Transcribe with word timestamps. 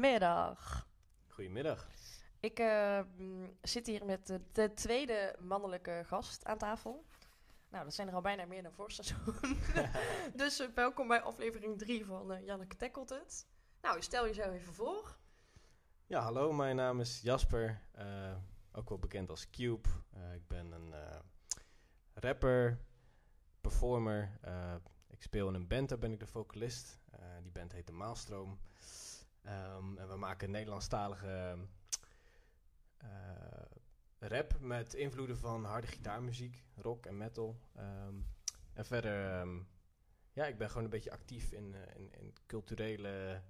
Goedemiddag. 0.00 0.88
Goedemiddag. 1.28 1.88
Ik 2.40 2.58
eh, 2.58 3.00
mm, 3.16 3.56
zit 3.62 3.86
hier 3.86 4.04
met 4.04 4.26
de, 4.26 4.40
de 4.52 4.72
tweede 4.74 5.36
mannelijke 5.40 6.02
gast 6.06 6.44
aan 6.44 6.58
tafel. 6.58 7.04
Nou, 7.68 7.84
dat 7.84 7.94
zijn 7.94 8.08
er 8.08 8.14
al 8.14 8.20
bijna 8.20 8.46
meer 8.46 8.62
dan 8.62 8.72
voor 8.72 8.90
seizoen. 8.90 9.58
dus 10.42 10.60
eh, 10.60 10.68
welkom 10.74 11.08
bij 11.08 11.20
aflevering 11.20 11.78
3 11.78 12.04
van 12.04 12.32
eh, 12.32 12.44
Janneke 12.44 12.76
Tackelt 12.76 13.08
Het. 13.08 13.46
Nou, 13.82 14.02
stel 14.02 14.26
jezelf 14.26 14.52
even 14.52 14.74
voor. 14.74 15.16
Ja, 16.06 16.20
hallo, 16.20 16.52
mijn 16.52 16.76
naam 16.76 17.00
is 17.00 17.20
Jasper, 17.22 17.82
eh, 17.92 18.36
ook 18.72 18.88
wel 18.88 18.98
bekend 18.98 19.30
als 19.30 19.50
Cube. 19.50 19.88
Ik 20.34 20.48
ben 20.48 20.72
een 20.72 20.94
rapper, 22.14 22.80
performer. 23.60 24.38
Ik 25.08 25.22
speel 25.22 25.48
in 25.48 25.54
een 25.54 25.68
band, 25.68 25.88
daar 25.88 25.98
ben 25.98 26.12
ik 26.12 26.20
de 26.20 26.26
vocalist. 26.26 27.00
Die 27.42 27.52
band 27.52 27.72
heet 27.72 27.86
de 27.86 27.92
Maalstroom. 27.92 28.58
Ehm, 29.42 29.98
en 29.98 30.08
we 30.08 30.16
maken 30.16 30.50
Nederlandstalige 30.50 31.58
eh, 32.96 33.08
rap 34.18 34.60
met 34.60 34.94
invloeden 34.94 35.38
van 35.38 35.64
harde 35.64 35.86
gitaarmuziek, 35.86 36.64
rock 36.76 37.06
en 37.06 37.16
metal. 37.16 37.60
Ehm, 37.74 38.14
en 38.72 38.84
verder, 38.84 39.46
ja, 40.32 40.46
ik 40.46 40.58
ben 40.58 40.68
gewoon 40.68 40.84
een 40.84 40.90
beetje 40.90 41.10
actief 41.12 41.52
in, 41.52 41.74
eh, 41.74 41.96
in, 41.96 42.12
in 42.12 42.34
culturele 42.46 43.42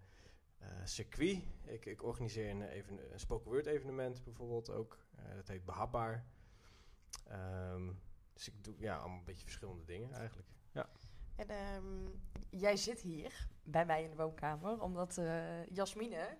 eh, 0.58 0.68
circuit. 0.84 1.42
Ik, 1.62 1.86
ik 1.86 2.02
organiseer 2.02 2.50
een, 2.50 2.62
even, 2.62 3.12
een 3.12 3.20
spoken 3.20 3.50
word 3.50 3.66
evenement 3.66 4.24
bijvoorbeeld 4.24 4.70
ook. 4.70 4.98
Dat 5.34 5.48
heet 5.48 5.64
Behapbaar. 5.64 6.24
Dus 8.32 8.48
ik 8.48 8.64
doe 8.64 8.74
ja, 8.78 8.96
allemaal 8.96 9.18
een 9.18 9.24
beetje 9.24 9.44
verschillende 9.44 9.84
dingen 9.84 10.12
eigenlijk. 10.12 10.48
En 11.40 11.48
ehm, 11.48 12.08
jij 12.50 12.76
zit 12.76 13.00
hier 13.00 13.48
bij 13.62 13.86
mij 13.86 14.02
in 14.02 14.10
de 14.10 14.16
woonkamer, 14.16 14.82
omdat 14.82 15.18
eh, 15.18 15.66
Jasmine 15.66 16.38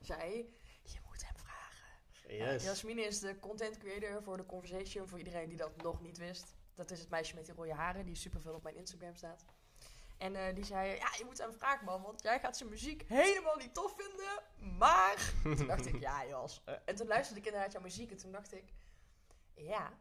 zei, 0.00 0.54
je 0.82 0.98
moet 1.06 1.24
hem 1.24 1.36
vragen. 1.36 2.36
Ja, 2.36 2.56
Jasmine 2.56 3.02
is 3.02 3.20
de 3.20 3.38
content 3.38 3.78
creator 3.78 4.22
voor 4.22 4.36
de 4.36 4.46
Conversation, 4.46 5.08
voor 5.08 5.18
iedereen 5.18 5.48
die 5.48 5.56
dat 5.56 5.82
nog 5.82 6.00
niet 6.00 6.18
wist. 6.18 6.54
Dat 6.74 6.90
is 6.90 7.00
het 7.00 7.10
meisje 7.10 7.34
met 7.34 7.44
die 7.44 7.54
rode 7.54 7.74
haren, 7.74 8.06
die 8.06 8.14
superveel 8.14 8.54
op 8.54 8.62
mijn 8.62 8.76
Instagram 8.76 9.14
staat. 9.14 9.44
En 10.18 10.34
eh, 10.34 10.54
die 10.54 10.64
zei, 10.64 10.96
ja, 10.96 11.08
je 11.18 11.24
moet 11.24 11.38
hem 11.38 11.52
vragen 11.52 11.84
man, 11.84 12.02
want 12.02 12.22
jij 12.22 12.40
gaat 12.40 12.56
zijn 12.56 12.68
muziek 12.68 13.02
helemaal 13.08 13.56
niet 13.56 13.74
tof 13.74 13.94
vinden, 13.96 14.42
maar... 14.78 15.32
toen 15.56 15.66
dacht 15.66 15.86
ik, 15.86 16.00
ja 16.00 16.26
Jas. 16.26 16.62
Eh, 16.64 16.74
en 16.84 16.94
toen 16.94 17.06
luisterde 17.06 17.40
ik 17.40 17.46
inderdaad 17.46 17.72
jouw 17.72 17.82
muziek 17.82 18.10
en 18.10 18.16
toen 18.16 18.32
dacht 18.32 18.52
ik, 18.54 18.72
ja, 19.54 19.98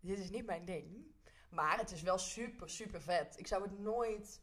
dit 0.00 0.18
is 0.18 0.30
niet 0.30 0.46
mijn 0.46 0.64
ding. 0.64 1.16
Maar 1.48 1.78
het 1.78 1.90
is 1.90 2.02
wel 2.02 2.18
super, 2.18 2.70
super 2.70 3.00
vet. 3.00 3.38
Ik 3.38 3.46
zou 3.46 3.62
het 3.62 3.78
nooit 3.78 4.42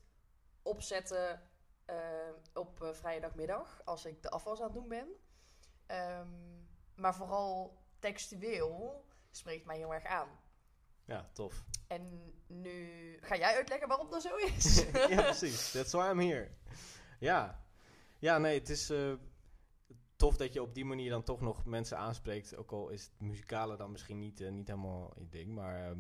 opzetten 0.62 1.42
eh, 1.86 1.96
op 2.54 2.82
uh, 2.82 2.94
vrijdagmiddag 2.94 3.82
als 3.86 4.06
ik 4.06 4.22
de 4.22 4.30
afwas 4.30 4.60
aan 4.60 4.66
het 4.66 4.74
doen 4.74 4.88
ben. 4.88 5.08
Ehm, 5.86 6.28
maar 6.96 7.16
vooral 7.16 7.78
textueel 8.00 9.06
spreekt 9.30 9.66
mij 9.66 9.78
heel 9.78 9.94
erg 9.94 10.06
aan. 10.06 10.30
Ja, 11.06 11.30
tof. 11.34 11.64
En 11.88 12.34
nu 12.48 13.18
ga 13.22 13.38
jij 13.38 13.56
uitleggen 13.56 13.88
waarom 13.88 14.10
dat 14.10 14.22
zo 14.22 14.36
is. 14.36 14.86
ja, 15.10 15.22
precies. 15.22 15.72
That's 15.72 15.92
why 15.92 16.10
I'm 16.10 16.20
here. 16.20 16.50
Ja. 17.20 17.64
Ja, 18.20 18.38
nee, 18.38 18.60
het 18.60 18.70
is 18.70 18.90
eh, 18.90 19.14
tof 20.16 20.38
dat 20.38 20.54
je 20.54 20.62
op 20.62 20.74
die 20.74 20.86
manier 20.86 21.10
dan 21.10 21.24
toch 21.24 21.42
nog 21.42 21.66
mensen 21.66 21.98
aanspreekt. 21.98 22.56
Ook 22.56 22.72
al 22.72 22.90
is 22.90 23.04
het 23.04 23.20
muzikale 23.20 23.78
dan 23.78 23.92
misschien 23.92 24.20
niet, 24.20 24.42
eh, 24.42 24.52
niet 24.52 24.68
helemaal 24.68 25.14
je 25.18 25.30
ding. 25.30 25.56
Maar 25.56 25.86
ehm, 25.86 26.00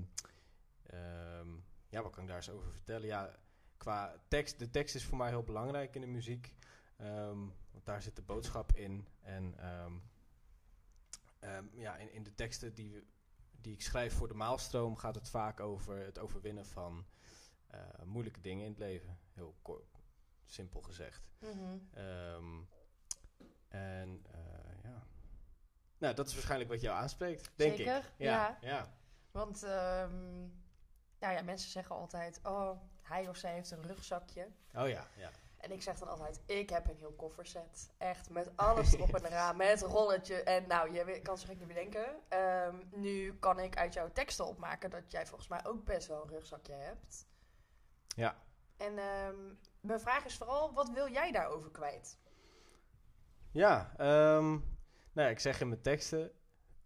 ehm, 0.88 1.50
ja, 1.90 2.02
wat 2.02 2.12
kan 2.12 2.22
ik 2.24 2.28
daar 2.28 2.38
eens 2.38 2.50
over 2.50 2.72
vertellen? 2.72 3.08
Ja, 3.08 3.40
qua 3.78 4.22
tekst, 4.28 4.60
de 4.60 4.70
tekst 4.70 4.96
is 4.96 5.06
voor 5.06 5.18
mij 5.18 5.30
heel 5.30 5.44
belangrijk 5.44 5.96
in 5.96 6.02
de 6.02 6.08
muziek. 6.08 6.54
Ehm, 6.98 7.40
want 7.72 7.86
daar 7.86 8.02
zit 8.02 8.16
de 8.16 8.22
boodschap 8.22 8.76
in. 8.76 9.08
En 9.22 9.58
ehm, 9.58 9.94
ja, 11.72 11.96
in, 11.98 12.12
in 12.14 12.24
de 12.24 12.36
teksten 12.36 12.74
die, 12.74 13.08
die 13.52 13.74
ik 13.74 13.82
schrijf 13.82 14.14
voor 14.14 14.28
de 14.28 14.34
maalstroom 14.34 14.96
gaat 14.96 15.16
het 15.16 15.30
vaak 15.30 15.60
over 15.60 15.98
het 15.98 16.20
overwinnen 16.20 16.66
van 16.66 17.06
eh, 17.68 18.04
moeilijke 18.06 18.42
dingen 18.42 18.64
in 18.66 18.72
het 18.72 18.80
leven. 18.80 19.20
Heel 19.34 19.56
kort, 19.62 20.02
simpel 20.46 20.82
gezegd. 20.82 21.32
Ehm, 21.94 22.62
en 23.68 24.26
eh, 24.32 24.84
ja. 24.84 25.08
Nou, 25.98 26.16
dat 26.16 26.28
is 26.28 26.34
waarschijnlijk 26.34 26.70
wat 26.70 26.82
jou 26.82 26.98
aanspreekt, 26.98 27.52
denk 27.56 27.76
Zeker, 27.76 27.98
ik. 27.98 28.12
Ja, 28.18 28.58
ja. 28.62 28.94
Want 29.32 29.64
ehm, 29.64 30.48
nou 31.20 31.34
ja, 31.34 31.42
mensen 31.42 31.70
zeggen 31.70 31.96
altijd, 31.96 32.40
oh, 32.44 32.72
hij 33.02 33.30
of 33.30 33.38
zij 33.38 33.54
heeft 33.54 33.72
een 33.72 33.88
rugzakje. 33.88 34.48
Oh 34.74 34.88
ja, 34.90 35.08
ja. 35.16 35.30
En 35.58 35.72
ik 35.72 35.82
zeg 35.82 36.00
dan 36.00 36.08
altijd, 36.08 36.42
ik 36.46 36.70
heb 36.70 36.90
een 36.90 36.98
heel 36.98 37.14
kofferset. 37.14 37.94
Echt, 37.98 38.30
met 38.30 38.58
alles 38.58 38.94
erop 38.94 39.16
en 39.16 39.26
eraan, 39.26 39.58
met 39.66 39.82
rolletje. 39.82 40.44
En 40.44 40.68
nou, 40.68 40.94
je 40.94 41.22
kan 41.22 41.38
zich 41.38 41.50
niet 41.50 41.68
bedenken. 41.68 42.06
Ehm, 42.28 42.76
nu 42.92 43.34
kan 43.40 43.60
ik 43.60 43.78
uit 43.78 43.94
jouw 43.94 44.12
teksten 44.12 44.46
opmaken 44.46 44.90
dat 44.90 45.12
jij 45.12 45.26
volgens 45.26 45.50
mij 45.50 45.66
ook 45.66 45.86
best 45.86 46.08
wel 46.08 46.22
een 46.22 46.30
rugzakje 46.30 46.74
hebt. 46.74 47.28
Ja. 48.08 48.44
En 48.78 48.98
ehm, 48.98 49.36
mijn 49.82 50.00
vraag 50.00 50.26
is 50.26 50.38
vooral, 50.38 50.74
wat 50.74 50.90
wil 50.90 51.12
jij 51.12 51.32
daarover 51.32 51.72
kwijt? 51.72 52.20
Ja, 53.52 53.94
ehm, 53.98 54.50
nou 54.50 55.28
ja, 55.28 55.28
ik 55.28 55.40
zeg 55.40 55.62
in 55.62 55.70
mijn 55.70 55.82
teksten 55.82 56.32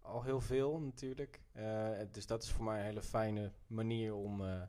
al 0.10 0.24
heel 0.24 0.42
veel 0.42 0.80
natuurlijk. 0.80 1.42
Eh, 1.52 2.00
dus 2.12 2.26
dat 2.26 2.44
is 2.44 2.52
voor 2.52 2.66
mij 2.66 2.80
een 2.80 2.86
hele 2.86 3.02
fijne 3.02 3.52
manier 3.68 4.14
om, 4.14 4.46
eh, 4.46 4.62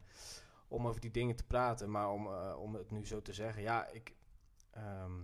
om 0.68 0.86
over 0.86 1.00
die 1.00 1.10
dingen 1.10 1.36
te 1.36 1.44
praten. 1.44 1.90
Maar 1.90 2.10
om, 2.10 2.26
eh, 2.26 2.56
om 2.58 2.74
het 2.74 2.90
nu 2.90 3.06
zo 3.06 3.22
te 3.22 3.32
zeggen, 3.32 3.62
ja, 3.62 3.86
ik... 3.86 4.14
ehm, 4.70 5.22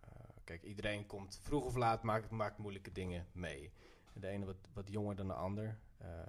eh, 0.00 0.10
kijk, 0.44 0.62
iedereen 0.62 1.06
komt 1.06 1.38
vroeg 1.42 1.64
of 1.64 1.74
laat, 1.76 2.02
maakt, 2.02 2.30
maakt 2.30 2.58
moeilijke 2.58 2.92
dingen 2.92 3.26
mee. 3.32 3.72
De 4.12 4.28
ene 4.28 4.44
wat, 4.44 4.68
wat 4.72 4.90
jonger 4.90 5.16
dan 5.16 5.26
de 5.26 5.34
ander. 5.34 5.78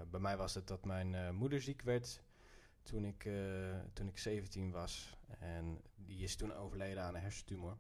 Bij 0.10 0.20
mij 0.20 0.38
was 0.38 0.54
het 0.54 0.68
dat 0.68 0.86
mijn 0.86 1.36
moeder 1.36 1.62
ziek 1.62 1.82
werd 1.82 2.22
toen 2.84 3.06
ik, 3.06 3.30
toen 3.94 4.08
ik 4.08 4.18
17 4.18 4.72
was. 4.72 5.18
En 5.40 5.82
die 5.96 6.24
is 6.24 6.36
toen 6.36 6.54
overleden 6.54 7.04
aan 7.04 7.16
een 7.16 7.22
hersentumor. 7.22 7.78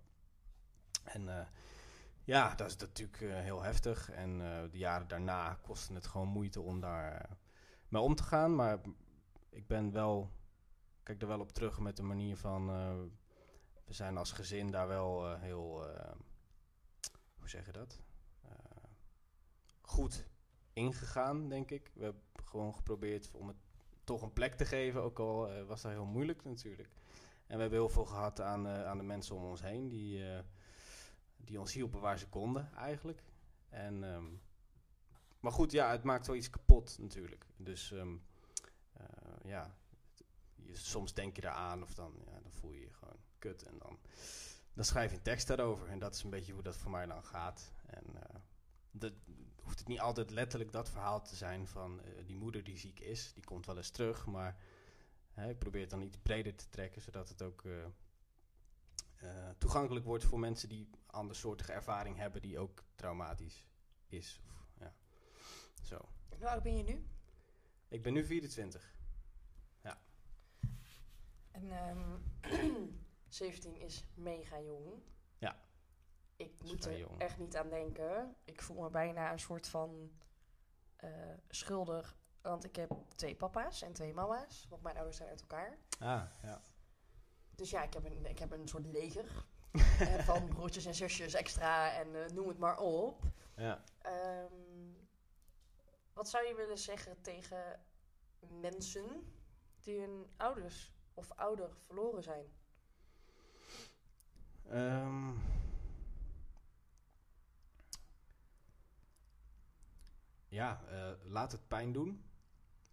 En 1.03 1.47
ja, 2.27 2.55
dat 2.55 2.67
is 2.67 2.77
natuurlijk 2.77 3.21
eh, 3.21 3.39
heel 3.39 3.61
heftig. 3.61 4.11
En 4.11 4.41
eh, 4.41 4.71
de 4.71 4.77
jaren 4.77 5.07
daarna 5.07 5.59
kostte 5.61 5.93
het 5.93 6.07
gewoon 6.07 6.27
moeite 6.27 6.61
om 6.61 6.79
daar 6.79 7.21
eh, 7.21 7.31
mee 7.87 8.01
om 8.01 8.15
te 8.15 8.23
gaan. 8.23 8.55
Maar 8.55 8.79
ik 9.49 9.67
ben 9.67 9.91
wel, 9.91 10.31
kijk 11.03 11.21
er 11.21 11.27
wel 11.27 11.39
op 11.39 11.51
terug 11.51 11.79
met 11.79 11.95
de 11.95 12.03
manier 12.03 12.37
van, 12.37 12.67
we 13.85 13.93
zijn 13.93 14.17
als 14.17 14.31
gezin 14.31 14.71
daar 14.71 14.87
wel 14.87 15.35
heel, 15.35 15.85
hoe 17.35 17.49
zeg 17.49 17.65
je 17.65 17.71
dat? 17.71 18.01
Goed 19.81 20.27
ingegaan, 20.73 21.49
denk 21.49 21.71
ik. 21.71 21.91
We 21.93 22.03
hebben 22.03 22.21
gewoon 22.43 22.73
geprobeerd 22.73 23.31
om 23.31 23.47
het 23.47 23.57
toch 24.03 24.21
een 24.21 24.33
plek 24.33 24.55
te 24.55 24.65
geven, 24.65 25.01
ook 25.01 25.19
al 25.19 25.63
was 25.65 25.81
dat 25.81 25.91
heel 25.91 26.05
moeilijk 26.05 26.43
natuurlijk. 26.43 26.89
En 27.47 27.55
we 27.55 27.61
hebben 27.61 27.79
heel 27.79 27.89
veel 27.89 28.05
gehad 28.05 28.41
aan, 28.41 28.67
aan 28.67 28.97
de 28.97 29.03
mensen 29.03 29.35
om 29.35 29.43
ons 29.43 29.61
heen, 29.61 29.87
die, 29.89 30.23
die 31.37 31.59
ons 31.59 31.73
hielpen 31.73 31.99
waar 31.99 32.19
ze 32.19 32.27
konden 32.27 32.73
eigenlijk. 32.75 33.23
En, 33.69 34.03
ehm, 34.03 34.25
maar 35.39 35.51
goed, 35.51 35.71
ja, 35.71 35.91
het 35.91 36.03
maakt 36.03 36.27
wel 36.27 36.35
iets 36.35 36.49
kapot 36.49 36.97
natuurlijk. 36.99 37.45
Dus 37.57 37.91
ehm, 37.91 38.15
eh, 38.93 39.05
ja, 39.43 39.75
soms 40.71 41.13
denk 41.13 41.35
je 41.35 41.43
eraan 41.43 41.83
of 41.83 41.93
dan, 41.93 42.13
ja, 42.25 42.39
dan 42.41 42.51
voel 42.51 42.71
je 42.71 42.81
je 42.81 42.93
gewoon 42.93 43.19
kut. 43.39 43.63
En 43.63 43.77
dan, 43.77 43.99
dan 44.73 44.85
schrijf 44.85 45.11
je 45.11 45.17
een 45.17 45.23
tekst 45.23 45.47
daarover. 45.47 45.87
En 45.87 45.99
dat 45.99 46.15
is 46.15 46.23
een 46.23 46.29
beetje 46.29 46.53
hoe 46.53 46.63
dat 46.63 46.77
voor 46.77 46.91
mij 46.91 47.05
dan 47.05 47.23
gaat. 47.23 47.71
En 47.85 48.03
eh, 48.15 48.39
dat 48.91 49.13
hoeft 49.61 49.79
het 49.79 49.87
niet 49.87 49.99
altijd 49.99 50.31
letterlijk 50.31 50.71
dat 50.71 50.89
verhaal 50.89 51.21
te 51.21 51.35
zijn 51.35 51.67
van 51.67 52.01
eh, 52.01 52.25
die 52.25 52.35
moeder 52.35 52.63
die 52.63 52.77
ziek 52.77 52.99
is. 52.99 53.33
Die 53.33 53.43
komt 53.43 53.65
wel 53.65 53.77
eens 53.77 53.89
terug, 53.89 54.25
maar 54.25 54.57
hè, 55.31 55.49
ik 55.49 55.59
probeer 55.59 55.81
het 55.81 55.89
dan 55.89 56.01
iets 56.01 56.17
breder 56.17 56.55
te 56.55 56.69
trekken, 56.69 57.01
zodat 57.01 57.29
het 57.29 57.41
ook 57.41 57.63
toegankelijk 59.57 60.05
wordt 60.05 60.23
voor 60.23 60.39
mensen 60.39 60.69
die 60.69 60.89
andersoortige 61.17 61.71
ervaring 61.71 62.17
hebben 62.17 62.41
die 62.41 62.59
ook 62.59 62.83
traumatisch 62.95 63.65
is. 64.07 64.41
Of, 64.45 64.67
ja. 64.79 64.93
Zo. 65.81 66.09
Hoe 66.37 66.49
oud 66.49 66.63
ben 66.63 66.77
je 66.77 66.83
nu? 66.83 67.07
Ik 67.87 68.01
ben 68.01 68.13
nu 68.13 68.25
24. 68.25 68.95
En 71.57 71.71
ehm 71.71 72.85
17 73.27 73.75
is 73.75 74.05
mega 74.13 74.61
jong. 74.61 75.03
Ja. 75.37 75.55
Ik 76.35 76.63
moet 76.63 76.85
er 76.85 76.97
jong. 76.97 77.19
echt 77.21 77.37
niet 77.37 77.55
aan 77.55 77.69
denken. 77.69 78.35
Ik 78.45 78.61
voel 78.61 78.81
me 78.81 78.89
bijna 78.89 79.31
een 79.31 79.39
soort 79.39 79.67
van 79.67 80.11
eh, 80.95 81.09
schuldig. 81.49 82.17
Want 82.41 82.63
ik 82.63 82.75
heb 82.75 82.91
twee 83.15 83.35
papa's 83.35 83.81
en 83.81 83.93
twee 83.93 84.13
mama's. 84.13 84.65
Want 84.69 84.81
mijn 84.81 84.95
ouders 84.95 85.17
zijn 85.17 85.29
uit 85.29 85.41
elkaar. 85.41 85.77
Ah, 85.99 86.23
ja. 86.41 86.61
Dus 87.55 87.69
ja, 87.69 87.83
ik 87.83 87.93
heb 87.93 88.05
een, 88.05 88.25
ik 88.25 88.39
heb 88.39 88.51
een 88.51 88.67
soort 88.67 88.85
leger. 88.85 89.45
Eh, 89.99 90.19
van 90.19 90.47
broertjes 90.47 90.85
en 90.85 90.95
zusjes 90.95 91.33
extra 91.33 91.91
en 91.93 92.23
eh, 92.23 92.29
noem 92.31 92.47
het 92.47 92.57
maar 92.57 92.79
op. 92.79 93.23
Ja. 93.55 93.83
Ehm, 94.01 94.53
wat 96.13 96.29
zou 96.29 96.47
je 96.47 96.55
willen 96.55 96.77
zeggen 96.77 97.21
tegen 97.21 97.79
mensen 98.61 99.33
die 99.81 99.99
hun 99.99 100.27
ouders 100.37 100.93
of 101.13 101.31
ouder 101.31 101.69
verloren 101.85 102.23
zijn? 102.23 102.45
Ehm. 104.69 105.31
Ja, 110.47 110.81
eh, 110.89 111.11
laat 111.23 111.51
het 111.51 111.67
pijn 111.67 111.91
doen. 111.91 112.25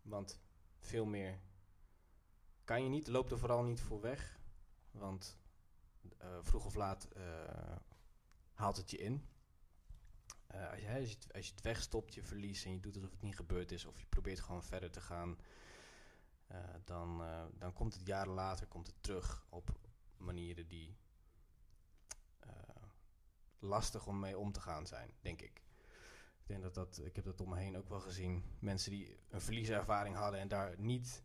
Want 0.03 0.41
veel 0.79 1.05
meer 1.05 1.39
kan 2.65 2.83
je 2.83 2.89
niet. 2.89 3.07
Loop 3.07 3.31
er 3.31 3.39
vooral 3.39 3.63
niet 3.63 3.81
voor 3.81 4.01
weg. 4.01 4.39
Want 4.91 5.39
vroeg 6.41 6.65
of 6.65 6.75
laat 6.75 7.09
haalt 8.53 8.77
het 8.77 8.91
je 8.91 8.97
in. 8.97 9.29
Uh, 10.55 10.71
als, 10.71 10.81
je, 10.81 10.89
als, 10.89 11.11
het, 11.11 11.33
als, 11.33 11.47
je, 11.47 11.53
het, 11.55 11.63
wegstopt, 11.63 12.15
je 12.15 12.23
verliest 12.23 12.65
en 12.65 12.73
je 12.73 12.81
doet 12.81 12.95
alsof 12.95 13.11
het 13.11 13.23
niet 13.23 13.37
gebeurd 13.37 13.73
is, 13.73 13.85
of 13.85 14.01
je 14.01 14.07
probeert 14.07 14.41
gewoon 14.41 14.63
verder 14.63 14.91
te 14.91 15.01
gaan, 15.01 15.39
dan, 16.85 17.23
dan 17.59 17.73
komt 17.73 17.95
het 17.95 18.07
jaren 18.07 18.33
later 18.33 18.67
komt 18.67 18.87
het 18.87 19.03
terug 19.03 19.47
op 19.49 19.79
manieren 20.17 20.69
die 20.69 20.97
lastig 23.59 24.07
om 24.07 24.19
mee 24.19 24.39
om 24.39 24.53
te 24.53 24.61
gaan 24.61 24.87
zijn, 24.87 25.11
denk 25.21 25.43
ik. 25.43 25.63
Ik 26.41 26.51
denk 26.51 26.63
dat 26.63 26.75
dat, 26.75 27.01
ik 27.05 27.17
heb 27.17 27.25
dat 27.25 27.41
om 27.41 27.49
me 27.49 27.57
heen 27.57 27.77
ook 27.77 27.89
wel 27.89 28.01
gezien. 28.01 28.45
Mensen 28.59 28.91
die 28.91 29.19
een 29.29 29.41
verlieservaring 29.41 30.17
hadden 30.17 30.41
en 30.41 30.49
daar 30.49 30.75
niet, 30.79 31.23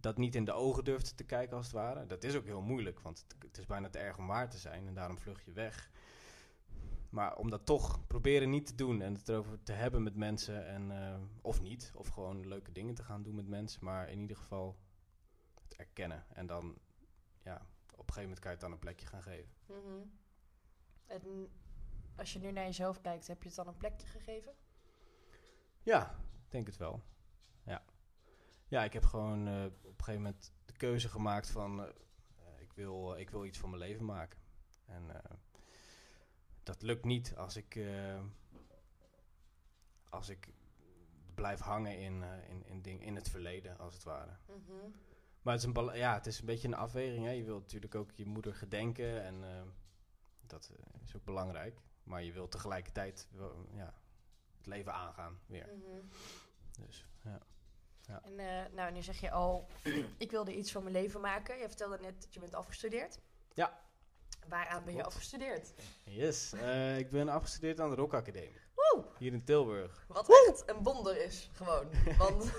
dat 0.00 0.16
niet 0.18 0.34
in 0.34 0.44
de 0.44 0.52
ogen 0.52 0.84
durfden 0.84 1.16
te 1.16 1.24
kijken 1.24 1.56
als 1.56 1.66
het 1.66 1.74
ware. 1.74 2.06
Dat 2.06 2.24
is 2.24 2.34
ook 2.34 2.44
heel 2.44 2.62
moeilijk, 2.62 3.00
want 3.00 3.18
het, 3.18 3.42
het 3.42 3.58
is 3.58 3.66
bijna 3.66 3.88
te 3.88 3.98
erg 3.98 4.18
om 4.18 4.26
waar 4.26 4.50
te 4.50 4.58
zijn 4.58 4.86
en 4.86 4.94
daarom 4.94 5.18
vlug 5.18 5.44
je 5.44 5.52
weg. 5.52 5.90
Maar 7.10 7.36
om 7.36 7.50
dat 7.50 7.66
toch 7.66 8.06
proberen 8.06 8.50
niet 8.50 8.66
te 8.66 8.74
doen 8.74 9.00
en 9.02 9.14
het 9.14 9.28
erover 9.28 9.62
te 9.62 9.72
hebben 9.72 10.02
met 10.02 10.16
mensen. 10.16 10.66
En, 10.66 10.90
uh, 10.90 11.14
of 11.42 11.60
niet. 11.60 11.92
Of 11.94 12.08
gewoon 12.08 12.48
leuke 12.48 12.72
dingen 12.72 12.94
te 12.94 13.02
gaan 13.02 13.22
doen 13.22 13.34
met 13.34 13.48
mensen. 13.48 13.84
Maar 13.84 14.10
in 14.10 14.20
ieder 14.20 14.36
geval 14.36 14.78
het 15.62 15.76
erkennen. 15.76 16.24
En 16.28 16.46
dan, 16.46 16.78
ja, 17.42 17.54
op 17.90 18.08
een 18.08 18.14
gegeven 18.14 18.22
moment 18.22 18.38
kan 18.38 18.50
je 18.50 18.56
het 18.56 18.60
dan 18.60 18.72
een 18.72 18.78
plekje 18.78 19.06
gaan 19.06 19.22
geven. 19.22 19.50
Mm 19.66 19.76
-hmm. 19.84 20.10
En 21.06 21.50
als 22.16 22.32
je 22.32 22.38
nu 22.38 22.52
naar 22.52 22.64
jezelf 22.64 23.00
kijkt, 23.00 23.26
heb 23.26 23.42
je 23.42 23.48
het 23.48 23.56
dan 23.56 23.66
een 23.66 23.76
plekje 23.76 24.06
gegeven? 24.06 24.52
Ja, 25.82 26.18
ik 26.44 26.50
denk 26.50 26.66
het 26.66 26.76
wel. 26.76 27.02
Ja. 28.68 28.84
Ik 28.84 28.92
heb 28.92 29.04
gewoon 29.04 29.48
uh, 29.48 29.64
op 29.64 29.98
een 29.98 30.04
gegeven 30.04 30.22
moment 30.22 30.52
de 30.64 30.72
keuze 30.72 31.08
gemaakt 31.08 31.50
van... 31.50 31.80
Uh, 31.80 31.86
ik, 32.58 32.72
wil, 32.72 33.16
ik 33.16 33.30
wil 33.30 33.44
iets 33.44 33.58
van 33.58 33.70
mijn 33.70 33.82
leven 33.82 34.04
maken. 34.04 34.38
En 34.84 35.02
dat 36.62 36.82
lukt 36.82 37.04
niet 37.04 37.36
als 37.36 37.56
ik, 37.56 37.80
als 40.08 40.28
ik 40.28 40.48
blijf 41.34 41.60
hangen 41.60 41.98
in, 41.98 42.22
in, 42.48 42.66
in, 42.66 42.82
ding, 42.82 43.04
in 43.04 43.14
het 43.14 43.28
verleden, 43.28 43.78
als 43.78 43.94
het 43.94 44.02
ware. 44.02 44.36
Mm 44.46 44.62
-hmm. 44.66 44.94
Maar 45.42 45.54
het 45.54 45.62
is, 45.62 45.70
een 45.74 45.96
ja, 45.96 46.14
het 46.14 46.26
is 46.26 46.38
een 46.38 46.46
beetje 46.46 46.68
een 46.68 46.74
afweging. 46.74 47.24
Hè. 47.24 47.30
Je 47.30 47.44
wilt 47.44 47.60
natuurlijk 47.60 47.94
ook 47.94 48.10
je 48.10 48.26
moeder 48.26 48.54
gedenken 48.54 49.22
en 49.22 49.34
uh, 49.34 49.62
dat 50.46 50.72
is 51.02 51.16
ook 51.16 51.24
belangrijk. 51.24 51.80
Maar 52.02 52.22
je 52.22 52.32
wilt 52.32 52.50
tegelijkertijd 52.50 53.28
ja, 53.72 53.94
het 54.56 54.66
leven 54.66 54.92
aangaan 54.92 55.38
weer. 55.46 55.68
Mm 55.74 55.82
-hmm. 55.82 56.08
Dus, 56.86 57.06
ja. 57.24 57.40
Ja. 58.08 58.22
En 58.24 58.74
nou, 58.74 58.92
nu 58.92 59.02
zeg 59.02 59.20
je 59.20 59.30
al, 59.30 59.68
ik 60.18 60.30
wilde 60.30 60.56
iets 60.56 60.72
van 60.72 60.82
mijn 60.82 60.94
leven 60.94 61.20
maken. 61.20 61.58
Je 61.58 61.68
vertelde 61.68 61.98
net 62.00 62.22
dat 62.22 62.34
je 62.34 62.40
bent 62.40 62.54
afgestudeerd. 62.54 63.18
Ja. 63.54 63.80
Waaraan 64.48 64.84
ben 64.84 64.94
je 64.94 65.04
afgestudeerd? 65.04 65.72
Yes, 66.04 66.52
uh, 66.54 66.98
ik 66.98 67.10
ben 67.10 67.28
afgestudeerd 67.28 67.80
aan 67.80 67.90
de 67.90 67.96
Rock 67.96 68.14
Academie. 68.14 68.60
Woe! 68.74 69.04
Hier 69.18 69.32
in 69.32 69.44
Tilburg. 69.44 70.04
Wat 70.08 70.26
Woe! 70.26 70.46
echt 70.48 70.76
een 70.76 70.82
wonder 70.82 71.24
is, 71.24 71.50
gewoon. 71.52 71.86
Want 72.18 72.52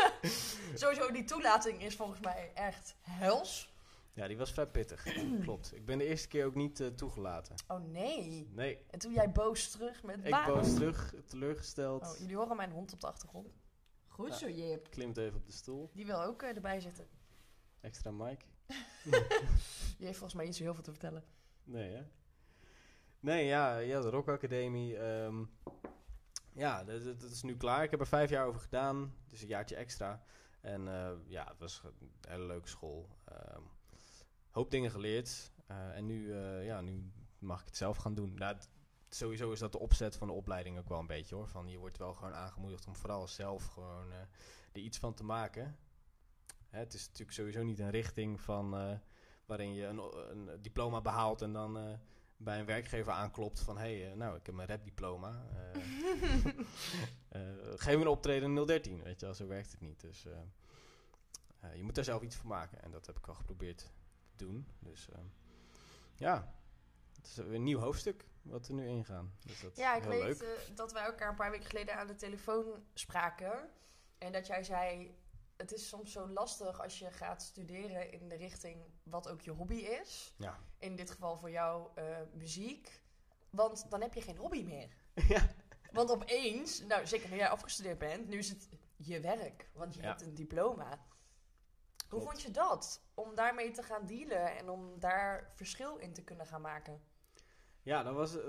sowieso 0.74 1.10
die 1.12 1.24
toelating 1.24 1.82
is 1.82 1.96
volgens 1.96 2.20
mij 2.20 2.50
echt 2.54 2.96
hels. 3.00 3.72
Ja, 4.12 4.26
die 4.26 4.36
was 4.36 4.52
vet 4.52 4.72
pittig. 4.72 5.06
Klopt. 5.42 5.74
Ik 5.74 5.84
ben 5.86 5.98
de 5.98 6.06
eerste 6.06 6.28
keer 6.28 6.46
ook 6.46 6.54
niet 6.54 6.80
uh, 6.80 6.88
toegelaten. 6.88 7.54
Oh 7.68 7.84
nee? 7.84 8.48
Nee. 8.52 8.78
En 8.90 8.98
toen 8.98 9.12
jij 9.12 9.30
boos 9.30 9.70
terug 9.70 10.02
met 10.02 10.24
Ik 10.24 10.44
boos 10.46 10.74
terug, 10.74 11.14
teleurgesteld. 11.26 12.02
Oh, 12.02 12.18
jullie 12.18 12.36
horen 12.36 12.56
mijn 12.56 12.70
hond 12.70 12.92
op 12.92 13.00
de 13.00 13.06
achtergrond. 13.06 13.48
Goed 14.14 14.34
zo, 14.34 14.48
Jip. 14.48 14.90
Klimt 14.90 15.16
even 15.16 15.36
op 15.36 15.46
de 15.46 15.52
stoel. 15.52 15.90
Die 15.94 16.06
wil 16.06 16.22
ook 16.22 16.42
uh, 16.42 16.48
erbij 16.48 16.80
zitten. 16.80 17.06
Extra 17.80 18.10
mic. 18.10 18.46
Die 19.96 20.06
heeft 20.06 20.18
volgens 20.18 20.34
mij 20.34 20.44
niet 20.44 20.56
zo 20.56 20.62
heel 20.62 20.74
veel 20.74 20.82
te 20.82 20.90
vertellen. 20.90 21.24
Nee, 21.64 21.94
hè? 21.94 22.02
Nee, 23.20 23.44
ja, 23.44 23.76
ja 23.78 24.00
de 24.00 24.10
Rock 24.10 24.28
Academie. 24.28 24.98
Um, 24.98 25.50
ja, 26.52 26.84
dat, 26.84 27.04
dat, 27.04 27.30
is 27.30 27.42
nu 27.42 27.56
klaar. 27.56 27.82
Ik 27.82 27.90
heb 27.90 28.00
er 28.00 28.06
vijf 28.06 28.30
jaar 28.30 28.46
over 28.46 28.60
gedaan. 28.60 29.14
Dus 29.28 29.42
een 29.42 29.48
jaartje 29.48 29.76
extra. 29.76 30.24
En 30.60 30.86
uh, 30.86 31.10
ja, 31.26 31.48
het 31.48 31.58
was 31.58 31.82
een 31.84 32.10
hele 32.28 32.46
leuke 32.46 32.68
school. 32.68 33.08
Um, 33.32 33.70
hoop 34.50 34.70
dingen 34.70 34.90
geleerd. 34.90 35.52
Uh, 35.70 35.96
en 35.96 36.06
nu, 36.06 36.34
ja, 36.62 36.80
nu 36.80 37.12
mag 37.38 37.60
ik 37.60 37.66
het 37.66 37.76
zelf 37.76 37.96
gaan 37.96 38.14
doen. 38.14 38.34
Nou, 38.34 38.56
sowieso 39.16 39.52
is 39.52 39.58
dat 39.58 39.72
de 39.72 39.78
opzet 39.78 40.16
van 40.16 40.26
de 40.26 40.32
opleiding 40.32 40.78
ook 40.78 40.88
wel 40.88 40.98
een 40.98 41.06
beetje 41.06 41.34
hoor. 41.34 41.48
Van 41.48 41.68
je 41.68 41.78
wordt 41.78 41.98
wel 41.98 42.14
gewoon 42.14 42.34
aangemoedigd 42.34 42.86
om 42.86 42.96
vooral 42.96 43.28
zelf 43.28 43.66
gewoon 43.66 44.12
er 44.72 44.80
iets 44.80 44.98
van 44.98 45.14
te 45.14 45.24
maken. 45.24 45.76
Hè, 46.68 46.78
het 46.78 46.94
is 46.94 47.06
natuurlijk 47.06 47.32
sowieso 47.32 47.62
niet 47.62 47.78
een 47.78 47.90
richting 47.90 48.40
van 48.40 48.98
waarin 49.46 49.74
je 49.74 49.86
een, 49.86 50.00
een 50.30 50.62
diploma 50.62 51.00
behaalt 51.00 51.42
en 51.42 51.52
dan 51.52 51.76
uh, 51.76 51.92
bij 52.36 52.58
een 52.58 52.66
werkgever 52.66 53.12
aanklopt 53.12 53.60
van... 53.60 53.78
hé, 53.78 54.02
hey, 54.02 54.14
nou, 54.14 54.36
ik 54.36 54.46
heb 54.46 54.54
mijn 54.54 54.68
rapdiploma. 54.68 55.42
Geef 57.76 57.94
me 57.94 58.00
een 58.00 58.06
optreden 58.06 58.56
in 58.56 58.66
013, 58.66 59.02
weet 59.02 59.20
je 59.20 59.26
wel. 59.26 59.34
Zo 59.34 59.46
werkt 59.46 59.70
het 59.70 59.80
niet. 59.80 60.00
Dus 60.00 60.26
je 61.74 61.82
moet 61.82 61.94
daar 61.94 62.04
zelf 62.04 62.22
iets 62.22 62.36
van 62.36 62.48
maken. 62.48 62.82
En 62.82 62.90
dat 62.90 63.06
heb 63.06 63.18
ik 63.18 63.26
al 63.26 63.34
geprobeerd 63.34 63.92
te 64.36 64.44
doen. 64.44 64.66
Dus 64.78 65.08
ja, 66.14 66.54
het 67.16 67.26
is 67.26 67.36
een 67.36 67.62
nieuw 67.62 67.78
hoofdstuk 67.78 68.24
wat 68.44 68.68
er 68.68 68.74
nu 68.74 68.86
ingaan. 68.86 69.36
Dus 69.46 69.60
dat 69.60 69.76
ja, 69.76 69.94
ik 69.94 70.02
weet 70.02 70.44
dat 70.74 70.92
wij 70.92 71.04
elkaar 71.04 71.28
een 71.28 71.34
paar 71.34 71.50
weken 71.50 71.66
geleden 71.66 71.96
aan 71.96 72.06
de 72.06 72.14
telefoon 72.14 72.84
spraken. 72.94 73.70
En 74.18 74.32
dat 74.32 74.46
jij 74.46 74.62
zei, 74.62 75.16
het 75.56 75.72
is 75.72 75.88
soms 75.88 76.12
zo 76.12 76.28
lastig 76.28 76.82
als 76.82 76.98
je 76.98 77.10
gaat 77.10 77.42
studeren 77.42 78.12
in 78.12 78.28
de 78.28 78.36
richting 78.36 78.84
wat 79.02 79.28
ook 79.28 79.40
je 79.40 79.50
hobby 79.50 79.74
is. 79.74 80.34
Ja. 80.38 80.58
In 80.78 80.96
dit 80.96 81.10
geval 81.10 81.36
voor 81.36 81.50
jou 81.50 81.88
uh, 81.98 82.18
muziek. 82.32 83.02
Want 83.50 83.90
dan 83.90 84.00
heb 84.00 84.14
je 84.14 84.22
geen 84.22 84.36
hobby 84.36 84.62
meer. 84.62 84.88
ja. 85.28 85.48
Want 85.92 86.10
opeens, 86.10 86.80
nou 86.80 87.06
zeker 87.06 87.30
nu 87.30 87.36
jij 87.36 87.48
afgestudeerd 87.48 87.98
bent, 87.98 88.28
nu 88.28 88.38
is 88.38 88.48
het 88.48 88.68
je 88.96 89.20
werk. 89.20 89.70
Want 89.72 89.94
je 89.94 90.00
hebt 90.00 90.22
een 90.22 90.34
diploma. 90.34 91.06
Hoe 92.08 92.20
vond 92.20 92.42
je 92.42 92.50
dat? 92.50 93.02
Om 93.14 93.34
daarmee 93.34 93.70
te 93.70 93.82
gaan 93.82 94.06
dealen 94.06 94.56
en 94.56 94.68
om 94.68 94.98
daar 94.98 95.50
verschil 95.54 95.96
in 95.96 96.12
te 96.12 96.24
kunnen 96.24 96.46
gaan 96.46 96.60
maken? 96.60 97.02
Ja, 97.84 98.02
dat 98.02 98.14
was 98.14 98.36
uh, 98.36 98.42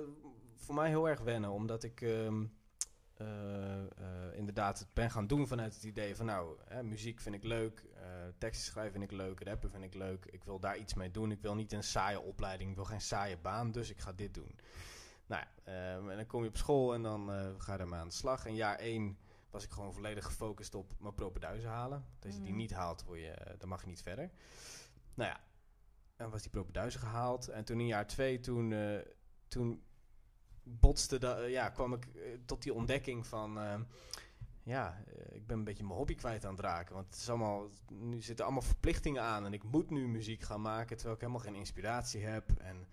voor 0.55 0.75
mij 0.75 0.89
heel 0.89 1.09
erg 1.09 1.19
wennen. 1.19 1.49
Omdat 1.49 1.83
ik... 1.83 2.01
Um 2.01 2.53
uh, 3.21 3.27
uh, 3.77 4.33
inderdaad 4.33 4.79
het 4.79 4.93
ben 4.93 5.11
gaan 5.11 5.27
doen 5.27 5.47
vanuit 5.47 5.73
het 5.73 5.83
idee 5.83 6.15
van 6.15 6.25
nou, 6.25 6.57
hè, 6.65 6.83
muziek 6.83 7.21
vind 7.21 7.35
ik 7.35 7.43
leuk, 7.43 7.85
uh, 7.95 8.01
teksten 8.37 8.65
schrijven 8.65 8.91
vind 8.91 9.11
ik 9.11 9.17
leuk, 9.17 9.39
rappen 9.43 9.71
vind 9.71 9.83
ik 9.83 9.93
leuk. 9.93 10.25
Ik 10.25 10.43
wil 10.43 10.59
daar 10.59 10.77
iets 10.77 10.93
mee 10.93 11.11
doen. 11.11 11.31
Ik 11.31 11.41
wil 11.41 11.55
niet 11.55 11.71
een 11.71 11.83
saaie 11.83 12.19
opleiding, 12.19 12.69
ik 12.69 12.75
wil 12.75 12.85
geen 12.85 13.01
saaie 13.01 13.37
baan, 13.37 13.71
dus 13.71 13.89
ik 13.89 13.99
ga 13.99 14.13
dit 14.13 14.33
doen. 14.33 14.59
Nou 15.25 15.43
ja, 15.43 15.71
ehm, 15.73 16.09
en 16.09 16.15
dan 16.15 16.25
kom 16.25 16.41
je 16.41 16.49
op 16.49 16.57
school 16.57 16.93
en 16.93 17.01
dan 17.01 17.29
ga 17.57 17.73
je 17.73 17.79
ermee 17.79 17.99
aan 17.99 18.07
de 18.07 18.13
slag. 18.13 18.45
En 18.45 18.55
jaar 18.55 18.75
één 18.75 19.17
was 19.49 19.63
ik 19.63 19.71
gewoon 19.71 19.93
volledig 19.93 20.25
gefocust 20.25 20.75
op 20.75 20.93
mijn 20.99 21.15
propenduizen 21.15 21.69
halen. 21.69 22.05
Als 22.25 22.33
je 22.33 22.41
die 22.41 22.49
mhm. 22.49 22.57
niet 22.57 22.73
haalt, 22.73 23.03
word 23.03 23.19
je, 23.19 23.55
dan 23.57 23.69
mag 23.69 23.81
je 23.81 23.87
niet 23.87 24.01
verder. 24.01 24.31
Nou 25.13 25.29
ja, 25.29 25.39
en 26.15 26.29
was 26.29 26.41
die 26.41 26.51
propenduizen 26.51 26.99
gehaald. 26.99 27.47
En 27.47 27.63
toen 27.63 27.79
in 27.79 27.87
jaar 27.87 28.07
twee, 28.07 28.39
toen, 28.39 28.73
toen 29.47 29.83
botste, 30.65 31.17
da, 31.17 31.37
eh, 31.37 31.49
ja, 31.49 31.69
kwam 31.69 31.93
ik 31.93 32.05
eh, 32.05 32.21
tot 32.45 32.63
die 32.63 32.73
ontdekking 32.73 33.27
van... 33.27 33.57
Uh, 33.57 33.79
ja, 34.63 35.03
ik 35.31 35.47
ben 35.47 35.57
een 35.57 35.63
beetje 35.63 35.83
mijn 35.83 35.97
hobby 35.97 36.15
kwijt 36.15 36.45
aan 36.45 36.51
het 36.51 36.63
raken. 36.63 36.93
Want 36.95 37.05
het 37.05 37.15
is 37.15 37.29
allemaal, 37.29 37.69
nu 37.87 38.21
zitten 38.21 38.45
allemaal 38.45 38.63
verplichtingen 38.63 39.21
aan. 39.21 39.45
En 39.45 39.53
ik 39.53 39.63
moet 39.63 39.89
nu 39.89 40.07
muziek 40.07 40.41
gaan 40.41 40.61
maken, 40.61 40.95
terwijl 40.95 41.15
ik 41.15 41.21
helemaal 41.21 41.43
geen 41.43 41.55
inspiratie 41.55 42.25
heb. 42.25 42.51
En 42.57 42.87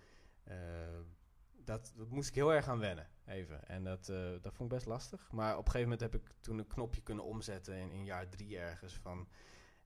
dat, 1.64 1.92
dat 1.96 2.08
moest 2.08 2.28
ik 2.28 2.34
heel 2.34 2.52
erg 2.52 2.68
aan 2.68 2.78
wennen, 2.78 3.08
even. 3.26 3.68
En 3.68 3.84
dat, 3.84 4.06
dat 4.40 4.54
vond 4.54 4.60
ik 4.60 4.76
best 4.76 4.86
lastig. 4.86 5.28
Maar 5.30 5.52
op 5.52 5.64
een 5.64 5.70
gegeven 5.70 5.90
moment 5.90 6.00
heb 6.00 6.14
ik 6.14 6.34
toen 6.40 6.58
een 6.58 6.66
knopje 6.66 7.02
kunnen 7.02 7.24
omzetten 7.24 7.76
in, 7.76 7.90
in 7.90 8.04
jaar 8.04 8.28
drie 8.28 8.58
ergens 8.58 8.94
van... 8.94 9.28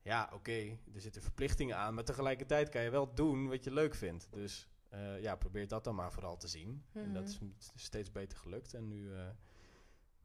Ja, 0.02 0.30
oké, 0.32 0.78
er 0.94 1.00
zitten 1.00 1.22
verplichtingen 1.22 1.76
aan, 1.76 1.94
maar 1.94 2.04
tegelijkertijd 2.04 2.68
kan 2.68 2.82
je 2.82 2.90
wel 2.90 3.14
doen 3.14 3.48
wat 3.48 3.64
je 3.64 3.72
leuk 3.72 3.94
vindt. 3.94 4.28
Dus 4.32 4.68
uh, 4.92 5.20
ja, 5.20 5.36
probeer 5.36 5.68
dat 5.68 5.84
dan 5.84 5.94
maar 5.94 6.12
vooral 6.12 6.36
te 6.36 6.48
zien. 6.48 6.84
En 6.92 7.12
dat 7.12 7.38
mhm. 7.40 7.50
is 7.58 7.72
steeds 7.74 8.10
beter 8.10 8.38
gelukt. 8.38 8.74
En 8.74 8.88
nu, 8.88 9.08
uh, 9.08 9.28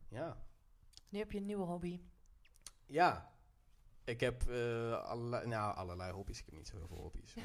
ja. 0.07 0.43
Nu 1.09 1.19
heb 1.19 1.31
je 1.31 1.37
een 1.37 1.45
nieuwe 1.45 1.65
hobby. 1.65 2.01
Ja. 2.85 3.29
Ik 4.03 4.19
heb 4.19 4.43
uh, 4.49 5.03
allerlei, 5.03 5.47
nou, 5.47 5.75
allerlei 5.75 6.11
hobby's. 6.11 6.39
Ik 6.39 6.45
heb 6.45 6.55
niet 6.55 6.67
zoveel 6.67 6.97
hobby's. 6.97 7.35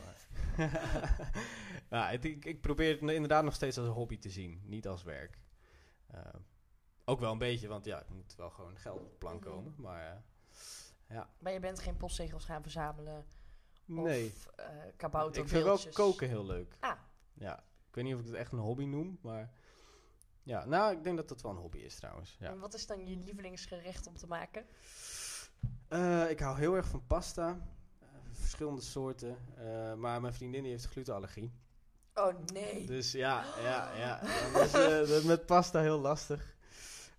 Maar 1.91 2.13
ik, 2.25 2.45
ik, 2.45 2.61
probeer 2.61 3.01
het 3.01 3.11
inderdaad 3.11 3.45
nog 3.45 3.55
steeds 3.55 3.79
als 3.79 3.87
een 3.87 3.93
hobby 3.93 4.19
te 4.19 4.31
zien. 4.31 4.63
Niet 4.65 4.87
als 4.87 5.03
werk. 5.03 5.41
ook 7.05 7.21
wel 7.21 7.33
een 7.33 7.39
beetje, 7.39 7.69
want 7.69 7.85
ja, 7.85 7.99
het 7.99 8.11
moet 8.11 8.35
wel 8.37 8.51
gewoon 8.51 8.79
geld 8.79 9.01
op 9.01 9.19
plan 9.19 9.37
mhm. 9.37 9.45
komen. 9.45 9.75
Maar 9.77 10.25
ja. 11.09 11.31
Maar 11.39 11.53
je 11.53 11.61
bent 11.61 11.81
geen 11.81 11.97
postzegels 11.97 12.45
gaan 12.45 12.63
verzamelen? 12.63 13.27
Nee. 13.87 14.27
Of 14.27 14.51
uh, 14.61 14.67
kabouter 14.97 15.43
Ik 15.43 15.49
vind 15.49 15.65
wel 15.65 15.79
koken 15.93 16.29
heel 16.29 16.47
leuk. 16.47 16.77
Ah. 16.81 16.99
Ja. 17.35 17.59
Ik 17.89 17.95
weet 17.95 18.05
niet 18.05 18.15
of 18.15 18.21
ik 18.21 18.27
het 18.27 18.35
echt 18.35 18.53
een 18.53 18.59
hobby 18.59 18.85
noem, 18.85 19.19
maar 19.23 19.51
ja, 20.43 20.65
nou, 20.65 20.93
ik 20.93 21.03
denk 21.03 21.17
dat 21.17 21.29
dat 21.29 21.43
wel 21.43 21.53
een 21.53 21.59
hobby 21.59 21.79
is 21.79 21.95
trouwens. 21.95 22.37
Ja. 22.41 22.51
En 22.51 22.59
wat 22.59 22.75
is 22.75 22.87
dan 22.87 23.07
je 23.07 23.17
lievelingsgerecht 23.17 24.07
om 24.07 24.17
te 24.17 24.27
maken? 24.27 24.67
Uh, 25.89 26.31
ik 26.31 26.41
hou 26.41 26.59
heel 26.59 26.75
erg 26.75 26.87
van 26.87 27.07
pasta. 27.07 27.49
Uh, 28.03 28.09
verschillende 28.33 28.81
soorten. 28.81 29.37
Uh, 29.59 29.95
maar 29.95 30.21
mijn 30.21 30.35
vriendin 30.35 30.63
die 30.63 30.71
heeft 30.71 30.87
glutenallergie. 30.87 31.53
Oh 32.15 32.35
nee. 32.53 32.87
Dus 32.87 33.13
ja, 33.13 33.45
ja, 33.63 33.97
ja. 33.97 34.21
dat 34.53 35.09
is 35.09 35.23
met 35.23 35.47
pasta 35.47 35.81
heel 35.81 35.99
lastig. 35.99 36.57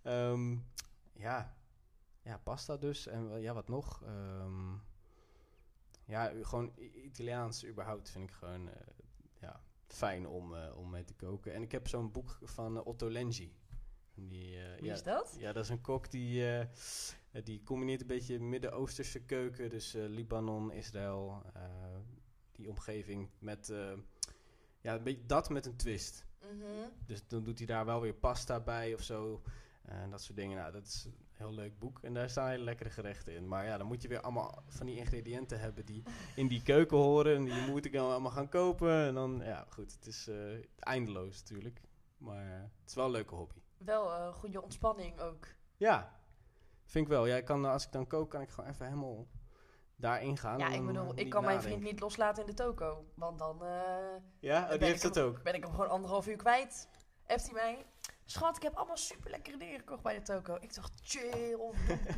Um, 0.04 0.66
ja. 1.14 1.56
ja, 2.22 2.38
pasta 2.38 2.78
dus. 2.78 3.08
En 3.08 3.42
ja, 3.42 3.54
wat 3.54 3.68
nog? 3.68 4.02
Um, 4.06 4.82
ja, 6.08 6.34
gewoon 6.42 6.72
Italiaans 7.04 7.66
überhaupt 7.66 8.10
vind 8.10 8.30
ik 8.30 8.36
gewoon 8.36 8.70
ja, 9.40 9.62
fijn 9.88 10.28
om, 10.28 10.56
om 10.56 10.90
mee 10.90 11.04
te 11.04 11.14
koken. 11.14 11.54
En 11.54 11.62
ik 11.62 11.72
heb 11.72 11.88
zo'n 11.88 12.12
boek 12.12 12.40
van 12.42 12.84
Otto 12.84 13.10
Lengi. 13.10 13.56
Die, 14.14 14.58
Wie 14.80 14.86
ja, 14.86 14.94
is 14.94 15.04
dat? 15.04 15.36
Ja, 15.40 15.54
dat 15.54 15.64
is 15.64 15.70
een 15.70 15.82
kok 15.82 16.12
die 16.12 16.58
eh, 16.58 16.66
die 17.44 17.64
combineert 17.64 18.02
een 18.02 18.08
beetje 18.08 18.40
Midden-Oosterse 18.40 19.20
keuken, 19.20 19.70
dus 19.70 19.96
uh, 19.96 20.08
Libanon, 20.08 20.72
Israël, 20.72 21.44
die 22.52 22.70
omgeving, 22.70 23.30
met 23.40 23.72
ja, 24.82 24.96
een 24.96 25.04
beetje 25.04 25.26
dat 25.26 25.50
met 25.50 25.66
een 25.66 25.76
twist. 25.76 26.26
Mm 26.42 26.62
-hmm. 26.62 26.92
Dus 27.06 27.28
dan 27.28 27.44
doet 27.44 27.58
hij 27.58 27.68
daar 27.68 27.86
wel 27.86 28.02
weer 28.02 28.14
pasta 28.14 28.60
bij 28.60 28.94
of 28.94 29.02
zo. 29.02 29.42
En 29.82 30.10
dat 30.10 30.22
soort 30.22 30.38
dingen. 30.38 30.58
Nou, 30.58 30.72
dat 30.72 30.86
is 30.86 31.08
heel 31.38 31.54
leuk 31.54 31.80
boek. 31.80 32.00
En 32.02 32.14
daar 32.14 32.30
staan 32.30 32.50
hele 32.50 32.64
lekkere 32.64 32.90
gerechten 32.90 33.36
in. 33.36 33.48
Maar 33.48 33.66
ja, 33.66 33.78
dan 33.78 33.88
moet 33.88 34.02
je 34.02 34.08
weer 34.08 34.22
allemaal 34.22 34.64
van 34.68 34.86
die 34.86 34.98
ingrediënten 34.98 35.60
hebben 35.60 35.86
die 35.86 36.04
in 36.36 36.48
die 36.48 36.64
keuken 36.64 36.98
horen. 36.98 37.36
En 37.36 37.44
die 37.44 37.68
moet 37.70 37.86
ik 37.86 37.94
dan 37.94 38.12
allemaal 38.12 38.32
gaan 38.32 38.50
kopen. 38.50 39.06
En 39.06 39.14
dan, 39.14 39.42
ja, 39.44 39.66
goed. 39.70 39.94
Het 39.94 40.08
is 40.08 40.30
eindeloos 40.80 41.40
natuurlijk. 41.40 41.82
Maar 42.18 42.70
het 42.82 42.90
is 42.90 42.96
wel 42.96 43.06
een 43.06 43.12
leuke 43.12 43.36
hobby. 43.36 43.62
Wel 43.78 44.06
uh, 44.06 44.34
goede 44.34 44.62
ontspanning 44.62 45.20
ook. 45.20 45.48
Ja, 45.78 46.18
Vind 46.88 47.06
ik 47.06 47.12
wel. 47.12 47.26
Ja, 47.26 47.42
kan, 47.42 47.66
als 47.66 47.86
ik 47.86 47.92
dan 47.92 48.08
kook, 48.08 48.30
kan 48.30 48.42
ik 48.42 48.50
gewoon 48.50 48.70
even 48.70 48.86
helemaal 48.86 49.28
daarin 49.96 50.38
gaan. 50.38 50.60
Ja, 50.60 50.70
ik 50.70 50.86
bedoel, 50.86 51.20
ik 51.20 51.30
kan 51.30 51.44
mijn 51.44 51.62
vriend 51.62 51.82
niet 51.82 52.00
loslaten 52.00 52.44
in 52.44 52.50
de 52.50 52.56
toko. 52.56 53.06
Want 53.16 53.40
dan... 53.40 53.62
Ja, 54.40 54.64
oh, 54.64 54.70
die 54.70 54.88
heeft 54.88 55.02
dat 55.02 55.20
ook. 55.20 55.44
Ben 55.44 55.54
ik 55.54 55.64
hem 55.64 55.72
gewoon 55.72 55.90
anderhalf 55.90 56.28
uur 56.28 56.36
kwijt. 56.36 56.90
Heeft 57.24 57.44
hij 57.46 57.54
mij... 57.54 57.86
Schat, 58.30 58.56
ik 58.56 58.64
heb 58.64 58.76
allemaal 58.76 58.98
super 58.98 59.30
lekkere 59.30 59.58
dingen 59.58 59.80
gekocht 59.80 60.02
bij 60.02 60.14
de 60.14 60.22
toko. 60.22 60.58
Ik 60.60 60.76
dacht, 60.76 60.92
chill, 61.04 61.60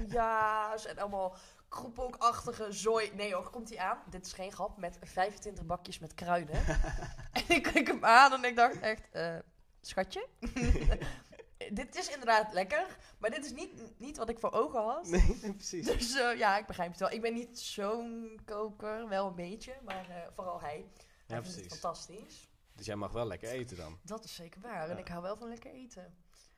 ja's 0.08 0.86
en 0.86 0.98
allemaal 0.98 1.36
kroepelkachtige 1.68 2.72
zooi. 2.72 3.12
Nee 3.13 3.34
hoor, 3.34 3.50
komt 3.50 3.70
hij 3.70 3.80
aan. 3.80 3.98
Dit 4.10 4.25
is 4.25 4.34
geen 4.34 4.51
grap, 4.51 4.78
met 4.78 4.98
25 5.01 5.66
bakjes 5.66 6.00
met 6.00 6.13
kruiden. 6.13 6.66
en 7.38 7.44
ik 7.48 7.63
kijk 7.63 7.88
hem 7.88 8.06
aan 8.06 8.34
en 8.34 8.44
ik 8.44 8.56
dacht 8.56 8.80
echt, 8.80 9.01
uh, 9.13 9.36
schatje? 9.82 10.28
dit 11.72 11.96
is 11.96 12.10
inderdaad 12.10 12.54
lekker, 12.54 12.98
maar 13.18 13.30
dit 13.30 13.46
is 13.46 13.51
niet, 13.51 14.00
niet 14.00 14.18
wat 14.18 14.30
ik 14.30 14.39
voor 14.39 14.51
ogen 14.51 14.84
had. 14.84 15.08
Nee, 15.08 15.54
precies. 15.54 15.86
Dus 15.98 16.16
uh, 16.16 16.38
ja, 16.38 16.58
ik 16.58 16.66
begrijp 16.66 16.92
het 16.92 17.00
wel. 17.00 17.12
Ik 17.12 17.22
ben 17.22 17.34
niet 17.34 17.60
zo'n 17.60 18.39
koker, 18.46 19.08
wel 19.08 19.28
een 19.28 19.36
beetje, 19.36 19.74
maar 19.86 20.10
uh, 20.10 20.16
vooral 20.36 20.62
hij. 20.62 20.86
Hij 21.28 21.38
ja, 21.38 21.42
precies. 21.42 21.63
het 21.63 21.72
fantastisch. 21.72 22.49
Dus 22.79 22.88
jij 22.88 22.95
mag 22.95 23.12
wel 23.12 23.27
lekker 23.27 23.50
eten 23.50 23.77
dan? 23.77 24.00
Dat 24.03 24.24
is 24.24 24.36
zeker 24.36 24.62
waar. 24.62 24.88
Ja. 24.88 24.91
En 24.93 24.98
ik 24.98 25.07
hou 25.07 25.21
wel 25.21 25.38
van 25.38 25.50
lekker 25.50 25.71
eten. 25.71 26.15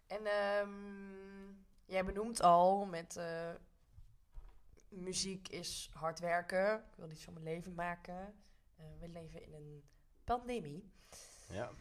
En 0.07 0.27
um, 0.61 1.65
jij 1.85 2.05
benoemt 2.05 2.41
al 2.41 2.85
met 2.85 3.15
uh, 3.17 3.49
muziek 4.89 5.47
is 5.47 5.89
hard 5.93 6.19
werken. 6.19 6.75
Ik 6.75 6.95
wil 6.95 7.09
iets 7.09 7.23
van 7.23 7.33
mijn 7.33 7.45
leven 7.45 7.73
maken. 7.73 8.33
we 8.99 9.07
leven 9.07 9.43
in 9.43 9.53
een 9.53 9.83
pandemie. 10.23 10.91
Ja. 11.49 11.71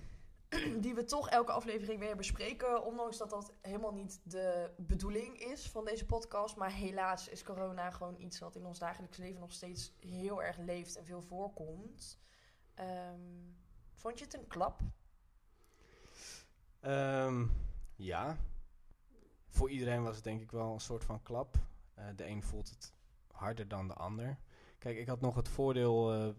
die 0.85 0.95
we 0.95 1.05
toch 1.05 1.29
elke 1.29 1.53
aflevering 1.53 2.01
weer 2.01 2.17
bespreken. 2.17 2.85
Ondanks 2.85 3.19
dat 3.19 3.31
dat 3.31 3.53
helemaal 3.61 3.95
niet 3.95 4.21
de 4.23 4.71
bedoeling 4.77 5.39
is 5.39 5.71
van 5.71 5.85
deze 5.85 6.07
podcast. 6.07 6.57
Maar 6.57 6.73
helaas 6.73 7.29
is 7.29 7.43
corona 7.43 7.91
gewoon 7.91 8.21
iets 8.21 8.39
wat 8.39 8.57
in 8.57 8.67
ons 8.67 8.79
dagelijks 8.79 9.17
leven 9.17 9.41
nog 9.41 9.53
steeds 9.53 9.93
heel 9.99 10.43
erg 10.43 10.57
leeft 10.57 10.97
en 10.97 11.05
veel 11.05 11.23
voorkomt. 11.23 12.19
Um, 12.79 13.59
vond 14.01 14.19
je 14.19 14.25
het 14.25 14.35
een 14.35 14.47
klap? 14.47 14.81
Um, 16.83 17.53
ja. 17.97 18.37
Voor 19.47 19.71
iedereen 19.71 20.03
was 20.03 20.15
het 20.15 20.25
denk 20.25 20.41
ik 20.41 20.51
wel 20.51 20.73
een 20.73 20.81
soort 20.81 21.05
van 21.05 21.23
klap. 21.23 21.57
Uh, 21.99 22.05
de 22.17 22.27
een 22.27 22.43
voelt 22.43 22.71
het 22.71 22.93
harder 23.33 23.69
dan 23.69 23.89
de 23.89 23.95
ander. 23.95 24.39
Kijk, 24.79 24.99
ik 24.99 25.07
had 25.07 25.21
nog 25.21 25.35
het 25.35 25.49
voordeel. 25.49 26.15
Uh, 26.15 26.35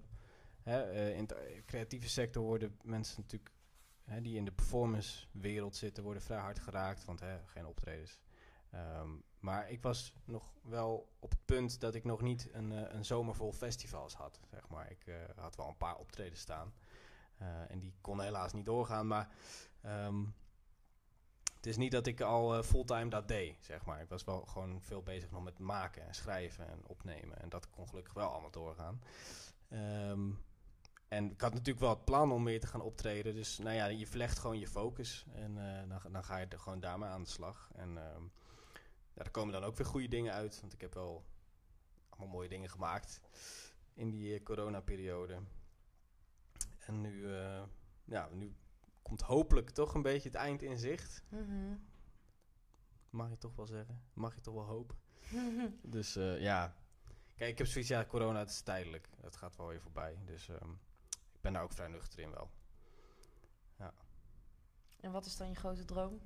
hè, 0.61 0.91
uh, 0.91 1.17
in 1.17 1.27
de 1.27 1.63
creatieve 1.65 2.09
sector 2.09 2.43
worden 2.43 2.77
mensen 2.83 3.21
natuurlijk 3.21 3.51
hè, 4.03 4.21
die 4.21 4.37
in 4.37 4.45
de 4.45 4.51
performance 4.51 5.27
wereld 5.31 5.75
zitten, 5.75 6.03
worden 6.03 6.23
vrij 6.23 6.39
hard 6.39 6.59
geraakt, 6.59 7.05
want 7.05 7.19
hè, 7.19 7.39
geen 7.45 7.65
optredens. 7.65 8.19
Um, 8.73 9.23
maar 9.39 9.69
ik 9.69 9.81
was 9.81 10.13
nog 10.23 10.53
wel 10.61 11.09
op 11.19 11.29
het 11.29 11.45
punt 11.45 11.79
dat 11.79 11.95
ik 11.95 12.03
nog 12.03 12.21
niet 12.21 12.49
een, 12.53 12.71
een 12.95 13.05
zomer 13.05 13.35
vol 13.35 13.53
festivals 13.53 14.13
had. 14.13 14.39
Zeg 14.49 14.67
maar. 14.67 14.91
Ik 14.91 15.05
had 15.35 15.55
wel 15.55 15.67
een 15.67 15.77
paar 15.77 15.97
optredens 15.97 16.39
staan. 16.39 16.73
Uh, 17.41 17.71
en 17.71 17.79
die 17.79 17.93
konden 18.01 18.25
helaas 18.25 18.53
niet 18.53 18.65
doorgaan. 18.65 19.07
Maar 19.07 19.29
um, 19.85 20.33
het 21.55 21.65
is 21.65 21.77
niet 21.77 21.91
dat 21.91 22.07
ik 22.07 22.21
al 22.21 22.63
fulltime 22.63 23.09
dat 23.09 23.27
deed. 23.27 23.55
Zeg 23.59 23.85
maar. 23.85 24.01
Ik 24.01 24.09
was 24.09 24.23
wel 24.23 24.45
gewoon 24.45 24.81
veel 24.81 25.03
bezig 25.03 25.31
nog 25.31 25.43
met 25.43 25.59
maken 25.59 26.07
en 26.07 26.13
schrijven 26.13 26.67
en 26.67 26.81
opnemen. 26.87 27.41
En 27.41 27.49
dat 27.49 27.69
kon 27.69 27.87
gelukkig 27.87 28.13
wel 28.13 28.29
allemaal 28.29 28.51
doorgaan. 28.51 29.01
Um, 29.69 30.39
en 31.11 31.31
ik 31.31 31.41
had 31.41 31.51
natuurlijk 31.53 31.79
wel 31.79 31.89
het 31.89 32.05
plan 32.05 32.31
om 32.31 32.43
weer 32.43 32.59
te 32.59 32.67
gaan 32.67 32.81
optreden. 32.81 33.35
Dus 33.35 33.57
nou 33.57 33.75
ja, 33.75 33.85
je 33.85 34.07
verlegt 34.07 34.39
gewoon 34.39 34.59
je 34.59 34.67
focus. 34.67 35.25
En 35.33 35.57
uh, 35.57 35.89
dan, 35.89 36.11
dan, 36.11 36.23
ga 36.23 36.37
je 36.37 36.45
er 36.45 36.59
gewoon 36.59 36.79
daarmee 36.79 37.09
aan 37.09 37.23
de 37.23 37.29
slag. 37.29 37.69
En 37.75 37.89
uh, 37.89 38.03
ja, 39.13 39.23
er 39.23 39.31
komen 39.31 39.53
dan 39.53 39.63
ook 39.63 39.77
weer 39.77 39.87
goede 39.87 40.07
dingen 40.07 40.33
uit. 40.33 40.61
Want 40.61 40.73
ik 40.73 40.81
heb 40.81 40.93
wel 40.93 41.25
allemaal 42.09 42.29
mooie 42.29 42.49
dingen 42.49 42.69
gemaakt 42.69 43.21
in 43.93 44.09
die 44.09 44.33
uh, 44.33 44.43
coronaperiode. 44.43 45.39
En 46.85 47.01
nu, 47.01 47.27
ja, 48.03 48.29
nu 48.31 48.55
komt 49.01 49.21
hopelijk 49.21 49.69
toch 49.69 49.93
een 49.93 50.01
beetje 50.01 50.29
het 50.29 50.37
eind 50.37 50.61
in 50.61 50.77
zicht. 50.77 51.23
Mm 51.29 51.89
Mag 53.09 53.29
je 53.29 53.37
toch 53.37 53.55
wel 53.55 53.65
zeggen. 53.65 54.01
Mag 54.13 54.35
je 54.35 54.41
toch 54.41 54.53
wel 54.53 54.65
hopen. 54.65 54.97
dus 55.95 56.13
ja, 56.39 56.75
kijk, 57.35 57.51
ik 57.51 57.57
heb 57.57 57.67
zoiets, 57.67 57.89
ja, 57.89 58.05
corona 58.05 58.39
het 58.39 58.49
is 58.49 58.61
tijdelijk. 58.61 59.09
Het 59.21 59.35
gaat 59.35 59.55
wel 59.55 59.67
weer 59.67 59.81
voorbij. 59.81 60.21
Dus... 60.25 60.47
Um, 60.47 60.79
ik 61.41 61.47
ben 61.47 61.55
daar 61.55 61.65
ook 61.65 61.73
vrij 61.73 61.87
nuchter 61.87 62.19
in 62.19 62.31
wel. 62.31 62.51
Ja. 63.77 63.93
En 64.99 65.11
wat 65.11 65.25
is 65.25 65.37
dan 65.37 65.49
je 65.49 65.55
grote 65.55 65.85
droom? 65.85 66.21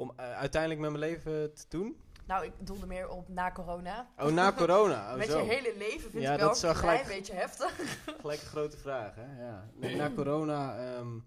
Om 0.00 0.12
uh, 0.20 0.32
uiteindelijk 0.32 0.80
met 0.80 0.90
mijn 0.90 1.02
leven 1.02 1.54
te 1.54 1.64
doen? 1.68 2.00
Nou, 2.26 2.44
ik 2.44 2.52
doelde 2.58 2.86
meer 2.86 3.08
op 3.08 3.28
na 3.28 3.52
corona. 3.52 4.10
Oh, 4.18 4.32
na 4.32 4.52
corona. 4.62 5.12
Oh, 5.12 5.18
met 5.18 5.26
je 5.26 5.38
hele 5.38 5.74
leven 5.76 6.10
vind 6.10 6.22
ja, 6.22 6.32
ik 6.32 6.38
wel 6.38 6.48
dat 6.48 6.62
een 6.62 6.74
klein 6.74 7.06
beetje 7.06 7.34
heftig. 7.34 7.76
Gelijk 8.20 8.40
een 8.40 8.46
grote 8.46 8.76
vraag, 8.76 9.14
hè? 9.14 9.44
Ja. 9.44 9.70
Nee, 9.74 9.96
na 9.96 10.10
corona, 10.10 10.94
um, 10.96 11.24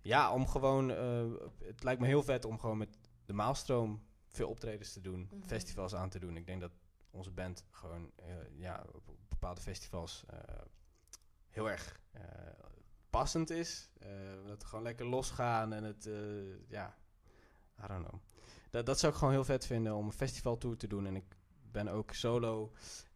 ja, 0.00 0.32
om 0.32 0.46
gewoon... 0.46 0.90
Uh, 0.90 1.32
het 1.64 1.82
lijkt 1.82 2.00
me 2.00 2.06
heel 2.06 2.22
vet 2.22 2.44
om 2.44 2.58
gewoon 2.58 2.78
met 2.78 2.98
de 3.24 3.32
maalstroom 3.32 4.02
veel 4.28 4.48
optredens 4.48 4.92
te 4.92 5.00
doen. 5.00 5.20
Mm 5.20 5.28
-hmm. 5.30 5.44
Festivals 5.44 5.94
aan 5.94 6.08
te 6.08 6.18
doen. 6.18 6.36
Ik 6.36 6.46
denk 6.46 6.60
dat 6.60 6.72
onze 7.10 7.30
band 7.30 7.64
gewoon 7.70 8.10
uh, 8.20 8.34
ja, 8.58 8.84
op 8.92 9.16
bepaalde 9.28 9.60
festivals 9.60 10.24
heel 11.50 11.70
erg 11.70 12.00
passend 13.10 13.50
is. 13.50 13.90
Dat 14.46 14.62
we 14.62 14.68
gewoon 14.68 14.84
lekker 14.84 15.06
losgaan 15.06 15.72
en 15.72 15.84
het, 15.84 16.08
ja, 16.68 16.96
I 17.84 17.86
don't 17.86 18.08
know. 18.08 18.20
Dat, 18.70 18.86
dat 18.86 18.98
zou 18.98 19.12
ik 19.12 19.18
gewoon 19.18 19.34
heel 19.34 19.44
vet 19.44 19.66
vinden 19.66 19.94
om 19.94 20.06
een 20.06 20.12
festivaltour 20.12 20.76
te 20.76 20.86
doen. 20.86 21.06
En 21.06 21.16
ik 21.16 21.36
ben 21.70 21.88
ook 21.88 22.12
solo 22.12 22.72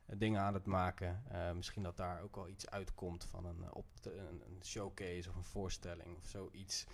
dingen 0.07 0.41
aan 0.41 0.55
het 0.55 0.67
maken. 0.67 1.23
misschien 1.55 1.83
dat 1.83 1.97
daar 1.97 2.23
ook 2.23 2.37
wel 2.37 2.49
iets 2.49 2.71
uitkomt 2.71 3.25
van 3.25 3.45
een, 3.45 3.73
op 3.73 3.87
een, 4.03 4.61
showcase 4.63 5.29
of 5.29 5.37
een 5.37 5.45
voorstelling 5.45 6.17
of 6.17 6.27
zoiets. 6.27 6.87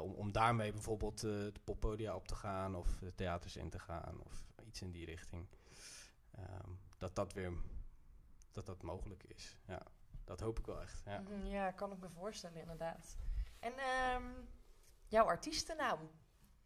om, 0.00 0.12
om 0.12 0.32
daarmee 0.32 0.72
bijvoorbeeld 0.72 1.20
de 1.20 1.52
poppodia 1.64 2.14
op 2.14 2.28
te 2.28 2.34
gaan 2.34 2.74
of 2.74 2.98
de 2.98 3.14
theaters 3.14 3.56
in 3.56 3.70
te 3.70 3.78
gaan 3.78 4.20
of 4.20 4.46
iets 4.64 4.82
in 4.82 4.90
die 4.90 5.04
richting. 5.04 5.46
Um, 6.38 6.78
dat 6.98 7.14
dat 7.14 7.32
weer 7.32 7.52
dat 8.52 8.66
dat 8.66 8.82
mogelijk 8.82 9.24
is. 9.24 9.56
Ja. 9.66 9.82
Dat 10.24 10.40
hoop 10.40 10.58
ik 10.58 10.66
wel 10.66 10.80
echt. 10.80 11.02
Ja, 11.04 11.18
mm, 11.18 11.46
ja 11.46 11.70
kan 11.70 11.92
ik 11.92 11.98
me 11.98 12.08
voorstellen, 12.08 12.60
inderdaad. 12.60 13.16
En 13.58 13.72
um, 13.72 14.48
jouw 15.06 15.24
artiestennaam? 15.24 16.10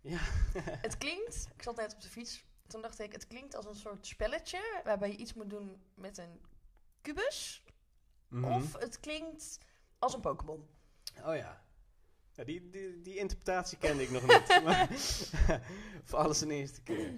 Ja. 0.01 0.19
het 0.87 0.99
klinkt, 0.99 1.49
ik 1.57 1.63
zat 1.63 1.77
net 1.77 1.95
op 1.95 2.01
de 2.01 2.09
fiets, 2.09 2.45
toen 2.67 2.83
dacht 2.83 3.01
ik, 3.01 3.13
het 3.13 3.27
klinkt 3.27 3.55
als 3.55 3.67
een 3.67 3.75
soort 3.75 4.07
spelletje 4.07 4.81
waarbij 4.85 5.11
je 5.11 5.17
iets 5.17 5.35
moet 5.35 5.51
doen 5.51 5.83
met 5.95 6.19
een 6.19 6.41
kubus. 7.01 7.65
Mm 8.29 8.45
-hmm. 8.45 8.53
Of 8.53 8.79
het 8.79 9.01
klinkt 9.01 9.59
als 9.99 10.15
een 10.15 10.21
Pokémon. 10.21 10.69
Oh 11.25 11.37
ja. 11.37 11.65
ja 12.33 12.45
die, 12.45 12.71
die, 12.71 13.03
die 13.03 13.17
interpretatie 13.17 13.79
kende 13.79 14.03
ik 14.03 14.11
nog 14.11 14.23
niet. 14.23 14.63
maar 14.65 14.89
voor 16.09 16.19
alles 16.19 16.41
een 16.41 16.51
eerste 16.51 16.83
keer. 16.83 17.15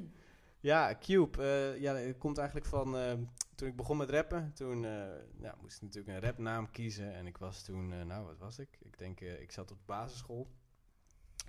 Ja, 0.61 0.97
Cube. 1.01 1.39
Uh, 1.39 1.81
ja, 1.81 1.95
het 1.95 2.19
komt 2.19 2.39
eigenlijk 2.39 2.67
van... 2.67 2.97
Uh, 2.97 3.13
toen 3.55 3.69
ik 3.69 3.77
begon 3.77 3.97
met 3.97 4.11
rappen, 4.11 4.53
toen 4.55 4.83
uh, 4.83 5.05
ja, 5.41 5.57
moest 5.61 5.77
ik 5.77 5.83
natuurlijk 5.83 6.17
een 6.17 6.29
rapnaam 6.29 6.71
kiezen. 6.71 7.15
En 7.15 7.27
ik 7.27 7.37
was 7.37 7.65
toen, 7.65 8.07
nou 8.07 8.27
wat 8.27 8.39
was 8.39 8.59
ik? 8.59 8.79
Ik 8.81 8.99
denk, 8.99 9.21
ik 9.21 9.53
zat 9.53 9.71
op 9.71 9.79
basisschool. 9.87 10.49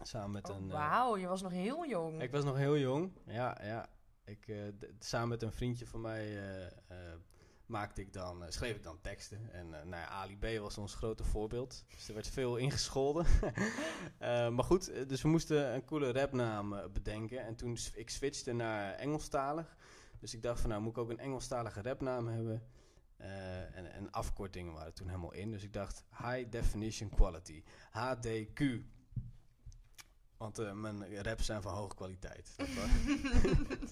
Samen 0.02 0.32
met 0.32 0.50
Oh, 0.50 0.56
een... 0.58 0.64
eh, 0.72 0.74
Wauw, 0.76 1.18
je 1.18 1.28
was 1.28 1.42
nog 1.42 1.52
heel 1.52 1.86
jong. 1.88 2.22
ik 2.22 2.32
was 2.32 2.44
nog 2.44 2.56
heel 2.58 2.78
jong. 2.78 3.12
Ja, 3.26 3.58
ja. 3.64 3.90
Ik, 4.26 4.48
eh, 4.48 4.58
samen 5.00 5.28
met 5.30 5.42
een 5.42 5.52
vriendje 5.52 5.88
van 5.88 6.02
mij 6.02 6.38
eh, 6.88 6.98
maakte 7.66 8.02
ik 8.02 8.14
dan, 8.14 8.44
schreef 8.48 8.76
ik 8.76 8.84
dan 8.84 9.02
teksten. 9.02 9.54
En 9.54 9.66
eh, 9.74 9.86
nou 9.86 10.02
ja, 10.02 10.08
Ali 10.08 10.38
B 10.38 10.60
was 10.60 10.78
ons 10.78 10.96
grote 10.96 11.24
voorbeeld. 11.24 11.86
Dus 11.90 12.08
er 12.08 12.14
werd 12.14 12.28
veel 12.28 12.56
ingescholden. 12.58 13.26
Maar 14.56 14.64
goed, 14.64 15.10
dus 15.10 15.22
we 15.22 15.28
moesten 15.28 15.74
een 15.74 15.86
coole 15.86 16.12
rapnaam 16.12 16.76
bedenken. 16.94 17.46
En 17.46 17.56
toen 17.56 17.78
ik 17.96 18.10
switchte 18.10 18.54
naar 18.54 18.94
Engelstalig. 18.94 19.76
Dus 20.20 20.34
ik 20.34 20.42
dacht 20.42 20.60
van 20.60 20.70
nou 20.70 20.82
moet 20.82 20.92
ik 20.92 20.98
ook 20.98 21.10
een 21.10 21.20
Engelstalige 21.20 21.82
rapnaam 21.82 22.28
hebben. 22.28 22.64
En, 23.18 23.92
en 23.94 24.12
afkortingen 24.12 24.74
waren 24.74 24.94
toen 24.94 25.08
helemaal 25.08 25.34
in. 25.34 25.52
Dus 25.52 25.64
ik 25.64 25.74
dacht 25.74 26.04
High 26.18 26.50
Definition 26.50 27.10
Quality. 27.10 27.64
HDQ. 27.92 28.64
Want 30.44 30.60
eh, 30.60 30.72
mijn 30.72 31.24
raps 31.24 31.46
zijn 31.46 31.62
van 31.62 31.74
hoge 31.74 31.96
kwaliteit. 31.96 32.56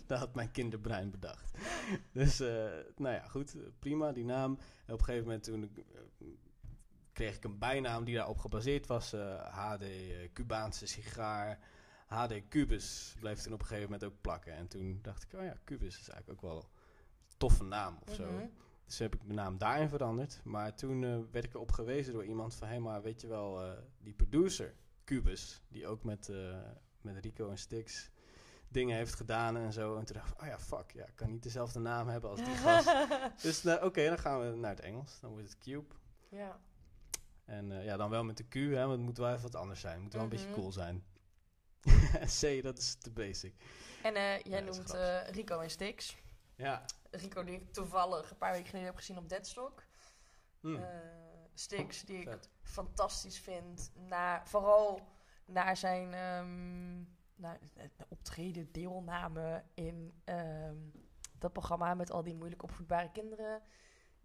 Dat, 0.07 0.19
had 0.23 0.35
mijn 0.35 0.51
kinderbrein 0.51 1.11
bedacht. 1.11 1.51
Dus, 2.11 2.39
eh, 2.39 2.69
nou 2.95 3.15
ja, 3.15 3.27
goed. 3.27 3.55
eh, 3.55 3.61
Prima, 3.79 4.11
die 4.11 4.25
naam. 4.25 4.57
En 4.85 4.93
op 4.93 4.99
een 4.99 5.05
gegeven 5.05 5.25
moment 5.25 5.43
toen 5.43 5.63
ik, 5.63 5.85
kreeg 7.13 7.35
ik 7.35 7.43
een 7.43 7.57
bijnaam 7.57 8.03
die 8.03 8.15
daarop 8.15 8.37
gebaseerd 8.37 8.87
was. 8.87 9.11
HD 9.51 9.85
Cubaanse 10.33 10.87
sigaar. 10.87 11.59
HD 12.07 12.47
Cubus 12.49 13.15
bleef 13.19 13.41
toen 13.41 13.53
op 13.53 13.59
een 13.59 13.65
gegeven 13.67 13.91
moment 13.91 14.09
ook 14.09 14.21
plakken. 14.21 14.53
En 14.53 14.67
toen 14.67 14.99
dacht 15.01 15.23
ik, 15.23 15.39
oh 15.39 15.43
ja, 15.43 15.57
Cubus 15.65 15.99
is 15.99 16.09
eigenlijk 16.09 16.43
ook 16.43 16.49
wel 16.51 16.63
een 16.63 17.37
toffe 17.37 17.63
naam 17.63 17.97
of 18.07 18.13
zo. 18.13 18.31
Mhm. 18.31 18.45
Dus 18.85 18.99
heb 18.99 19.15
ik 19.15 19.27
de 19.27 19.33
naam 19.33 19.57
daarin 19.57 19.89
veranderd. 19.89 20.41
Maar 20.43 20.75
toen 20.75 21.31
werd 21.31 21.45
ik 21.45 21.53
erop 21.53 21.71
gewezen 21.71 22.13
door 22.13 22.25
iemand 22.25 22.55
van... 22.55 22.67
hé, 22.67 22.79
maar 22.79 23.01
weet 23.01 23.21
je 23.21 23.27
wel, 23.27 23.75
die 23.99 24.13
producer, 24.13 24.75
Cubus... 25.05 25.61
die 25.67 25.87
ook 25.87 26.03
met, 26.03 26.29
eh, 26.29 26.57
met 27.01 27.17
Rico 27.17 27.49
en 27.49 27.57
Stix 27.57 28.09
dingen 28.67 28.95
heeft 28.95 29.15
gedaan 29.15 29.57
en 29.57 29.73
zo. 29.73 29.97
En 29.97 30.05
toen 30.05 30.15
dacht 30.15 30.31
ik, 30.31 30.41
oh 30.41 30.47
ja, 30.47 30.59
fuck, 30.59 30.91
ja, 30.91 31.05
ik 31.05 31.15
kan 31.15 31.29
niet 31.31 31.43
dezelfde 31.43 31.79
naam 31.79 32.07
hebben 32.07 32.29
als 32.29 32.43
die 32.43 32.55
gast. 32.55 32.91
dus 33.43 33.63
nou, 33.63 33.85
oké, 33.85 34.07
dan 34.07 34.17
gaan 34.19 34.39
we 34.39 34.55
naar 34.57 34.69
het 34.71 34.79
Engels. 34.79 35.19
Dan 35.19 35.29
wordt 35.31 35.49
het 35.49 35.57
Cube. 35.57 35.95
ja. 36.29 36.59
En 37.45 37.71
eh, 37.71 37.85
ja, 37.85 37.97
dan 37.97 38.09
wel 38.09 38.23
met 38.23 38.37
de 38.37 38.43
Q, 38.47 38.53
hè, 38.53 38.79
want 38.85 38.91
het 38.91 39.01
moet 39.01 39.17
wel 39.17 39.29
even 39.29 39.41
wat 39.41 39.55
anders 39.55 39.79
zijn. 39.79 39.93
Het 39.93 40.01
moet 40.03 40.13
wel 40.13 40.21
een 40.21 40.27
Mhm. 40.27 40.37
beetje 40.37 40.53
cool 40.53 40.71
zijn. 40.71 41.03
C, 42.59 42.63
dat 42.63 42.77
is 42.77 42.95
te 42.95 43.11
basic. 43.11 43.53
En 44.03 44.15
eh, 44.15 44.39
jij 44.39 44.61
noemt 44.61 44.95
Rico 45.31 45.59
en 45.59 45.69
Stix. 45.69 46.17
Ja. 46.55 46.85
Rico 47.11 47.43
die 47.43 47.55
ik 47.55 47.73
toevallig 47.73 48.31
een 48.31 48.37
paar 48.37 48.51
weken 48.51 48.65
geleden 48.67 48.87
heb 48.87 48.97
gezien 48.97 49.17
op 49.17 49.29
Deadstock. 49.29 49.83
Hm. 50.59 50.79
Stix 51.53 52.01
die 52.05 52.17
ik 52.17 52.29
Vet. 52.29 52.49
fantastisch 52.61 53.39
vind. 53.39 53.91
Naar, 53.95 54.47
vooral 54.47 54.99
naar 55.45 55.77
zijn 55.77 56.13
ehm, 56.13 56.97
naar 57.35 57.59
de 57.97 58.05
optreden, 58.07 58.71
deelname 58.71 59.63
in 59.73 60.13
ehm, 60.23 60.75
dat 61.39 61.53
programma 61.53 61.93
met 61.93 62.11
al 62.11 62.23
die 62.23 62.35
moeilijk 62.35 62.63
opvoedbare 62.63 63.11
kinderen. 63.11 63.61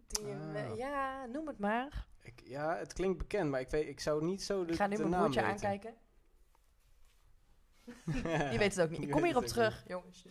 Die 0.07 0.25
hem, 0.25 0.55
eh, 0.55 0.69
Ah. 0.71 0.77
ja, 0.77 1.25
noem 1.25 1.47
het 1.47 1.59
maar. 1.59 2.07
Ik, 2.21 2.41
ja, 2.45 2.75
het 2.77 2.93
klinkt 2.93 3.17
bekend, 3.17 3.49
maar 3.49 3.59
ik, 3.59 3.69
weet, 3.69 3.87
ik 3.87 3.99
zou 3.99 4.23
niet 4.25 4.43
zo 4.43 4.65
de, 4.65 4.71
Ik 4.71 4.77
ga 4.77 4.87
nu 4.87 4.97
mijn 4.97 5.09
broertje 5.09 5.41
weten. 5.41 5.51
aankijken. 5.53 5.95
Die 8.49 8.59
weet 8.59 8.75
het 8.75 8.81
ook 8.81 8.89
niet. 8.89 9.01
Ik 9.01 9.11
kom 9.11 9.23
hierop 9.23 9.45
terug, 9.45 9.83
jongens. 9.87 10.25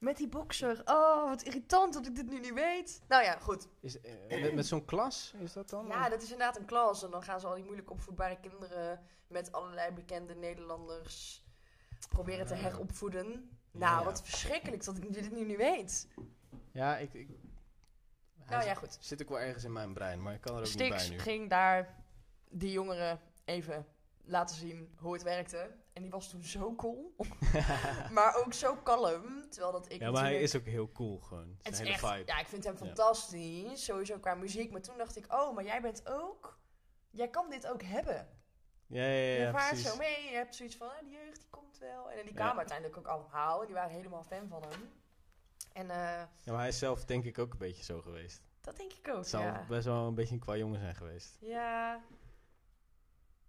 Met 0.00 0.16
die 0.16 0.28
bokser. 0.28 0.82
Oh, 0.84 1.28
wat 1.28 1.42
irritant 1.42 1.92
dat 1.92 2.06
ik 2.06 2.14
dit 2.14 2.28
nu 2.28 2.40
niet 2.40 2.54
weet. 2.54 3.02
Nou 3.08 3.22
ja, 3.22 3.38
goed. 3.38 3.68
Is, 3.80 4.00
eh, 4.00 4.40
met 4.42 4.54
met 4.54 4.66
zo'n 4.66 4.84
klas, 4.84 5.34
is 5.38 5.52
dat 5.52 5.70
dan? 5.70 5.86
Ja, 5.86 6.08
dat 6.08 6.22
is 6.22 6.30
inderdaad 6.30 6.56
een 6.56 6.64
klas. 6.64 7.02
En 7.04 7.10
dan 7.10 7.22
gaan 7.22 7.40
ze 7.40 7.46
al 7.46 7.54
die 7.54 7.64
moeilijk 7.64 7.90
opvoedbare 7.90 8.40
kinderen 8.40 9.00
met 9.26 9.52
allerlei 9.52 9.92
bekende 9.92 10.34
Nederlanders 10.34 11.44
proberen 12.08 12.46
te 12.46 12.54
heropvoeden. 12.54 13.58
Nou, 13.70 13.98
Ja. 13.98 14.04
wat 14.04 14.22
verschrikkelijk 14.22 14.84
dat 14.84 14.96
ik 14.96 15.12
dit 15.12 15.30
nu 15.32 15.44
niet 15.44 15.56
weet. 15.56 16.08
Ja, 16.72 16.96
ik... 16.98 17.14
ik 17.14 17.28
Nou 18.48 18.64
ja, 18.64 18.74
goed. 18.74 18.96
Zit 19.00 19.22
ook 19.22 19.28
wel 19.28 19.40
ergens 19.40 19.64
in 19.64 19.72
mijn 19.72 19.92
brein, 19.94 20.22
maar 20.22 20.34
ik 20.34 20.40
kan 20.40 20.54
er 20.56 20.60
ook 20.60 20.74
niet 20.74 20.88
bij 20.88 21.08
nu. 21.08 21.18
ging 21.18 21.50
daar 21.50 22.02
die 22.48 22.72
jongeren 22.72 23.20
even 23.44 23.86
laten 24.24 24.56
zien 24.56 24.94
hoe 24.96 25.12
het 25.12 25.22
werkte. 25.22 25.70
En 25.92 26.02
die 26.02 26.10
was 26.10 26.28
toen 26.30 26.42
zo 26.42 26.74
cool. 26.74 27.14
maar 28.12 28.34
ook 28.36 28.52
zo 28.52 28.76
kalm. 28.76 29.50
Terwijl 29.50 29.72
dat 29.72 29.92
ik 29.92 30.00
ja, 30.00 30.10
maar 30.10 30.22
hij 30.22 30.40
is 30.40 30.56
ook 30.56 30.64
heel 30.64 30.92
cool 30.92 31.18
gewoon. 31.18 31.56
Het 31.62 31.72
is 31.72 31.78
hele 31.78 31.90
echt, 31.90 32.06
vibe. 32.06 32.22
ja, 32.26 32.38
ik 32.38 32.46
vind 32.46 32.64
hem 32.64 32.72
Ja. 32.78 32.78
fantastisch. 32.86 33.84
Sowieso 33.84 34.18
qua 34.18 34.34
muziek. 34.34 34.70
Maar 34.70 34.80
toen 34.80 34.98
dacht 34.98 35.16
ik, 35.16 35.32
oh, 35.32 35.54
maar 35.54 35.64
jij 35.64 35.80
bent 35.80 36.08
ook... 36.08 36.58
Jij 37.10 37.28
kan 37.28 37.50
dit 37.50 37.66
ook 37.66 37.82
hebben. 37.82 38.28
Ja, 38.86 39.02
ja, 39.04 39.08
ja, 39.08 39.44
je 39.46 39.50
vaart 39.52 39.78
zo 39.78 39.96
mee. 39.96 40.24
Je 40.30 40.34
hebt 40.36 40.54
zoiets 40.54 40.76
van, 40.76 40.88
ah, 40.88 40.98
die 41.00 41.10
jeugd 41.10 41.38
die 41.40 41.48
komt 41.50 41.78
wel. 41.78 42.10
En 42.10 42.16
die 42.16 42.24
Ja. 42.28 42.34
kwamen 42.34 42.56
uiteindelijk 42.56 42.98
ook 42.98 43.06
allemaal. 43.06 43.66
Die 43.66 43.74
waren 43.74 43.90
helemaal 43.90 44.22
fan 44.24 44.48
van 44.48 44.62
hem. 44.68 44.90
En 45.72 45.90
eh, 45.90 45.96
Ja, 46.42 46.52
maar 46.52 46.58
hij 46.58 46.68
is 46.68 46.78
zelf 46.78 47.04
denk 47.04 47.24
ik 47.24 47.38
ook 47.38 47.52
een 47.52 47.58
beetje 47.58 47.84
zo 47.84 48.00
geweest. 48.00 48.42
dat 48.60 48.76
denk 48.76 48.92
ik 48.92 49.08
ook, 49.08 49.16
Het 49.16 49.28
zou 49.28 49.44
ja. 49.44 49.64
best 49.68 49.84
wel 49.84 50.06
een 50.06 50.14
beetje 50.14 50.34
een 50.34 50.40
qua 50.40 50.56
jongen 50.56 50.80
zijn 50.80 50.94
geweest. 50.94 51.36
Ja. 51.40 52.00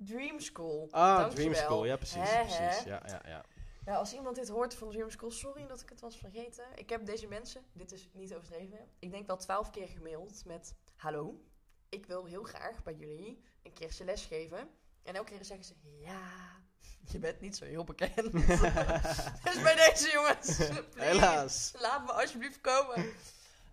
Dream 0.05 0.39
School. 0.39 0.87
Ah, 0.91 1.17
Dankjewel. 1.17 1.35
Dream 1.35 1.53
School. 1.53 1.85
Ja, 1.85 1.95
precies. 1.95 2.29
Precies. 2.29 2.83
Ja, 2.83 3.01
ja, 3.05 3.21
ja. 3.25 3.45
Ja, 3.85 3.95
als 3.95 4.13
iemand 4.13 4.35
dit 4.35 4.49
hoort 4.49 4.73
van 4.75 4.89
Dream 4.89 5.09
School, 5.09 5.31
sorry 5.31 5.67
dat 5.67 5.81
ik 5.81 5.89
het 5.89 6.01
was 6.01 6.17
vergeten. 6.17 6.65
Ik 6.75 6.89
heb 6.89 7.05
deze 7.05 7.27
mensen, 7.27 7.65
dit 7.73 7.91
is 7.91 8.09
niet 8.13 8.35
overdreven, 8.35 8.89
ik 8.99 9.11
denk 9.11 9.27
wel 9.27 9.37
twaalf 9.37 9.69
keer 9.69 9.87
gemaild 9.87 10.45
met... 10.45 10.75
Hallo, 10.95 11.43
ik 11.89 12.05
wil 12.05 12.25
heel 12.25 12.43
graag 12.43 12.83
bij 12.83 12.93
jullie 12.93 13.43
een 13.63 13.73
keertje 13.73 14.03
les 14.03 14.25
geven. 14.25 14.69
En 15.03 15.15
elke 15.15 15.31
keer 15.31 15.45
zeggen 15.45 15.65
ze, 15.65 15.73
ja, 15.99 16.61
je 17.11 17.19
bent 17.19 17.41
niet 17.41 17.57
zo 17.57 17.65
heel 17.65 17.83
bekend. 17.83 18.31
dus 19.45 19.61
bij 19.61 19.75
deze 19.75 20.09
jongens, 20.11 20.55
please, 20.55 20.83
Helaas. 20.95 21.73
laat 21.79 22.05
me 22.05 22.11
alsjeblieft 22.11 22.61
komen. 22.61 23.13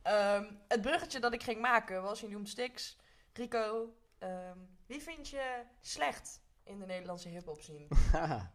Ehm, 0.03 0.53
het 0.69 0.81
bruggetje 0.81 1.21
dat 1.21 1.33
ik 1.33 1.43
ging 1.43 1.61
maken 1.61 2.03
was, 2.03 2.23
noemt 2.23 2.49
Stix, 2.49 2.97
Rico. 3.33 3.95
Ehm, 4.19 4.59
wie 4.87 5.03
vind 5.03 5.29
je 5.29 5.63
slecht 5.81 6.43
in 6.65 6.79
de 6.79 6.87
Nederlandse 6.87 7.29
hip-hop 7.29 7.61
scene? 7.61 7.87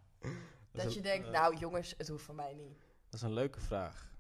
Dat 0.72 0.92
je 0.92 0.98
een- 0.98 1.04
denkt, 1.04 1.26
eh, 1.28 1.32
nou 1.34 1.58
jongens, 1.58 1.94
het 1.98 2.08
hoeft 2.08 2.26
van 2.26 2.36
mij 2.36 2.54
niet. 2.54 2.78
Dat 3.10 3.14
is 3.14 3.22
een 3.22 3.34
leuke 3.34 3.60
vraag. 3.60 4.12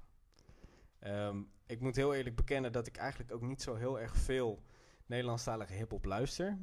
Ehm, 0.99 1.41
ik 1.65 1.79
moet 1.79 1.95
heel 1.95 2.13
eerlijk 2.13 2.35
bekennen 2.35 2.71
dat 2.71 2.87
ik 2.87 2.97
eigenlijk 2.97 3.31
ook 3.31 3.41
niet 3.41 3.61
zo 3.61 3.75
heel 3.75 3.99
erg 3.99 4.15
veel 4.15 4.63
Nederlandstalige 5.05 5.73
hip-hop 5.73 6.05
luister. 6.05 6.57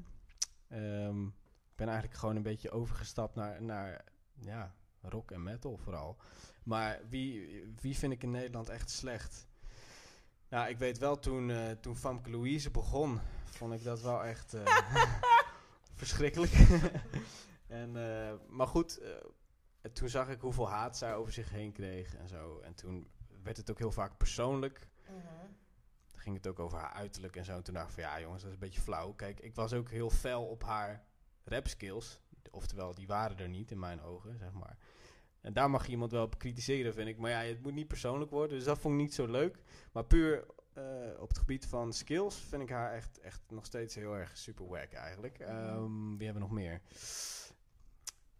Ehm, 0.68 1.26
ik 1.26 1.76
ben 1.76 1.88
eigenlijk 1.88 2.18
gewoon 2.18 2.36
een 2.36 2.42
beetje 2.42 2.70
overgestapt 2.70 3.34
naar, 3.34 3.62
naar 3.62 4.04
ja, 4.40 4.74
rock 5.00 5.30
en 5.30 5.42
metal 5.42 5.76
vooral. 5.76 6.16
Maar 6.62 7.00
wie, 7.08 7.64
wie 7.80 7.96
vind 7.96 8.12
ik 8.12 8.22
in 8.22 8.30
Nederland 8.30 8.68
echt 8.68 8.90
slecht? 8.90 9.46
Nou, 10.48 10.68
ik 10.68 10.78
weet 10.78 10.98
wel 10.98 11.18
toen, 11.18 11.50
eh 11.50 11.70
toen 11.70 11.96
Famke 11.96 12.30
Louise 12.30 12.70
begon, 12.70 13.20
vond 13.50 13.72
ik 13.72 13.84
dat 13.84 14.00
wel 14.00 14.24
echt 14.24 14.54
eh, 14.54 14.76
verschrikkelijk. 16.00 16.52
en, 17.66 17.96
eh, 17.96 18.34
maar 18.48 18.66
goed, 18.66 18.98
eh, 18.98 19.10
en 19.80 19.92
toen 19.92 20.08
zag 20.08 20.28
ik 20.28 20.40
hoeveel 20.40 20.68
haat 20.68 20.96
zij 20.96 21.14
over 21.14 21.32
zich 21.32 21.50
heen 21.50 21.72
kreeg 21.72 22.14
en 22.14 22.28
zo. 22.28 22.60
En 22.60 22.74
toen 22.74 23.10
werd 23.42 23.56
het 23.56 23.70
ook 23.70 23.78
heel 23.78 23.92
vaak 23.92 24.16
persoonlijk. 24.16 24.88
Dan 26.10 26.20
ging 26.20 26.36
het 26.36 26.46
ook 26.46 26.58
over 26.58 26.78
haar 26.78 26.92
uiterlijk 26.92 27.36
en 27.36 27.44
zo. 27.44 27.52
En 27.56 27.62
toen 27.62 27.74
dacht 27.74 27.88
ik 27.88 27.94
van 27.94 28.02
ja 28.02 28.20
jongens, 28.20 28.42
dat 28.42 28.50
is 28.50 28.56
een 28.56 28.66
beetje 28.66 28.80
flauw. 28.80 29.12
Kijk, 29.12 29.40
ik 29.40 29.54
was 29.54 29.72
ook 29.72 29.90
heel 29.90 30.10
fel 30.10 30.46
op 30.46 30.62
haar 30.62 31.04
rap 31.44 31.68
skills. 31.68 32.20
Oftewel, 32.50 32.94
die 32.94 33.06
waren 33.06 33.38
er 33.38 33.48
niet 33.48 33.70
in 33.70 33.78
mijn 33.78 34.02
ogen, 34.02 34.38
zeg 34.38 34.52
maar. 34.52 34.76
En 35.40 35.52
daar 35.52 35.70
mag 35.70 35.84
je 35.84 35.90
iemand 35.90 36.12
wel 36.12 36.24
op 36.24 36.38
kritiseren, 36.38 36.94
vind 36.94 37.08
ik. 37.08 37.18
Maar 37.18 37.30
ja, 37.30 37.40
het 37.40 37.62
moet 37.62 37.74
niet 37.74 37.88
persoonlijk 37.88 38.30
worden. 38.30 38.56
Dus 38.56 38.66
dat 38.66 38.78
vond 38.78 38.94
ik 38.94 39.00
niet 39.00 39.14
zo 39.14 39.26
leuk. 39.26 39.62
Maar 39.92 40.04
puur 40.04 40.46
op 41.18 41.28
het 41.28 41.38
gebied 41.38 41.66
van 41.66 41.92
skills 41.92 42.36
vind 42.36 42.62
ik 42.62 42.70
haar 42.70 42.92
echt, 42.92 43.20
echt 43.20 43.40
nog 43.48 43.64
steeds 43.64 43.94
heel 43.94 44.16
erg 44.16 44.36
super 44.36 44.66
wack 44.66 44.92
eigenlijk. 44.92 45.38
Ehm, 45.38 46.16
wie 46.16 46.24
hebben 46.26 46.42
we 46.42 46.48
nog 46.48 46.50
meer? 46.50 46.80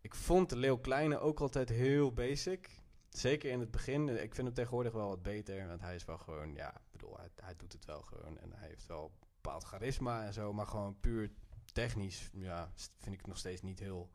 Ik 0.01 0.15
vond 0.15 0.49
de 0.49 0.57
Leeuw 0.57 0.79
Kleine 0.79 1.19
ook 1.19 1.41
altijd 1.41 1.69
heel 1.69 2.13
basic. 2.13 2.81
Zeker 3.09 3.51
in 3.51 3.61
het 3.61 3.71
begin. 3.71 4.09
Ik 4.09 4.35
vind 4.35 4.47
hem 4.47 4.55
tegenwoordig 4.55 4.93
wel 4.93 5.09
wat 5.09 5.23
beter. 5.23 5.67
Want 5.67 5.81
hij 5.81 5.95
is 5.95 6.05
wel 6.05 6.19
gewoon, 6.19 6.55
ja, 6.55 6.75
ik 6.75 6.91
bedoel, 6.91 7.17
hij, 7.17 7.29
hij 7.37 7.57
doet 7.57 7.73
het 7.73 7.85
wel 7.85 8.03
gewoon. 8.03 8.39
En 8.39 8.53
hij 8.53 8.69
heeft 8.69 8.87
wel 8.87 9.05
een 9.05 9.27
bepaald 9.43 9.65
charisma 9.65 10.25
en 10.25 10.33
zo. 10.33 10.53
Maar 10.53 10.67
gewoon 10.67 11.01
puur 11.01 11.31
technisch, 11.73 12.31
ja, 12.33 12.71
vind 12.75 13.15
ik 13.15 13.19
het 13.19 13.27
nog 13.27 13.39
steeds 13.39 13.63
niet 13.63 13.79
heel 13.79 14.11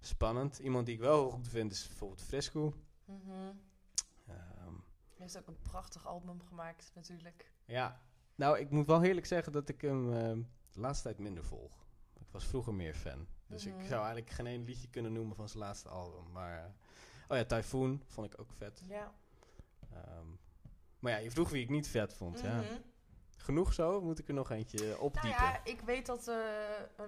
spannend. 0.00 0.58
Iemand 0.58 0.86
die 0.86 0.94
ik 0.94 1.00
wel 1.00 1.30
goed 1.30 1.48
vind 1.48 1.72
is 1.72 1.86
bijvoorbeeld 1.86 2.22
Fresco. 2.22 2.74
Mhm. 3.04 3.30
Ehm, 4.26 4.53
Hij 5.16 5.26
heeft 5.26 5.38
ook 5.38 5.46
een 5.46 5.60
prachtig 5.62 6.06
album 6.06 6.42
gemaakt, 6.42 6.90
natuurlijk. 6.94 7.52
ja, 7.64 8.00
nou, 8.34 8.58
ik 8.58 8.70
moet 8.70 8.86
wel 8.86 9.02
eerlijk 9.02 9.26
zeggen 9.26 9.52
dat 9.52 9.68
ik 9.68 9.80
hem 9.80 10.12
ehm, 10.12 10.42
de 10.72 10.80
laatste 10.80 11.02
tijd 11.04 11.18
minder 11.18 11.44
volg. 11.44 11.86
Ik 12.20 12.26
was 12.30 12.44
vroeger 12.46 12.74
meer 12.74 12.94
fan. 12.94 13.26
Dus 13.46 13.64
Mhm. 13.66 13.78
ik 13.80 13.86
zou 13.86 13.98
eigenlijk 14.04 14.30
geen 14.30 14.46
één 14.46 14.64
liedje 14.64 14.88
kunnen 14.88 15.12
noemen 15.12 15.36
van 15.36 15.48
zijn 15.48 15.62
laatste 15.62 15.88
album. 15.88 16.30
Maar, 16.32 16.58
eh, 16.58 16.70
oh 17.28 17.36
ja, 17.36 17.44
Typhoon 17.44 18.02
vond 18.06 18.32
ik 18.32 18.40
ook 18.40 18.52
vet. 18.52 18.82
Ja. 18.88 19.12
Ehm, 19.92 20.26
maar 20.98 21.12
ja, 21.12 21.18
je 21.18 21.30
vroeg 21.30 21.50
wie 21.50 21.62
ik 21.62 21.70
niet 21.70 21.88
vet 21.88 22.14
vond. 22.14 22.40
Ja. 22.40 22.60
Mhm. 22.60 22.74
genoeg 23.36 23.72
zo? 23.72 24.00
Moet 24.00 24.18
ik 24.18 24.28
er 24.28 24.34
nog 24.34 24.50
eentje 24.50 24.98
opdiepen? 25.00 25.30
Nou 25.40 25.42
ja, 25.52 25.64
ik 25.64 25.80
weet 25.80 26.06
dat, 26.06 26.28
uh, 26.28 26.36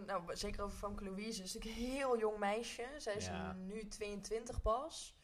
nou, 0.06 0.36
zeker 0.36 0.62
over 0.62 0.76
Famke 0.78 1.04
Louise, 1.04 1.42
is 1.42 1.54
een 1.54 1.62
heel 1.70 2.18
jong 2.18 2.38
meisje. 2.38 2.86
Zij 2.98 3.14
is 3.14 3.30
nu 3.56 3.88
22 3.88 4.62
pas. 4.62 5.16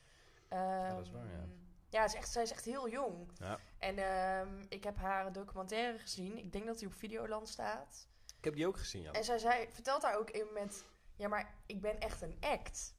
ja, 0.50 0.94
dat 0.94 1.06
is 1.06 1.10
waar, 1.10 1.26
ja. 1.30 1.46
Ehm, 1.92 2.00
ja, 2.00 2.04
is 2.04 2.14
echt, 2.14 2.32
zij 2.32 2.42
is 2.42 2.50
echt 2.50 2.64
heel 2.64 2.88
jong. 2.88 3.30
Ja. 3.38 3.58
En 3.78 3.98
um, 3.98 4.66
ik 4.68 4.84
heb 4.84 4.96
haar 4.96 5.32
documentaire 5.32 5.98
gezien. 5.98 6.38
Ik 6.38 6.52
denk 6.52 6.66
dat 6.66 6.78
die 6.78 6.86
op 6.86 6.94
Videoland 6.94 7.48
staat. 7.48 8.08
Ik 8.38 8.44
heb 8.44 8.54
die 8.54 8.66
ook 8.66 8.78
gezien, 8.78 9.02
ja. 9.02 9.12
En 9.12 9.24
zij 9.24 9.38
zei, 9.38 9.66
vertelt 9.70 10.02
daar 10.02 10.18
ook 10.18 10.30
in 10.30 10.46
met... 10.52 10.84
Ja, 11.16 11.28
maar 11.28 11.54
ik 11.66 11.80
ben 11.80 12.00
echt 12.00 12.22
een 12.22 12.36
act. 12.40 12.94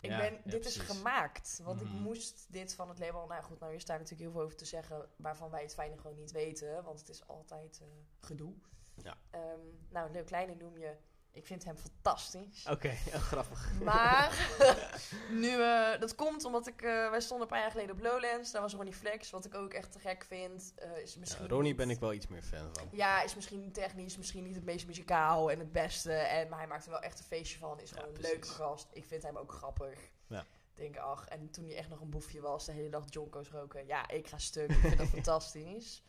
Ik 0.00 0.16
ben, 0.16 0.40
dit 0.44 0.66
is 0.66 0.76
gemaakt. 0.76 1.60
Want 1.62 1.80
ik 1.80 1.88
mhm. 1.88 2.02
moest 2.02 2.52
dit 2.52 2.74
van 2.74 2.88
het 2.88 2.98
label... 2.98 3.26
Nou 3.26 3.42
goed, 3.42 3.58
nou 3.58 3.72
hier 3.72 3.80
staat 3.80 3.98
natuurlijk 3.98 4.22
heel 4.22 4.32
veel 4.32 4.42
over 4.42 4.56
te 4.56 4.64
zeggen... 4.64 5.08
waarvan 5.16 5.50
wij 5.50 5.62
het 5.62 5.74
fijne 5.74 5.98
gewoon 5.98 6.16
niet 6.16 6.32
weten. 6.32 6.82
Want 6.84 6.98
het 6.98 7.08
is 7.08 7.26
altijd 7.26 7.80
uh, 7.82 7.88
gedoe. 8.20 8.54
Ja. 9.02 9.16
Um, 9.34 9.86
nou, 9.88 10.10
Leeuw 10.10 10.24
Kleine 10.24 10.54
noem 10.54 10.78
je 10.78 10.96
ik 11.36 11.46
vind 11.46 11.64
hem 11.64 11.76
fantastisch. 11.76 12.66
Oké, 12.70 12.90
grappig. 13.30 13.72
Maar 13.82 14.48
nu, 15.42 15.50
uh, 15.50 16.00
dat 16.00 16.14
komt 16.14 16.44
omdat 16.44 16.66
ik, 16.66 16.82
uh, 16.82 17.10
wij 17.10 17.20
stonden 17.20 17.46
een 17.46 17.52
paar 17.52 17.62
jaar 17.62 17.70
geleden 17.70 17.94
op 17.94 18.02
Lowlands. 18.02 18.52
Daar 18.52 18.62
was 18.62 18.74
Ronnie 18.74 18.94
Flex, 18.94 19.30
wat 19.30 19.44
ik 19.44 19.54
ook 19.54 19.72
echt 19.72 19.92
te 19.92 19.98
gek 19.98 20.24
vind. 20.24 20.74
Uh, 20.78 20.98
is 20.98 21.16
misschien 21.16 21.44
ja, 21.44 21.50
Ronnie 21.50 21.74
ben 21.74 21.90
ik 21.90 22.00
wel 22.00 22.12
iets 22.12 22.26
meer 22.26 22.42
fan 22.42 22.70
van. 22.72 22.88
Ja, 22.92 23.22
is 23.22 23.34
misschien 23.34 23.72
technisch, 23.72 24.16
misschien 24.16 24.44
niet 24.44 24.54
het 24.54 24.64
meest 24.64 24.86
muzikaal 24.86 25.50
en 25.50 25.58
het 25.58 25.72
beste. 25.72 26.12
En, 26.12 26.48
maar 26.48 26.58
hij 26.58 26.68
maakt 26.68 26.84
er 26.84 26.90
wel 26.90 27.00
echt 27.00 27.18
een 27.18 27.24
feestje 27.24 27.58
van. 27.58 27.80
Is 27.80 27.90
gewoon 27.90 28.14
een 28.14 28.20
leuke 28.20 28.48
gast. 28.48 28.88
Ik 28.92 29.04
vind 29.04 29.22
hem 29.22 29.36
ook 29.36 29.52
grappig. 29.52 29.98
Ja. 30.26 30.44
Denk, 30.74 30.96
ach, 30.96 31.28
en 31.28 31.50
toen 31.50 31.64
hij 31.64 31.76
echt 31.76 31.88
nog 31.88 32.00
een 32.00 32.10
boefje 32.10 32.40
was, 32.40 32.64
de 32.64 32.72
hele 32.72 32.88
dag 32.88 33.04
jonko's 33.08 33.50
roken. 33.50 33.86
Ja, 33.86 34.08
ik 34.08 34.26
ga 34.26 34.38
stuk. 34.38 34.70
Ik 34.70 34.76
vind 34.76 34.98
dat 34.98 35.08
fantastisch. 35.18 36.02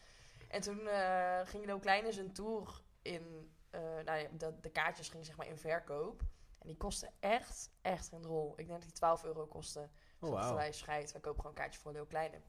En 0.48 0.62
toen 0.62 0.80
ging 1.44 1.66
Lo 1.66 1.80
Kleine 1.80 2.12
zijn 2.12 2.34
tour 2.34 2.82
in 3.02 3.52
nou 4.06 4.20
ja, 4.20 4.28
de, 4.38 4.60
de, 4.62 4.70
kaartjes 4.70 5.10
gingen 5.10 5.26
zeg 5.26 5.38
maar 5.38 5.48
in 5.48 5.58
verkoop. 5.58 6.22
En 6.60 6.68
die 6.68 6.78
kosten 6.78 7.14
echt, 7.20 7.70
echt 7.82 8.12
een 8.12 8.24
rol. 8.24 8.52
Ik 8.52 8.68
denk 8.68 8.70
dat 8.70 8.82
die 8.82 8.92
12 8.92 9.24
euro 9.24 9.46
kosten. 9.46 9.92
Oh, 10.20 10.30
wow. 10.30 10.56
wij 10.56 10.72
scheid, 10.72 11.12
wij 11.12 11.22
kopen 11.22 11.40
gewoon 11.40 11.56
een 11.56 11.62
kaartje 11.62 11.80
voor 11.80 11.92
een 11.92 11.98
heel 11.98 12.06
kleine. 12.06 12.42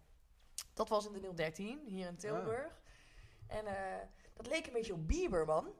Dat 0.74 0.88
was 0.88 1.06
in 1.06 1.12
de 1.12 1.34
013, 1.34 1.82
hier 1.86 2.06
in 2.06 2.16
Tilburg. 2.16 2.80
En 3.46 3.64
uh, 3.64 3.72
dat 4.34 4.46
leek 4.46 4.66
een 4.66 4.72
beetje 4.72 4.92
op 4.92 5.08
Bieber, 5.08 5.46
man. 5.46 5.72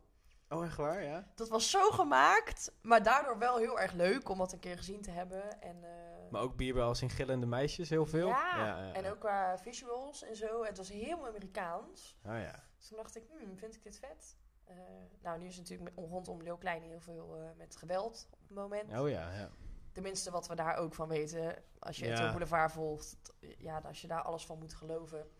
Oh, 0.49 0.65
echt 0.65 0.77
waar, 0.77 1.03
ja? 1.03 1.33
Dat 1.35 1.49
was 1.49 1.71
zo 1.71 1.91
gemaakt, 1.91 2.73
maar 2.83 3.03
daardoor 3.03 3.39
wel 3.39 3.57
heel 3.57 3.81
erg 3.81 3.93
leuk 3.93 4.29
om 4.29 4.39
dat 4.39 4.53
een 4.53 4.59
keer 4.59 4.77
gezien 4.77 5.03
te 5.03 5.11
hebben. 5.11 5.63
En, 5.63 5.77
uh, 5.77 6.31
maar 6.31 6.43
ook 6.43 6.57
Bieber 6.57 6.83
als 6.83 7.03
in 7.03 7.11
gillende 7.11 7.47
meisjes 7.47 7.91
heel 7.91 8.07
veel? 8.07 8.29
Ja, 8.29 8.57
ja, 8.57 8.87
ja, 8.87 8.93
en 8.93 9.07
ook 9.07 9.19
qua 9.19 9.59
visuals 9.59 10.23
en 10.23 10.37
zo. 10.37 10.65
Het 10.65 10.77
was 10.77 10.89
helemaal 10.89 11.27
Amerikaans. 11.27 12.19
Oh 12.25 12.39
ja. 12.39 12.65
Dus 12.77 12.89
toen 12.89 12.97
dacht 12.97 13.17
ik, 13.17 13.25
hmm, 13.29 13.59
vind 13.59 13.75
ik 13.75 13.83
dit 13.83 13.99
vet? 13.99 14.37
Uh, 14.71 14.77
nou, 15.23 15.39
nu 15.39 15.47
is 15.47 15.57
het 15.57 15.69
natuurlijk 15.69 15.97
rondom 15.97 16.43
Leeuw 16.43 16.57
Klein 16.57 16.83
heel 16.83 17.01
veel 17.01 17.39
uh, 17.39 17.49
met 17.57 17.77
geweld 17.77 18.29
op 18.31 18.39
het 18.49 18.57
moment. 18.57 18.99
Oh 18.99 19.09
ja, 19.09 19.33
ja. 19.33 19.51
Tenminste, 19.93 20.31
wat 20.31 20.49
we 20.49 20.55
daar 20.55 20.77
ook 20.77 20.95
van 20.95 21.09
weten. 21.09 21.63
Als 21.79 21.99
je 21.99 22.07
ja. 22.07 22.23
het 22.23 22.31
boulevard 22.31 22.73
volgt, 22.73 23.17
ja, 23.59 23.79
als 23.79 24.01
je 24.01 24.07
daar 24.07 24.23
alles 24.23 24.47
van 24.47 24.59
moet 24.59 24.75
geloven, 24.75 25.31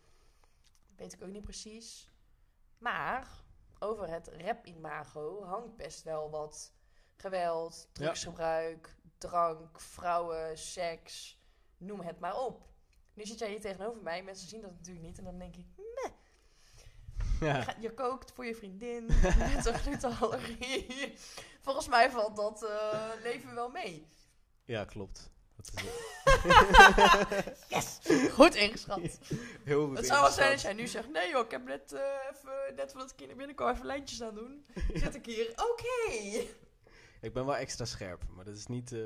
weet 0.95 1.13
ik 1.13 1.23
ook 1.23 1.31
niet 1.31 1.43
precies. 1.43 2.13
Maar 2.77 3.43
over 3.79 4.09
het 4.09 4.27
rap-imago 4.27 5.43
hangt 5.43 5.75
best 5.75 6.03
wel 6.03 6.29
wat 6.29 6.73
geweld, 7.15 7.89
drugsgebruik, 7.91 8.97
ja. 9.03 9.09
drank, 9.17 9.79
vrouwen, 9.79 10.57
seks, 10.57 11.43
noem 11.77 11.99
het 11.99 12.19
maar 12.19 12.37
op. 12.45 12.67
Nu 13.13 13.25
zit 13.25 13.39
jij 13.39 13.49
hier 13.49 13.61
tegenover 13.61 14.01
mij, 14.01 14.23
mensen 14.23 14.47
zien 14.47 14.61
dat 14.61 14.71
natuurlijk 14.71 15.05
niet 15.05 15.17
en 15.17 15.23
dan 15.23 15.39
denk 15.39 15.55
ik. 15.55 15.67
Ja. 17.47 17.75
Je, 17.79 17.93
kookt 17.93 18.31
voor 18.31 18.45
je 18.45 18.55
vriendin 18.55 19.05
met 19.37 19.65
een 19.65 19.73
glutenallergie. 19.73 21.13
Volgens 21.65 21.87
mij 21.87 22.11
valt 22.11 22.35
dat 22.35 22.63
uh, 22.63 23.23
leven 23.23 23.55
wel 23.55 23.69
mee. 23.69 24.07
Ja, 24.65 24.85
klopt. 24.85 25.31
Dat 25.55 25.71
is 25.75 25.83
yes! 27.75 27.99
Goed 28.31 28.55
ingeschat. 28.55 29.19
Heel 29.63 29.87
goed 29.87 29.97
Het 29.97 30.05
zou 30.05 30.21
wel 30.21 30.31
zijn 30.31 30.51
als 30.51 30.61
jij 30.61 30.73
nu 30.73 30.87
zegt... 30.87 31.11
Nee 31.11 31.29
joh, 31.29 31.45
ik 31.45 31.51
heb 31.51 31.65
net, 31.65 31.93
uh, 31.93 31.99
even, 32.31 32.75
net 32.75 32.91
voordat 32.91 33.11
ik 33.11 33.19
hier 33.19 33.69
even 33.69 33.85
lijntjes 33.85 34.21
aan 34.21 34.35
doen. 34.35 34.65
Zit 34.93 35.15
ik 35.15 35.25
hier. 35.25 35.49
Oké. 35.49 36.45
Ik 37.21 37.33
ben 37.33 37.45
wel 37.45 37.55
extra 37.55 37.85
scherp, 37.85 38.23
maar 38.35 38.45
dat 38.45 38.55
is 38.55 38.67
niet... 38.67 38.91
Uh, 38.91 38.99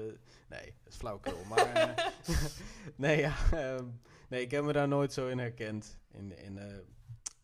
nee, 0.49 0.75
dat 0.83 0.93
is 0.93 0.95
flauwkul. 0.95 1.43
maar 1.49 2.13
nee, 2.95 3.19
ja, 3.19 3.35
um, 3.53 4.01
nee, 4.29 4.41
ik 4.41 4.51
heb 4.51 4.63
me 4.63 4.73
daar 4.73 4.87
nooit 4.87 5.13
zo 5.13 5.27
in 5.27 5.37
herkend. 5.39 5.97
In, 6.11 6.37
in 6.37 6.57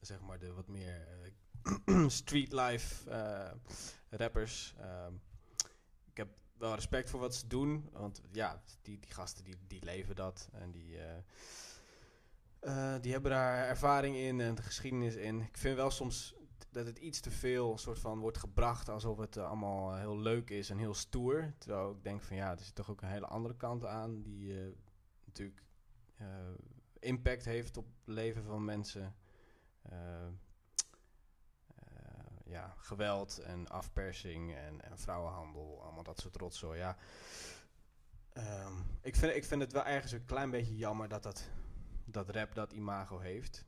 zeg 0.09 0.21
maar 0.21 0.39
de 0.39 0.53
wat 0.53 0.67
meer 0.67 1.07
uh, 1.85 2.07
street 2.21 2.51
life 2.51 3.09
uh, 3.09 3.51
rappers. 4.09 4.75
Ehm, 4.77 5.13
ik 6.05 6.17
heb 6.17 6.27
wel 6.57 6.75
respect 6.75 7.09
voor 7.09 7.19
wat 7.19 7.35
ze 7.35 7.47
doen, 7.47 7.89
want 7.91 8.21
ja, 8.31 8.61
die, 8.81 8.99
die 8.99 9.11
gasten 9.11 9.43
die, 9.43 9.55
die 9.67 9.83
leven 9.83 10.15
dat 10.15 10.49
en 10.51 10.71
die, 10.71 10.97
uh, 12.61 12.95
die 13.01 13.11
hebben 13.11 13.31
daar 13.31 13.67
ervaring 13.67 14.15
in 14.15 14.41
en 14.41 14.55
de 14.55 14.61
geschiedenis 14.61 15.15
in. 15.15 15.41
Ik 15.41 15.57
vind 15.57 15.75
wel 15.75 15.91
soms 15.91 16.35
dat 16.69 16.85
het 16.85 16.97
iets 16.97 17.19
te 17.19 17.31
veel 17.31 17.77
soort 17.77 17.99
van 17.99 18.19
wordt 18.19 18.37
gebracht 18.37 18.89
alsof 18.89 19.17
het 19.17 19.37
allemaal 19.37 19.95
heel 19.95 20.19
leuk 20.19 20.49
is 20.49 20.69
en 20.69 20.77
heel 20.77 20.93
stoer. 20.93 21.53
Terwijl 21.57 21.91
ik 21.91 22.03
denk 22.03 22.21
van 22.21 22.35
ja, 22.35 22.51
er 22.51 22.63
zit 22.63 22.75
toch 22.75 22.89
ook 22.89 23.01
een 23.01 23.07
hele 23.07 23.27
andere 23.27 23.55
kant 23.55 23.85
aan 23.85 24.21
die 24.21 24.53
natuurlijk 25.25 25.63
impact 26.99 27.45
heeft 27.45 27.77
op 27.77 27.85
het 27.85 28.15
leven 28.15 28.43
van 28.43 28.65
mensen. 28.65 29.15
Eh, 29.81 30.25
eh, 30.25 30.31
ja, 32.43 32.73
geweld 32.77 33.39
en 33.39 33.67
afpersing 33.67 34.55
en, 34.55 34.81
en, 34.81 34.99
vrouwenhandel, 34.99 35.83
allemaal 35.83 36.03
dat 36.03 36.19
soort 36.19 36.35
rotzooi. 36.35 36.79
Ja. 36.79 36.97
Ehm, 38.33 38.73
ik, 39.01 39.15
vind, 39.15 39.35
ik 39.35 39.45
vind 39.45 39.61
het 39.61 39.71
wel 39.71 39.85
ergens 39.85 40.11
een 40.11 40.25
klein 40.25 40.49
beetje 40.49 40.75
jammer 40.77 41.07
dat, 41.07 41.23
dat, 41.23 41.49
dat 42.05 42.29
rap 42.29 42.55
dat 42.55 42.73
imago 42.73 43.19
heeft. 43.19 43.65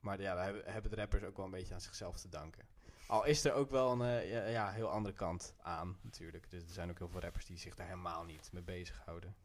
Maar 0.00 0.20
ja, 0.20 0.34
we 0.34 0.40
hebben, 0.40 0.72
hebben 0.72 0.90
de 0.90 0.96
rappers 0.96 1.22
ook 1.22 1.36
wel 1.36 1.44
een 1.44 1.50
beetje 1.50 1.74
aan 1.74 1.80
zichzelf 1.80 2.20
te 2.20 2.28
danken. 2.28 2.66
Al 3.06 3.24
is 3.24 3.44
er 3.44 3.52
ook 3.52 3.70
wel 3.70 3.92
een 3.92 4.00
uh, 4.00 4.30
ja, 4.30 4.44
ja, 4.44 4.70
heel 4.70 4.90
andere 4.90 5.14
kant 5.14 5.54
aan, 5.58 5.98
natuurlijk. 6.02 6.50
Dus 6.50 6.62
er 6.62 6.72
zijn 6.72 6.90
ook 6.90 6.98
heel 6.98 7.08
veel 7.08 7.20
rappers 7.20 7.46
die 7.46 7.58
zich 7.58 7.74
daar 7.74 7.86
helemaal 7.86 8.24
niet 8.24 8.52
mee 8.52 8.62
bezighouden. 8.62 9.36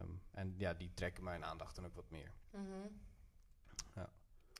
Um, 0.00 0.22
en 0.30 0.54
ja, 0.58 0.74
die 0.74 0.94
trekken 0.94 1.24
mijn 1.24 1.44
aandacht 1.44 1.74
dan 1.74 1.86
ook 1.86 1.94
wat 1.94 2.10
meer. 2.10 2.32
Mm 2.50 3.06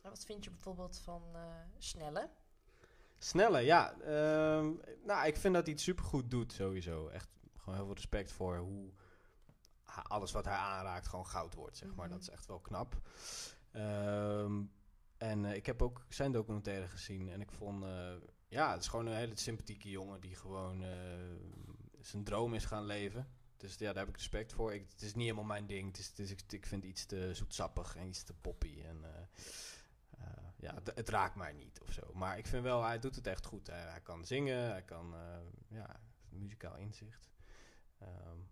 wat 0.03 0.25
vind 0.25 0.45
je 0.45 0.51
bijvoorbeeld 0.51 0.99
van 0.99 1.23
uh, 1.35 1.43
Snelle? 1.79 2.31
Snelle, 3.19 3.61
ja. 3.61 4.01
Ehm, 4.01 4.73
nou, 5.05 5.27
ik 5.27 5.37
vind 5.37 5.55
dat 5.55 5.65
hij 5.65 5.73
het 5.73 5.83
supergoed 5.83 6.31
doet 6.31 6.53
sowieso. 6.53 7.09
Echt 7.09 7.29
gewoon 7.57 7.75
heel 7.75 7.85
veel 7.85 7.95
respect 7.95 8.33
voor 8.33 8.57
hoe 8.57 8.91
alles 10.03 10.33
wat 10.33 10.45
hij 10.45 10.55
aanraakt 10.55 11.07
gewoon 11.07 11.27
goud 11.27 11.55
wordt, 11.55 11.77
zeg 11.77 11.95
maar. 11.95 12.07
Mhm. 12.07 12.15
Dat 12.15 12.21
is 12.21 12.31
echt 12.31 12.47
wel 12.47 12.61
knap. 12.61 13.01
Ehm, 13.71 14.63
en 15.17 15.45
uh, 15.45 15.55
ik 15.55 15.67
heb 15.67 15.83
ook 15.83 16.07
zijn 16.09 16.33
documentaire 16.33 16.89
gezien 16.89 17.29
en 17.29 17.41
ik 17.41 17.51
vond... 17.53 17.85
Uh, 17.85 18.13
ja, 18.49 18.73
het 18.73 18.83
is 18.83 18.89
gewoon 18.89 19.07
een 19.07 19.17
hele 19.17 19.37
sympathieke 19.37 19.91
jongen 19.91 20.21
die 20.21 20.35
gewoon 20.35 20.85
zijn 22.01 22.25
droom 22.25 22.55
is 22.55 22.65
gaan 22.65 22.85
leven. 22.85 23.29
Dus 23.57 23.75
ja, 23.75 23.93
daar 23.93 24.05
heb 24.05 24.09
ik 24.09 24.17
respect 24.17 24.53
voor. 24.53 24.75
Ik, 24.75 24.87
het 24.91 25.03
is 25.03 25.15
niet 25.15 25.25
helemaal 25.25 25.45
mijn 25.45 25.67
ding. 25.67 25.87
Het 25.87 25.99
is, 25.99 26.07
het 26.07 26.19
is, 26.19 26.31
ik, 26.31 26.43
ik 26.49 26.67
vind 26.67 26.85
iets 26.85 27.07
te 27.07 27.35
zoetsappig 27.35 27.97
en 27.97 28.07
iets 28.07 28.23
te 28.23 28.35
poppy. 28.35 28.81
En 28.83 29.05
ja, 30.61 30.75
het, 30.95 31.09
raakt 31.09 31.35
mij 31.35 31.53
niet 31.53 31.81
of 31.81 31.93
zo. 31.93 32.13
Maar 32.13 32.39
ik 32.39 32.47
vind 32.47 32.63
wel, 32.63 32.83
hij 32.83 32.99
doet 32.99 33.17
het 33.17 33.27
echt 33.27 33.47
goed. 33.47 33.67
Hij, 33.67 33.81
hij 33.81 34.01
kan 34.01 34.25
zingen, 34.25 34.71
hij 34.71 34.83
kan, 34.83 35.15
uh, 35.15 35.21
ja, 35.69 36.01
muzikaal 36.29 36.77
inzicht. 36.77 37.31
Um, 38.03 38.49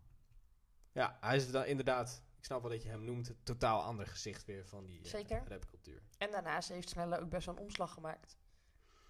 ja, 0.92 1.16
hij 1.20 1.36
is 1.36 1.50
dan 1.50 1.64
inderdaad, 1.64 2.22
ik 2.38 2.44
snap 2.44 2.62
wel 2.62 2.70
dat 2.70 2.82
je 2.82 2.88
hem 2.88 3.04
noemt, 3.04 3.28
het 3.28 3.44
totaal 3.44 3.82
ander 3.82 4.06
gezicht 4.06 4.44
weer 4.44 4.66
van 4.66 4.86
die 4.86 5.00
uh, 5.14 5.40
rapcultuur. 5.48 6.02
En 6.18 6.30
daarnaast 6.30 6.68
heeft 6.68 6.88
Snelle 6.88 7.20
ook 7.20 7.30
best 7.30 7.46
wel 7.46 7.56
een 7.56 7.62
omslag 7.62 7.92
gemaakt. 7.92 8.36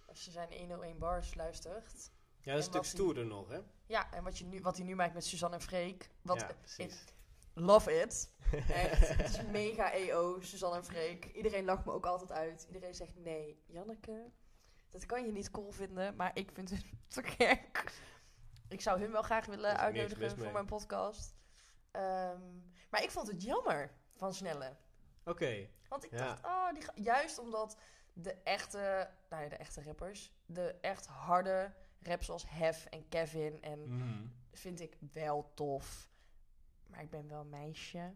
Als 0.05 0.25
je 0.25 0.31
zijn 0.31 0.53
101 0.53 0.97
bars 0.97 1.35
luistert. 1.35 2.11
Ja, 2.41 2.53
dat 2.53 2.59
is 2.61 2.65
een 2.65 2.73
stuk 2.73 2.83
stoerder 2.83 3.25
nog, 3.25 3.49
hè? 3.49 3.59
Ja, 3.85 4.11
en 4.13 4.23
wat, 4.23 4.37
je 4.37 4.45
nu, 4.45 4.61
wat 4.61 4.77
hij 4.77 4.85
nu 4.85 4.95
maakt 4.95 5.13
met 5.13 5.25
Suzanne 5.25 5.55
en 5.55 5.61
Freek. 5.61 6.09
Wat 6.21 6.39
ja, 6.39 6.53
precies. 6.59 7.03
Love 7.59 8.01
it. 8.01 8.31
Echt, 8.69 9.07
het 9.07 9.29
is 9.29 9.41
mega 9.51 9.93
EO, 9.93 10.41
Suzanne 10.41 10.75
en 10.75 10.85
Freek. 10.85 11.25
Iedereen 11.25 11.65
lacht 11.65 11.85
me 11.85 11.91
ook 11.91 12.05
altijd 12.05 12.31
uit. 12.31 12.65
Iedereen 12.67 12.93
zegt 12.93 13.15
nee, 13.15 13.63
Janneke, 13.65 14.31
dat 14.89 15.05
kan 15.05 15.25
je 15.25 15.31
niet 15.31 15.51
cool 15.51 15.71
vinden, 15.71 16.15
maar 16.15 16.31
ik 16.33 16.51
vind 16.53 16.69
het 16.69 16.85
te 17.07 17.23
gek. 17.23 17.93
Ik 18.67 18.81
zou 18.81 18.99
hun 18.99 19.11
wel 19.11 19.21
graag 19.21 19.45
willen 19.45 19.77
uitnodigen 19.77 20.37
voor 20.37 20.51
mijn 20.51 20.65
podcast. 20.65 21.35
Ehm, 21.91 22.41
maar 22.89 23.03
ik 23.03 23.11
vond 23.11 23.27
het 23.27 23.43
jammer 23.43 23.91
van 24.15 24.33
Snelle. 24.33 24.75
Oké. 25.25 25.69
Want 25.89 26.03
ik 26.03 26.17
dacht, 26.17 26.45
oh, 26.45 26.73
die 26.73 27.03
juist 27.03 27.39
omdat 27.39 27.77
de 28.13 28.33
echte, 28.33 29.09
nou 29.29 29.43
ja, 29.43 29.49
de 29.49 29.55
echte 29.55 29.83
rappers, 29.83 30.33
de 30.45 30.75
echt 30.81 31.05
harde 31.05 31.73
raps 32.01 32.25
zoals 32.25 32.49
Hef 32.49 32.85
en 32.85 33.09
Kevin 33.09 33.61
en 33.61 33.97
mhm. 33.97 34.27
vind 34.51 34.79
ik 34.79 34.97
wel 35.11 35.51
tof 35.53 36.09
maar 36.89 37.01
ik 37.01 37.09
ben 37.09 37.27
wel 37.27 37.41
een 37.41 37.49
meisje. 37.49 38.13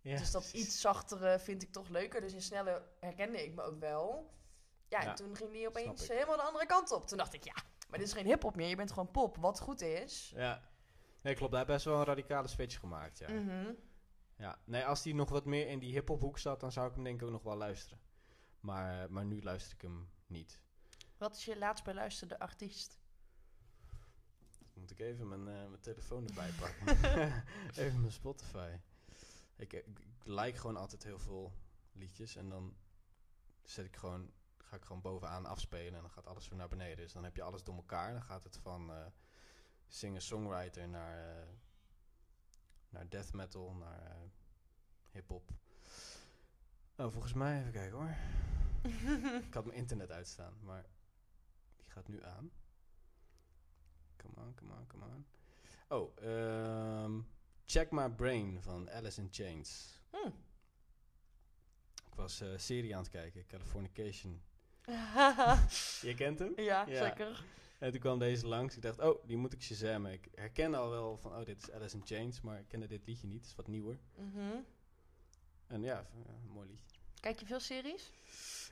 Ja, 0.00 0.16
dus 0.16 0.30
dat 0.30 0.52
iets 0.52 0.80
zachtere 0.80 1.38
vind 1.38 1.62
ik 1.62 1.72
toch 1.72 1.88
leuker. 1.88 2.20
Dus 2.20 2.32
in 2.32 2.42
snelle 2.42 2.82
herkende 3.00 3.44
ik 3.44 3.54
me 3.54 3.62
ook 3.62 3.80
wel. 3.80 4.30
Ja, 4.88 5.06
en 5.06 5.14
toen 5.14 5.36
ging 5.36 5.52
die 5.52 5.68
opeens 5.68 6.08
helemaal 6.08 6.36
de 6.36 6.42
andere 6.42 6.66
kant 6.66 6.92
op. 6.92 7.06
Toen 7.06 7.18
dacht 7.18 7.34
ik, 7.34 7.44
ja, 7.44 7.54
maar 7.88 7.98
dit 7.98 8.08
is 8.08 8.14
geen 8.14 8.26
hip-hop 8.26 8.56
meer. 8.56 8.68
Je 8.68 8.76
bent 8.76 8.90
gewoon 8.90 9.10
pop. 9.10 9.36
Wat 9.36 9.60
goed 9.60 9.80
is. 9.80 10.32
Ja. 10.34 10.62
Nee, 11.20 11.34
klopt. 11.34 11.50
Hij 11.50 11.60
heeft 11.60 11.72
best 11.72 11.84
wel 11.84 11.98
een 11.98 12.04
radicale 12.04 12.48
switch 12.48 12.78
gemaakt, 12.78 13.18
ja. 13.18 13.30
Mhm. 13.30 13.72
Ja, 14.36 14.58
nee, 14.64 14.84
als 14.84 15.04
hij 15.04 15.12
nog 15.12 15.28
wat 15.28 15.44
meer 15.44 15.66
in 15.66 15.78
die 15.78 15.92
hip-hop 15.92 16.20
hoek 16.20 16.38
zat, 16.38 16.60
dan 16.60 16.72
zou 16.72 16.88
ik 16.88 16.94
hem 16.94 17.04
denk 17.04 17.20
ik 17.20 17.26
ook 17.26 17.32
nog 17.32 17.42
wel 17.42 17.56
luisteren. 17.56 18.00
Maar, 18.60 19.12
maar 19.12 19.24
nu 19.24 19.42
luister 19.42 19.74
ik 19.74 19.82
hem 19.82 20.10
niet. 20.26 20.60
Wat 21.16 21.36
is 21.36 21.44
je 21.44 21.58
laatst 21.58 21.84
beluisterde 21.84 22.38
artiest? 22.38 22.98
Moet 24.80 24.90
ik 24.90 24.98
even 24.98 25.28
mijn, 25.28 25.40
uh, 25.40 25.68
mijn 25.68 25.80
telefoon 25.80 26.26
erbij 26.26 26.50
pakken. 26.50 26.96
even 27.84 28.00
mijn 28.00 28.12
Spotify. 28.12 28.76
Ik, 29.56 29.72
ik, 29.72 29.86
ik, 29.86 29.98
like 30.24 30.58
gewoon 30.58 30.76
altijd 30.76 31.02
heel 31.02 31.18
veel 31.18 31.52
liedjes 31.92 32.36
en 32.36 32.48
dan 32.48 32.76
zet 33.62 33.84
ik 33.84 33.96
gewoon, 33.96 34.32
ga 34.58 34.76
ik 34.76 34.84
gewoon 34.84 35.02
bovenaan 35.02 35.46
afspelen 35.46 35.94
en 35.94 36.00
dan 36.00 36.10
gaat 36.10 36.26
alles 36.26 36.48
weer 36.48 36.58
naar 36.58 36.68
beneden. 36.68 36.96
Dus 36.96 37.12
dan 37.12 37.24
heb 37.24 37.36
je 37.36 37.42
alles 37.42 37.64
door 37.64 37.74
elkaar. 37.74 38.12
Dan 38.12 38.22
gaat 38.22 38.44
het 38.44 38.56
van 38.56 38.90
uh, 38.90 39.06
singer-songwriter 39.88 40.88
naar, 40.88 41.38
uh, 41.38 41.48
naar 42.88 43.08
death 43.08 43.32
metal, 43.32 43.74
naar 43.74 44.30
hip-hop. 45.10 45.50
Oh, 46.96 47.12
volgens 47.12 47.32
mij, 47.32 47.60
even 47.60 47.72
kijken 47.72 47.98
hoor. 47.98 48.16
ik 49.46 49.54
had 49.54 49.64
mijn 49.64 49.78
internet 49.78 50.10
uitstaan, 50.10 50.54
maar 50.62 50.86
die 51.76 51.90
gaat 51.90 52.08
nu 52.08 52.24
aan. 52.24 52.50
Come 54.22 54.46
on, 54.46 54.54
come 54.54 54.72
on, 54.72 54.86
come 54.86 55.04
on. 55.04 55.26
Oh, 55.88 56.12
um, 57.04 57.26
Check 57.64 57.90
My 57.90 58.08
Brain 58.08 58.62
van 58.62 58.90
Alice 58.90 59.20
in 59.20 59.28
Chains. 59.30 60.00
Hmm. 60.10 60.34
Ik 62.06 62.14
was 62.14 62.42
uh, 62.42 62.48
serie 62.56 62.94
aan 62.94 63.02
het 63.02 63.10
kijken, 63.10 63.46
Californication. 63.46 64.42
je 66.08 66.14
kent 66.16 66.38
hem? 66.38 66.52
Ja, 66.56 66.86
zeker. 66.86 67.44
En 67.78 67.90
toen 67.90 68.00
kwam 68.00 68.18
deze 68.18 68.46
langs. 68.46 68.76
Ik 68.76 68.82
dacht, 68.82 68.98
oh, 68.98 69.26
die 69.26 69.36
moet 69.36 69.52
ik 69.52 69.62
shazammen. 69.62 70.12
Ik 70.12 70.28
herken 70.34 70.74
al 70.74 70.90
wel 70.90 71.16
van, 71.16 71.36
oh, 71.36 71.44
dit 71.44 71.62
is 71.62 71.70
Alice 71.70 71.96
in 71.96 72.02
Chains. 72.06 72.40
Maar 72.40 72.58
ik 72.58 72.68
kende 72.68 72.86
dit 72.86 73.06
liedje 73.06 73.26
niet. 73.26 73.40
Het 73.40 73.46
is 73.46 73.54
wat 73.54 73.66
nieuwer. 73.66 73.98
Mm 74.16 74.64
En 75.66 75.82
ja, 75.82 76.06
een 76.44 76.50
mooi 76.50 76.68
liedje. 76.68 76.88
Kijk 77.20 77.38
je 77.38 77.46
veel 77.46 77.60
series? 77.60 78.10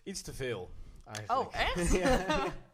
Iets 0.03 0.23
te 0.23 0.35
veel, 0.35 0.71
eigenlijk. 1.05 1.49
Oh, 1.49 1.61
echt? 1.61 1.93
ja. 2.03 2.45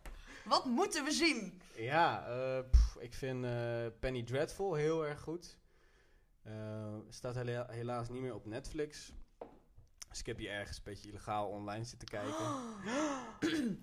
Wat 0.45 0.65
moeten 0.65 1.05
we 1.05 1.11
zien? 1.11 1.61
Ja, 1.77 2.29
uh, 2.29 2.65
ik 2.99 3.15
vind 3.15 3.45
uh, 3.45 3.87
Penny 4.01 4.23
Dreadful 4.23 4.75
heel 4.75 5.07
erg 5.07 5.21
goed. 5.21 5.59
Uh, 6.47 6.97
staat 7.09 7.35
helaas 7.69 8.09
niet 8.09 8.21
meer 8.21 8.35
op 8.35 8.47
Netflix. 8.47 9.13
Dus 10.09 10.21
ik 10.21 10.27
heb 10.27 10.39
hier 10.39 10.51
ergens 10.51 10.77
een 10.77 10.83
beetje 10.85 11.09
illegaal 11.09 11.49
online 11.49 11.85
zitten 11.85 12.09
kijken. 12.09 12.47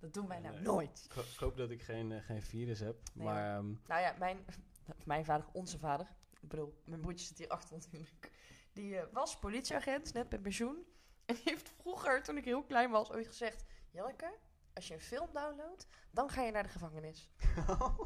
dat 0.00 0.14
doen 0.14 0.28
wij 0.28 0.40
nou 0.40 0.60
nooit. 0.60 1.08
Ik, 1.14 1.38
hoop 1.38 1.56
dat 1.56 1.70
ik 1.70 1.82
geen, 1.82 2.22
geen 2.22 2.42
virus 2.42 2.80
heb. 2.80 2.96
maar, 3.14 3.56
um, 3.56 3.80
nou 3.86 4.00
ja, 4.00 4.14
mijn, 4.18 4.44
mijn 5.04 5.24
vader, 5.24 5.46
onze 5.52 5.78
vader. 5.78 6.06
Ik 6.40 6.48
bedoel, 6.48 6.82
mijn 6.84 7.00
broertje 7.00 7.26
zit 7.26 7.38
hier 7.38 7.48
achter 7.48 7.76
natuurlijk. 7.76 8.30
Die 8.72 9.00
was 9.12 9.38
politieagent, 9.38 10.12
net 10.12 10.30
met 10.30 10.42
pensioen. 10.42 10.86
En 11.24 11.34
die 11.34 11.44
heeft 11.44 11.72
vroeger, 11.80 12.22
toen 12.22 12.36
ik 12.36 12.44
heel 12.44 12.64
klein 12.64 12.90
was, 12.90 13.10
ooit 13.10 13.26
gezegd... 13.26 13.64
Janneke, 13.90 14.38
als 14.74 14.88
je 14.88 14.94
een 14.94 15.00
film 15.00 15.28
downloadt, 15.32 15.86
dan 16.10 16.30
ga 16.30 16.42
je 16.42 16.50
naar 16.52 16.62
de 16.62 16.68
gevangenis. 16.68 17.30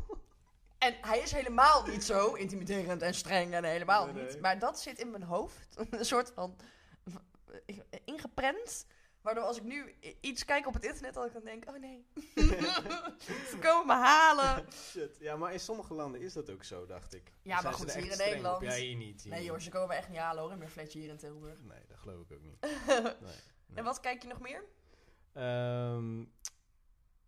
en 0.79 0.95
hij 1.01 1.19
is 1.19 1.33
helemaal 1.33 1.87
niet 1.87 2.05
zo 2.05 2.33
intimiderend 2.33 3.03
en 3.03 3.15
streng 3.15 3.55
en 3.55 3.65
helemaal 3.65 4.07
niet. 4.07 4.41
Maar 4.41 4.59
dat 4.59 4.81
zit 4.81 4.99
in 4.99 5.11
mijn 5.11 5.23
hoofd. 5.23 5.77
een 5.91 6.05
soort 6.05 6.33
van 6.35 6.57
ingeprent. 8.05 8.87
Waardoor 9.21 9.45
als 9.45 9.57
ik 9.57 9.63
nu 9.63 9.95
iets 10.21 10.45
kijk 10.45 10.67
op 10.67 10.75
het 10.75 10.85
internet, 10.85 11.15
dat 11.15 11.27
ik 11.27 11.33
dan 11.33 11.45
denk, 11.45 11.69
oh 11.69 11.79
nee, 11.79 12.07
ze 13.51 13.57
komen 13.61 13.87
me 13.87 13.93
halen. 13.93 14.67
Shit. 14.73 15.17
Ja, 15.19 15.37
maar 15.37 15.53
in 15.53 15.61
sommige 15.61 15.95
landen 15.95 16.21
is 16.21 16.33
dat 16.33 16.51
ook 16.51 16.65
zo, 16.65 16.87
dacht 16.87 17.15
ik. 17.15 17.33
Ja, 17.43 17.61
maar 17.61 17.73
goed, 17.73 17.95
hier 17.95 18.13
in 18.13 18.19
Nederland. 18.19 18.63
Ja, 18.63 18.75
hier 18.75 18.97
niet. 18.97 19.25
nee 19.25 19.45
joh, 19.45 19.59
ze 19.59 19.71
komen 19.71 19.97
echt 19.97 20.09
niet 20.09 20.19
halen 20.19 20.43
hoor, 20.43 20.53
in 20.53 20.59
mijn 20.59 20.71
fletje 20.71 20.99
hier 20.99 21.09
in 21.09 21.17
Tilburg. 21.17 21.63
Nee, 21.63 21.81
dat 21.89 21.99
geloof 21.99 22.21
ik 22.21 22.33
ook 22.33 22.43
niet. 22.43 22.61
nee, 23.21 23.35
En 23.75 23.85
wat 23.85 24.01
kijk 24.01 24.23
je 24.23 24.29
nog 24.29 24.41
meer? 24.41 24.65
Um, 25.35 26.33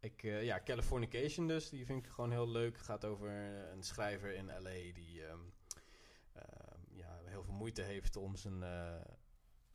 ik, 0.00 0.22
uh, 0.22 0.44
ja, 0.44 0.60
Californication 0.64 1.46
dus, 1.46 1.68
die 1.68 1.86
vind 1.86 2.04
ik 2.04 2.10
gewoon 2.10 2.30
heel 2.30 2.48
leuk. 2.48 2.78
gaat 2.78 3.04
over 3.04 3.30
een 3.72 3.82
schrijver 3.82 4.34
in 4.34 4.46
L.A. 4.46 4.92
die 4.94 5.24
um, 5.24 5.52
uh, 6.36 6.42
ja, 6.90 7.20
heel 7.24 7.44
veel 7.44 7.54
moeite 7.54 7.82
heeft 7.82 8.16
om 8.16 8.36
zijn, 8.36 8.62
uh, 8.62 9.00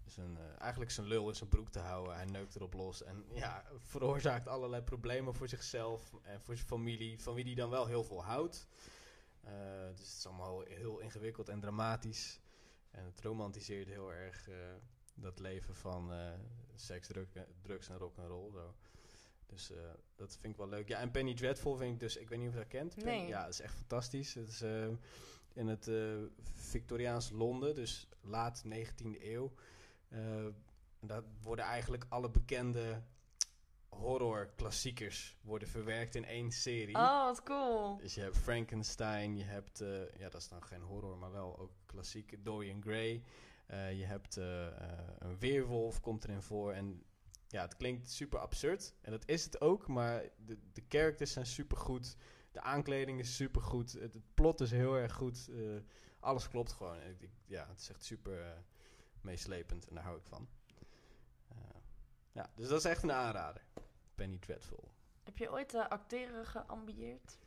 zijn 0.05 0.37
eigenlijk 0.59 0.91
zijn 0.91 1.07
lul 1.07 1.27
in 1.27 1.35
zijn 1.35 1.49
broek 1.49 1.69
te 1.69 1.79
houden. 1.79 2.15
Hij 2.15 2.25
neukt 2.25 2.55
erop 2.55 2.73
los 2.73 3.03
en 3.03 3.25
ja, 3.33 3.65
veroorzaakt 3.77 4.47
allerlei 4.47 4.81
problemen 4.81 5.35
voor 5.35 5.47
zichzelf 5.47 6.13
en 6.21 6.41
voor 6.41 6.55
zijn 6.55 6.67
familie, 6.67 7.21
van 7.21 7.33
wie 7.33 7.45
hij 7.45 7.55
dan 7.55 7.69
wel 7.69 7.85
heel 7.85 8.03
veel 8.03 8.23
houdt. 8.23 8.67
dus 9.95 9.99
het 9.99 10.17
is 10.17 10.25
allemaal 10.27 10.61
heel 10.61 10.99
ingewikkeld 10.99 11.49
en 11.49 11.59
dramatisch. 11.59 12.41
En 12.91 13.05
het 13.05 13.21
romantiseert 13.21 13.87
heel 13.87 14.13
erg 14.13 14.49
dat 15.15 15.39
leven 15.39 15.75
van 15.75 16.11
seks, 16.75 17.09
drugs 17.61 17.89
en 17.89 17.97
rock'n'roll. 17.97 18.51
Zo. 18.51 18.73
Dus 19.53 19.71
uh, 19.71 19.77
dat 20.15 20.37
vind 20.39 20.53
ik 20.53 20.59
wel 20.59 20.69
leuk. 20.69 20.87
Ja, 20.87 20.99
en 20.99 21.11
Penny 21.11 21.33
Dreadful 21.33 21.75
vind 21.75 21.93
ik 21.93 21.99
dus... 21.99 22.17
Ik 22.17 22.29
weet 22.29 22.39
niet 22.39 22.47
of 22.47 22.53
je 22.53 22.59
dat 22.59 22.69
kent. 22.69 22.95
Nee. 22.95 23.27
ja, 23.27 23.43
dat 23.43 23.53
is 23.53 23.59
echt 23.59 23.75
fantastisch. 23.75 24.33
Het 24.33 24.47
is 24.47 24.61
uh, 24.61 24.87
in 25.53 25.67
het 25.67 25.87
uh, 25.87 26.17
Victoriaans 26.53 27.29
Londen, 27.29 27.75
dus 27.75 28.07
laat 28.21 28.63
19e 28.65 29.21
eeuw. 29.21 29.53
daar 30.99 31.23
worden 31.41 31.65
eigenlijk 31.65 32.05
alle 32.09 32.29
bekende 32.29 33.01
horror-klassiekers 33.89 35.37
worden 35.41 35.67
verwerkt 35.67 36.15
in 36.15 36.25
één 36.25 36.51
serie. 36.51 36.95
Oh, 36.95 37.25
wat 37.25 37.43
cool. 37.43 37.97
Dus 37.97 38.15
je 38.15 38.21
hebt 38.21 38.37
Frankenstein, 38.37 39.37
je 39.37 39.43
hebt... 39.43 39.79
ja, 40.17 40.29
dat 40.29 40.41
is 40.41 40.47
dan 40.47 40.63
geen 40.63 40.81
horror, 40.81 41.17
maar 41.17 41.31
wel 41.31 41.59
ook 41.59 41.71
klassieke 41.85 42.41
Dorian 42.41 42.81
Gray. 42.81 43.23
je 43.69 44.05
hebt 44.05 44.35
een 44.35 45.39
weerwolf 45.39 45.99
komt 45.99 46.23
erin 46.23 46.41
voor 46.41 46.71
en 46.71 47.03
ja, 47.53 47.61
het 47.61 47.75
klinkt 47.75 48.11
super 48.11 48.39
absurd. 48.39 48.93
En 49.01 49.11
dat 49.11 49.27
is 49.27 49.43
het 49.43 49.61
ook, 49.61 49.87
maar 49.87 50.23
de, 50.45 50.57
de 50.73 50.83
characters 50.87 51.31
zijn 51.31 51.45
super 51.45 51.77
goed. 51.77 52.15
De 52.51 52.61
aankleding 52.61 53.19
is 53.19 53.35
super 53.35 53.61
goed. 53.61 53.91
Het, 53.91 54.17
plot 54.33 54.61
is 54.61 54.71
heel 54.71 54.95
erg 54.95 55.13
goed. 55.13 55.47
Uh, 55.49 55.81
alles 56.19 56.47
klopt 56.47 56.71
gewoon. 56.71 57.01
Ik, 57.01 57.29
ja, 57.45 57.67
het 57.67 57.79
is 57.79 57.89
echt 57.89 58.03
super 58.03 58.39
uh, 58.39 58.51
meeslepend 59.21 59.87
en 59.87 59.95
daar 59.95 60.03
hou 60.03 60.17
ik 60.17 60.25
van. 60.25 60.47
Uh, 61.51 61.57
ja, 62.31 62.51
dus 62.55 62.67
dat 62.67 62.79
is 62.79 62.85
echt 62.85 63.03
een 63.03 63.11
aanrader. 63.11 63.65
Penny 64.15 64.37
Dreadful. 64.37 64.91
Heb 65.23 65.37
je 65.37 65.51
ooit 65.51 65.75
acteren 65.75 66.45
geambieerd? 66.45 67.37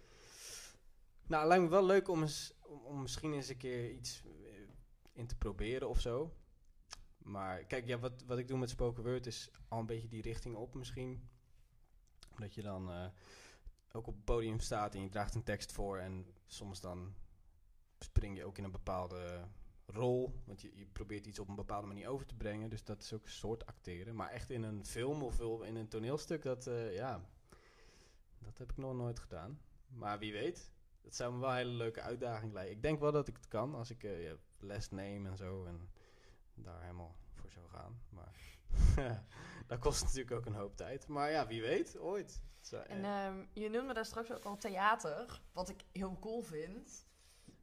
Nou, 1.26 1.40
het 1.40 1.48
lijkt 1.48 1.64
me 1.64 1.70
wel 1.70 1.84
leuk 1.84 2.08
om, 2.08 2.22
eens, 2.22 2.52
om, 2.62 2.78
om 2.78 3.02
misschien 3.02 3.32
eens 3.32 3.48
een 3.48 3.56
keer 3.56 3.90
iets 3.90 4.22
in 5.12 5.26
te 5.26 5.36
proberen 5.36 5.88
of 5.88 6.00
zo. 6.00 6.34
Maar 7.26 7.64
kijk, 7.64 7.86
ja, 7.86 7.98
wat, 7.98 8.22
wat 8.26 8.38
ik 8.38 8.48
doe 8.48 8.58
met 8.58 8.70
spoken 8.70 9.02
word 9.02 9.26
is 9.26 9.50
al 9.68 9.78
een 9.78 9.86
beetje 9.86 10.08
die 10.08 10.22
richting 10.22 10.54
op 10.54 10.74
misschien. 10.74 11.28
Dat 12.38 12.54
je 12.54 12.62
dan 12.62 12.90
uh, 12.90 13.06
ook 13.92 14.06
op 14.06 14.14
het 14.14 14.24
podium 14.24 14.60
staat 14.60 14.94
en 14.94 15.02
je 15.02 15.08
draagt 15.08 15.34
een 15.34 15.42
tekst 15.42 15.72
voor. 15.72 15.98
En 15.98 16.26
soms 16.46 16.80
dan 16.80 17.14
spring 17.98 18.36
je 18.36 18.44
ook 18.44 18.58
in 18.58 18.64
een 18.64 18.70
bepaalde 18.70 19.48
rol. 19.86 20.40
Want 20.44 20.60
je, 20.60 20.70
je 20.74 20.86
probeert 20.86 21.26
iets 21.26 21.38
op 21.38 21.48
een 21.48 21.54
bepaalde 21.54 21.86
manier 21.86 22.08
over 22.08 22.26
te 22.26 22.36
brengen. 22.36 22.70
Dus 22.70 22.84
dat 22.84 23.02
is 23.02 23.12
ook 23.12 23.24
een 23.24 23.30
soort 23.30 23.66
acteren. 23.66 24.14
Maar 24.14 24.30
echt 24.30 24.50
in 24.50 24.62
een 24.62 24.84
film 24.84 25.22
of 25.22 25.40
in 25.62 25.76
een 25.76 25.88
toneelstuk, 25.88 26.42
dat, 26.42 26.66
uh, 26.66 26.94
ja, 26.94 27.28
dat 28.38 28.58
heb 28.58 28.70
ik 28.70 28.76
nog 28.76 28.94
nooit 28.94 29.18
gedaan. 29.18 29.60
Maar 29.88 30.18
wie 30.18 30.32
weet, 30.32 30.70
het 31.02 31.16
zou 31.16 31.32
me 31.32 31.40
wel 31.40 31.50
een 31.50 31.56
hele 31.56 31.70
leuke 31.70 32.00
uitdaging 32.00 32.52
lijken. 32.52 32.74
Ik 32.74 32.82
denk 32.82 33.00
wel 33.00 33.12
dat 33.12 33.28
ik 33.28 33.36
het 33.36 33.48
kan 33.48 33.74
als 33.74 33.90
ik 33.90 34.02
uh, 34.02 34.32
les 34.58 34.90
neem 34.90 35.26
en 35.26 35.36
zo. 35.36 35.64
En 35.64 35.88
daar 36.56 36.80
helemaal 36.80 37.16
voor 37.34 37.50
zou 37.50 37.68
gaan. 37.68 38.00
Maar 38.08 38.58
dat 39.66 39.78
kost 39.78 40.02
natuurlijk 40.02 40.30
ook 40.30 40.46
een 40.46 40.54
hoop 40.54 40.76
tijd. 40.76 41.08
Maar 41.08 41.30
ja, 41.30 41.46
wie 41.46 41.62
weet, 41.62 41.98
ooit. 41.98 42.42
en 42.86 43.04
ehm, 43.04 43.44
je 43.52 43.68
noemde 43.70 43.94
daar 43.94 44.04
straks 44.04 44.32
ook 44.32 44.44
al 44.44 44.56
theater, 44.56 45.40
wat 45.52 45.68
ik 45.68 45.84
heel 45.92 46.18
cool 46.20 46.40
vind. 46.40 47.06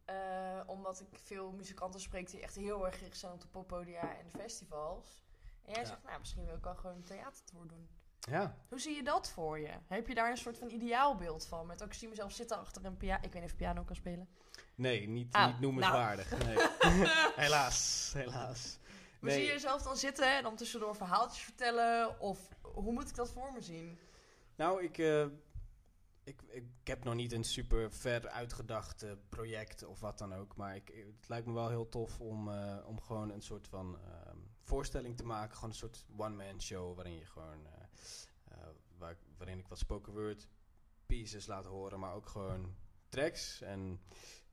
Uh, 0.09 0.61
omdat 0.65 1.01
ik 1.01 1.19
veel 1.19 1.51
muzikanten 1.51 1.99
spreek 1.99 2.29
die 2.29 2.41
echt 2.41 2.55
heel 2.55 2.85
erg 2.85 2.97
gericht 2.97 3.17
zijn 3.17 3.33
op 3.33 3.41
de 3.41 3.47
poppodia 3.47 4.17
en 4.17 4.25
de 4.31 4.37
festivals. 4.37 5.23
En 5.65 5.73
jij 5.73 5.85
zegt, 5.85 6.03
nou, 6.03 6.19
misschien 6.19 6.45
wil 6.45 6.55
ik 6.55 6.63
wel 6.63 6.75
gewoon 6.75 6.95
een 6.95 7.03
theatertour 7.03 7.67
doen. 7.67 7.89
Ja. 8.19 8.55
Hoe 8.69 8.79
zie 8.79 8.95
je 8.95 9.03
dat 9.03 9.31
voor 9.31 9.59
je? 9.59 9.71
Heb 9.87 10.07
je 10.07 10.15
daar 10.15 10.29
een 10.29 10.37
soort 10.37 10.57
van 10.57 10.69
ideaalbeeld 10.69 11.45
van? 11.45 11.65
Met 11.65 11.83
ook, 11.83 11.87
ik 11.87 11.93
zie 11.93 12.09
mezelf 12.09 12.31
zitten 12.31 12.57
achter 12.57 12.85
een 12.85 12.97
piano. 12.97 13.23
Ik 13.23 13.33
weet 13.33 13.41
niet 13.41 13.51
of 13.51 13.57
piano 13.57 13.83
kan 13.83 13.95
spelen. 13.95 14.27
Nee, 14.75 15.07
niet, 15.07 15.33
ah, 15.33 15.47
niet 15.47 15.59
noemenswaardig. 15.59 16.29
Nou. 16.29 16.43
Nee. 16.43 16.57
helaas, 17.45 18.11
helaas. 18.15 18.79
Hoe 19.23 19.31
zie 19.31 19.41
je 19.41 19.51
jezelf 19.51 19.81
dan 19.81 19.97
zitten 19.97 20.35
en 20.37 20.43
dan 20.43 20.55
tussendoor 20.55 20.95
verhaaltjes 20.95 21.43
vertellen? 21.43 22.19
Of 22.19 22.49
hoe 22.61 22.93
moet 22.93 23.09
ik 23.09 23.15
dat 23.15 23.31
voor 23.31 23.53
me 23.53 23.61
zien? 23.61 23.99
Nou, 24.55 24.83
ik, 24.83 24.97
uh, 24.97 25.25
ik, 26.23 26.41
ik, 26.47 26.63
heb 26.83 27.03
nog 27.03 27.13
niet 27.13 27.31
een 27.31 27.43
super 27.43 27.91
ver 27.91 28.29
uitgedacht 28.29 29.05
project 29.29 29.83
of 29.83 29.99
wat 29.99 30.17
dan 30.17 30.33
ook. 30.33 30.55
Maar 30.55 30.75
ik, 30.75 30.87
het 30.87 31.29
lijkt 31.29 31.47
me 31.47 31.53
wel 31.53 31.69
heel 31.69 31.89
tof 31.89 32.19
om, 32.19 32.47
uh, 32.47 32.77
om 32.85 33.01
gewoon 33.01 33.29
een 33.29 33.41
soort 33.41 33.67
van 33.67 33.97
uh, 34.05 34.31
voorstelling 34.61 35.17
te 35.17 35.25
maken. 35.25 35.55
Gewoon 35.55 35.69
een 35.69 35.75
soort 35.75 36.05
one-man 36.17 36.61
show 36.61 36.95
waarin 36.95 37.17
je 37.17 37.25
gewoon 37.25 37.67
waar, 38.97 39.17
waarin 39.37 39.59
ik 39.59 39.67
wat 39.67 39.77
spoken 39.79 40.13
word 40.13 40.47
pieces 41.05 41.45
laat 41.45 41.65
horen, 41.65 41.99
maar 41.99 42.13
ook 42.13 42.27
gewoon 42.27 42.75
tracks 43.09 43.61
en 43.61 44.01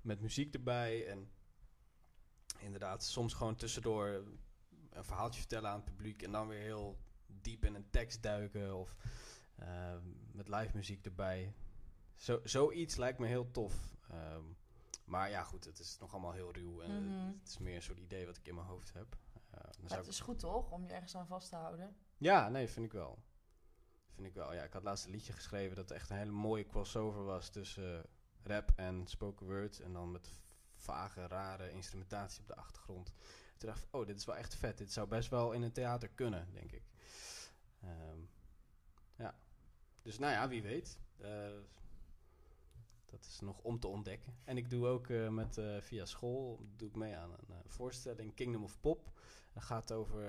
met 0.01 0.21
muziek 0.21 0.55
erbij. 0.55 1.07
En 1.07 1.31
inderdaad, 2.59 3.05
soms 3.05 3.35
gewoon 3.35 3.57
tussendoor 3.57 4.25
een 4.91 5.05
verhaaltje 5.05 5.41
vertellen 5.41 5.71
aan 5.71 5.77
het 5.77 5.85
publiek 5.85 6.23
en 6.23 6.33
dan 6.33 6.49
weer 6.49 6.61
heel 6.61 6.99
diep 7.27 7.65
in 7.65 7.75
een 7.75 7.91
tekst 7.91 8.23
duiken 8.23 8.77
of 8.77 8.97
ehm, 9.57 10.03
met 10.33 10.49
live 10.49 10.77
muziek 10.77 11.05
erbij. 11.05 11.55
Zo, 12.15 12.41
zoiets 12.45 12.97
lijkt 12.97 13.19
me 13.19 13.27
heel 13.27 13.51
tof. 13.51 13.97
Ehm, 14.11 14.45
maar 15.05 15.31
ja, 15.31 15.43
goed, 15.43 15.65
het 15.65 15.79
is 15.79 15.99
nog 15.99 16.13
allemaal 16.13 16.33
heel 16.33 16.53
ruw. 16.53 16.81
En 16.81 17.05
mhm. 17.05 17.39
Het 17.39 17.49
is 17.49 17.59
meer 17.59 17.75
een 17.75 17.83
soort 17.83 17.99
idee 17.99 18.27
wat 18.27 18.37
ik 18.37 18.47
in 18.47 18.55
mijn 18.55 18.67
hoofd 18.67 18.93
heb. 18.93 19.17
Uh, 19.55 19.97
het 19.97 20.07
is 20.07 20.21
goed 20.21 20.39
toch, 20.39 20.71
om 20.71 20.85
je 20.85 20.93
ergens 20.93 21.17
aan 21.17 21.27
vast 21.27 21.49
te 21.49 21.57
houden? 21.57 21.97
Ja, 22.17 22.49
nee, 22.49 22.69
vind 22.69 22.87
ik 22.87 22.93
wel. 22.93 23.19
Vind 24.15 24.27
ik 24.27 24.35
wel. 24.35 24.55
Ja, 24.55 24.63
ik 24.63 24.73
had 24.73 24.83
laatst 24.83 25.05
een 25.05 25.11
liedje 25.11 25.33
geschreven 25.33 25.77
dat 25.77 25.91
echt 25.91 26.11
een 26.11 26.17
hele 26.17 26.31
mooie 26.31 26.67
crossover 26.67 27.25
was 27.25 27.49
tussen 27.49 27.99
uh, 27.99 28.01
rap 28.43 28.73
en 28.77 29.07
spoken 29.07 29.47
word. 29.47 29.81
En 29.81 29.93
dan 29.93 30.11
met 30.11 30.41
vage, 30.75 31.27
rare 31.27 31.71
instrumentatie 31.71 32.41
op 32.41 32.47
de 32.47 32.57
achtergrond. 32.57 33.13
Dacht 33.61 33.87
oh, 33.91 34.07
dit 34.07 34.17
is 34.17 34.25
wel 34.25 34.37
echt 34.37 34.55
vet. 34.55 34.79
Dit 34.79 34.93
zou 34.93 35.09
best 35.09 35.29
wel 35.29 35.53
in 35.53 35.63
een 35.63 35.73
theater 35.73 36.09
kunnen, 36.09 36.49
denk 36.53 36.73
ik. 36.73 36.83
Um, 37.85 38.31
ja. 39.17 39.39
Dus 40.03 40.19
nou 40.19 40.33
ja, 40.33 40.49
wie 40.49 40.63
weet. 40.63 40.99
Uh, 41.21 41.51
dat 43.07 43.25
is 43.25 43.41
nog 43.41 43.59
om 43.59 43.81
te 43.81 43.87
ontdekken. 43.87 44.37
En 44.45 44.57
ik 44.57 44.71
doe 44.71 44.87
ook 44.87 45.09
uh, 45.09 45.29
met, 45.29 45.57
uh, 45.57 45.81
via 45.81 46.05
school 46.05 46.67
doe 46.77 46.89
ik 46.89 46.95
mee 46.95 47.17
aan 47.17 47.31
een 47.31 47.71
voorstelling 47.71 48.35
Kingdom 48.35 48.63
of 48.63 48.81
Pop. 48.81 49.13
Dat 49.53 49.63
gaat 49.63 49.93
over 49.93 50.21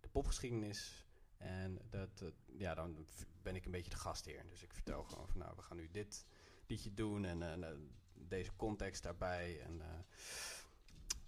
de 0.00 0.08
popgeschiedenis. 0.10 1.06
En 1.36 1.78
dat, 1.90 2.24
ja, 2.46 2.74
dan 2.74 3.06
ben 3.42 3.54
ik 3.54 3.64
een 3.64 3.70
beetje 3.70 3.90
de 3.90 3.96
gastheer. 3.96 4.48
Dus 4.48 4.62
ik 4.62 4.72
vertel 4.72 5.04
gewoon 5.04 5.28
van 5.28 5.38
nou, 5.38 5.56
we 5.56 5.62
gaan 5.62 5.76
nu 5.76 5.90
dit 5.90 6.26
liedje 6.66 6.94
doen 6.94 7.24
en 7.24 7.90
deze 8.14 8.56
context 8.56 9.02
daarbij. 9.02 9.60
En 9.60 9.82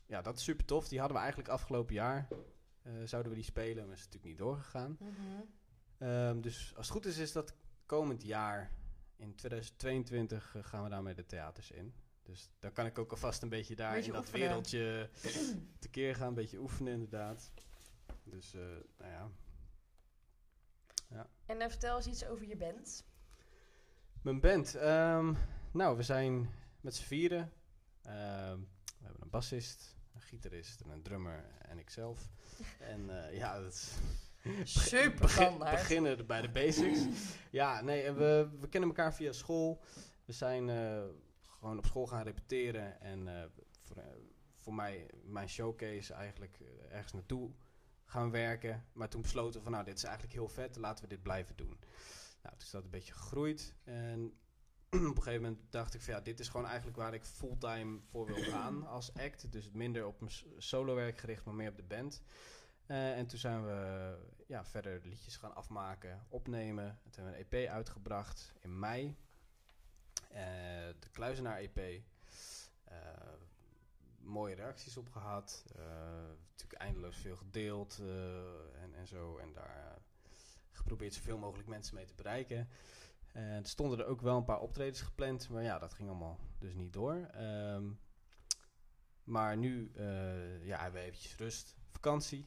ja, 0.06 0.22
dat 0.22 0.36
is 0.36 0.44
super 0.44 0.64
tof. 0.64 0.88
Die 0.88 0.98
hadden 0.98 1.16
we 1.16 1.22
eigenlijk 1.22 1.52
afgelopen 1.52 1.94
jaar. 1.94 2.28
zouden 3.04 3.32
we 3.32 3.38
die 3.38 3.46
spelen, 3.46 3.84
maar 3.86 3.94
is 3.94 4.04
natuurlijk 4.04 4.24
niet 4.24 4.38
doorgegaan. 4.38 4.96
Mm 5.00 5.14
-hmm. 5.98 6.40
dus 6.40 6.72
als 6.76 6.86
het 6.86 6.96
goed 6.96 7.06
is, 7.06 7.18
is 7.18 7.32
dat 7.32 7.54
komend 7.86 8.22
jaar 8.22 8.70
in 9.16 9.34
2022 9.34 10.54
uh, 10.56 10.64
gaan 10.64 10.82
we 10.82 10.88
daarmee 10.88 11.14
de 11.14 11.26
theaters 11.26 11.70
in. 11.70 11.94
Dus 12.22 12.50
dan 12.58 12.72
kan 12.72 12.86
ik 12.86 12.98
ook 12.98 13.10
alvast 13.10 13.42
een 13.42 13.48
beetje 13.48 13.76
daar 13.76 13.98
in 13.98 14.12
dat 14.12 14.30
wereldje 14.30 15.10
tekeer 15.78 16.14
gaan. 16.14 16.28
Een 16.28 16.34
beetje 16.34 16.58
oefenen 16.58 16.92
inderdaad. 16.92 17.52
Dus, 18.22 18.54
uh, 18.54 18.62
nou 18.98 19.10
ja. 19.10 19.30
ja. 21.08 21.28
En 21.46 21.60
uh, 21.60 21.68
vertel 21.68 21.96
eens 21.96 22.06
iets 22.06 22.26
over 22.26 22.46
je 22.46 22.56
band. 22.56 23.04
Mijn 24.22 24.40
band? 24.40 24.74
Um, 24.74 25.36
nou, 25.72 25.96
we 25.96 26.02
zijn 26.02 26.50
met 26.80 26.94
z'n 26.94 27.04
vieren. 27.04 27.40
Um, 27.40 28.68
we 28.98 29.04
hebben 29.04 29.22
een 29.22 29.30
bassist, 29.30 29.95
gitarist 30.26 30.80
en 30.80 30.90
een 30.90 31.02
drummer 31.02 31.44
en 31.58 31.78
ikzelf. 31.78 32.28
en 32.92 33.10
ja, 33.32 33.60
dat 33.60 33.72
is 33.72 33.94
Super 34.64 35.28
standaard. 35.28 35.70
beginnen 35.70 36.26
bij 36.26 36.40
de 36.40 36.48
basics. 36.48 37.00
ja, 37.50 37.80
nee, 37.80 38.12
we, 38.12 38.48
we 38.60 38.68
kennen 38.68 38.88
elkaar 38.88 39.14
via 39.14 39.32
school. 39.32 39.82
We 40.24 40.32
zijn 40.32 40.68
uh, 40.68 41.02
gewoon 41.42 41.78
op 41.78 41.86
school 41.86 42.06
gaan 42.06 42.22
repeteren. 42.22 43.00
En 43.00 43.26
uh, 43.26 43.42
voor, 43.82 44.02
voor 44.56 44.74
mij, 44.74 45.10
mijn 45.24 45.48
showcase 45.48 46.14
eigenlijk 46.14 46.58
ergens 46.90 47.12
naartoe 47.12 47.50
gaan 48.04 48.30
werken. 48.30 48.84
Maar 48.92 49.08
toen 49.08 49.22
besloten 49.22 49.54
we 49.58 49.62
van, 49.62 49.72
nou, 49.72 49.84
dit 49.84 49.96
is 49.96 50.04
eigenlijk 50.04 50.34
heel 50.34 50.48
vet. 50.48 50.76
Laten 50.76 51.04
we 51.04 51.10
dit 51.10 51.22
blijven 51.22 51.56
doen. 51.56 51.78
Nou, 52.42 52.56
toen 52.56 52.66
is 52.66 52.70
dat 52.70 52.84
een 52.84 52.90
beetje 52.90 53.12
gegroeid. 53.12 53.74
En 53.84 54.34
op 55.10 55.16
een 55.16 55.22
gegeven 55.22 55.42
moment 55.42 55.72
dacht 55.72 55.94
ik 55.94 56.00
van, 56.00 56.14
ja, 56.14 56.20
dit 56.20 56.40
is 56.40 56.48
gewoon 56.48 56.66
eigenlijk 56.66 56.96
waar 56.96 57.14
ik 57.14 57.24
fulltime 57.24 58.00
voor 58.10 58.26
wil 58.26 58.42
gaan 58.52 58.86
als 58.86 59.14
act. 59.14 59.52
Dus 59.52 59.70
minder 59.70 60.06
op 60.06 60.20
mijn 60.20 60.32
solo 60.58 60.94
werk 60.94 61.18
gericht, 61.18 61.44
maar 61.44 61.54
meer 61.54 61.70
op 61.70 61.76
de 61.76 61.82
band. 61.82 62.22
Uh, 62.86 63.16
en 63.16 63.26
toen 63.26 63.38
zijn 63.38 63.64
we 63.64 64.18
ja, 64.46 64.64
verder 64.64 65.00
liedjes 65.04 65.36
gaan 65.36 65.54
afmaken, 65.54 66.26
opnemen. 66.28 66.98
Toen 67.02 67.24
hebben 67.24 67.32
we 67.32 67.56
een 67.56 67.64
EP 67.64 67.70
uitgebracht 67.70 68.52
in 68.60 68.78
mei. 68.78 69.16
Uh, 70.32 70.36
de 71.00 71.08
Kluizenaar 71.12 71.58
EP. 71.58 71.76
Uh, 71.76 71.96
eh, 72.84 73.32
mooie 74.18 74.54
reacties 74.54 74.96
op 74.96 75.08
gehad. 75.08 75.64
natuurlijk 76.50 76.80
eindeloos 76.80 77.16
veel 77.16 77.36
gedeeld 77.36 78.02
en, 78.82 78.94
en 78.94 79.06
zo. 79.06 79.36
En 79.36 79.52
daar 79.52 79.98
geprobeerd 80.70 81.14
zoveel 81.14 81.38
mogelijk 81.38 81.68
mensen 81.68 81.94
mee 81.94 82.04
te 82.04 82.14
bereiken. 82.14 82.68
En 83.36 83.62
er 83.62 83.68
stonden 83.68 83.98
er 83.98 84.06
ook 84.06 84.20
wel 84.20 84.36
een 84.36 84.44
paar 84.44 84.60
optredens 84.60 85.00
gepland. 85.00 85.48
Maar 85.48 85.62
ja, 85.62 85.78
dat 85.78 85.94
ging 85.94 86.08
allemaal 86.08 86.38
dus 86.58 86.74
niet 86.74 86.92
door. 86.92 87.28
Um, 87.40 87.98
maar 89.24 89.56
nu 89.56 89.90
ja, 90.62 90.78
hebben 90.80 91.00
we 91.00 91.06
eventjes 91.06 91.36
rust 91.36 91.76
vakantie. 91.88 92.46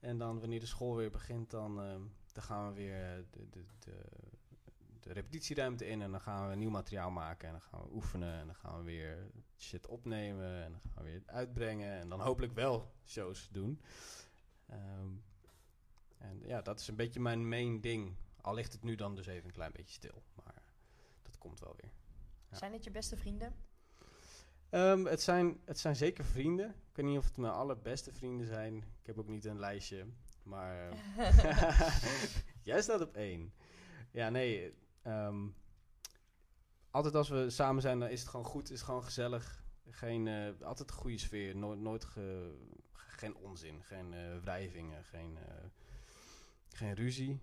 En 0.00 0.18
dan 0.18 0.40
wanneer 0.40 0.60
de 0.60 0.66
school 0.66 0.96
weer 0.96 1.10
begint, 1.10 1.50
dan, 1.50 1.84
uh, 1.84 1.94
dan 2.32 2.42
gaan 2.42 2.68
we 2.68 2.74
weer 2.74 3.16
eh, 3.16 3.24
de, 3.30 3.48
de, 3.50 3.64
de, 3.78 3.92
de, 5.00 5.12
repetitieruimte 5.12 5.86
in. 5.86 6.02
En 6.02 6.10
dan 6.10 6.20
gaan 6.20 6.48
we 6.48 6.54
nieuw 6.54 6.70
materiaal 6.70 7.10
maken. 7.10 7.46
En 7.46 7.52
dan 7.52 7.62
gaan 7.62 7.80
we 7.80 7.94
oefenen. 7.94 8.34
En 8.34 8.46
dan 8.46 8.54
gaan 8.54 8.78
we 8.78 8.84
weer 8.84 9.30
shit 9.58 9.86
opnemen. 9.86 10.64
En 10.64 10.72
dan 10.72 10.80
gaan 10.80 11.04
we 11.04 11.10
weer 11.10 11.22
uitbrengen. 11.26 11.92
En 12.00 12.08
dan 12.08 12.20
hopelijk 12.20 12.52
wel 12.52 12.92
shows 13.04 13.48
doen. 13.52 13.80
Um, 14.70 15.22
en 16.18 16.40
ja, 16.46 16.62
dat 16.62 16.80
is 16.80 16.88
een 16.88 16.96
beetje 16.96 17.20
mijn 17.20 17.48
main 17.48 17.80
ding. 17.80 18.16
Al 18.42 18.54
ligt 18.54 18.72
het 18.72 18.82
nu 18.82 18.94
dan 18.94 19.14
dus 19.14 19.26
even 19.26 19.44
een 19.44 19.54
klein 19.54 19.72
beetje 19.72 19.92
stil. 19.92 20.22
Maar 20.34 20.62
dat 21.22 21.38
komt 21.38 21.60
wel 21.60 21.74
weer. 21.76 21.90
Ja. 22.50 22.56
Zijn 22.56 22.72
het 22.72 22.84
je 22.84 22.90
beste 22.90 23.16
vrienden? 23.16 23.54
Um, 24.70 25.06
het, 25.06 25.22
zijn, 25.22 25.60
het 25.64 25.78
zijn 25.78 25.96
zeker 25.96 26.24
vrienden. 26.24 26.68
Ik 26.68 26.96
weet 26.96 27.06
niet 27.06 27.18
of 27.18 27.24
het 27.24 27.36
mijn 27.36 27.52
allerbeste 27.52 28.12
vrienden 28.12 28.46
zijn. 28.46 28.76
Ik 28.76 29.06
heb 29.06 29.18
ook 29.18 29.28
niet 29.28 29.44
een 29.44 29.58
lijstje. 29.58 30.06
Maar 30.42 30.92
uh, 31.18 31.40
jij 32.62 32.82
staat 32.82 33.00
op 33.00 33.14
één. 33.14 33.52
Ja, 34.10 34.28
nee. 34.28 34.74
Um, 35.06 35.54
altijd 36.90 37.14
als 37.14 37.28
we 37.28 37.50
samen 37.50 37.82
zijn, 37.82 37.98
dan 37.98 38.08
is 38.08 38.20
het 38.20 38.28
gewoon 38.28 38.46
goed. 38.46 38.70
Is 38.70 38.76
het 38.76 38.86
gewoon 38.86 39.04
gezellig. 39.04 39.64
Geen, 39.90 40.26
uh, 40.26 40.60
altijd 40.60 40.90
een 40.90 40.96
goede 40.96 41.18
sfeer. 41.18 41.56
Nooit, 41.56 41.78
nooit 41.80 42.04
ge, 42.04 42.54
geen 42.92 43.36
onzin. 43.36 43.82
Geen 43.82 44.12
uh, 44.12 44.38
wrijvingen. 44.42 45.04
Geen, 45.04 45.38
geen 46.68 46.94
ruzie. 46.94 47.40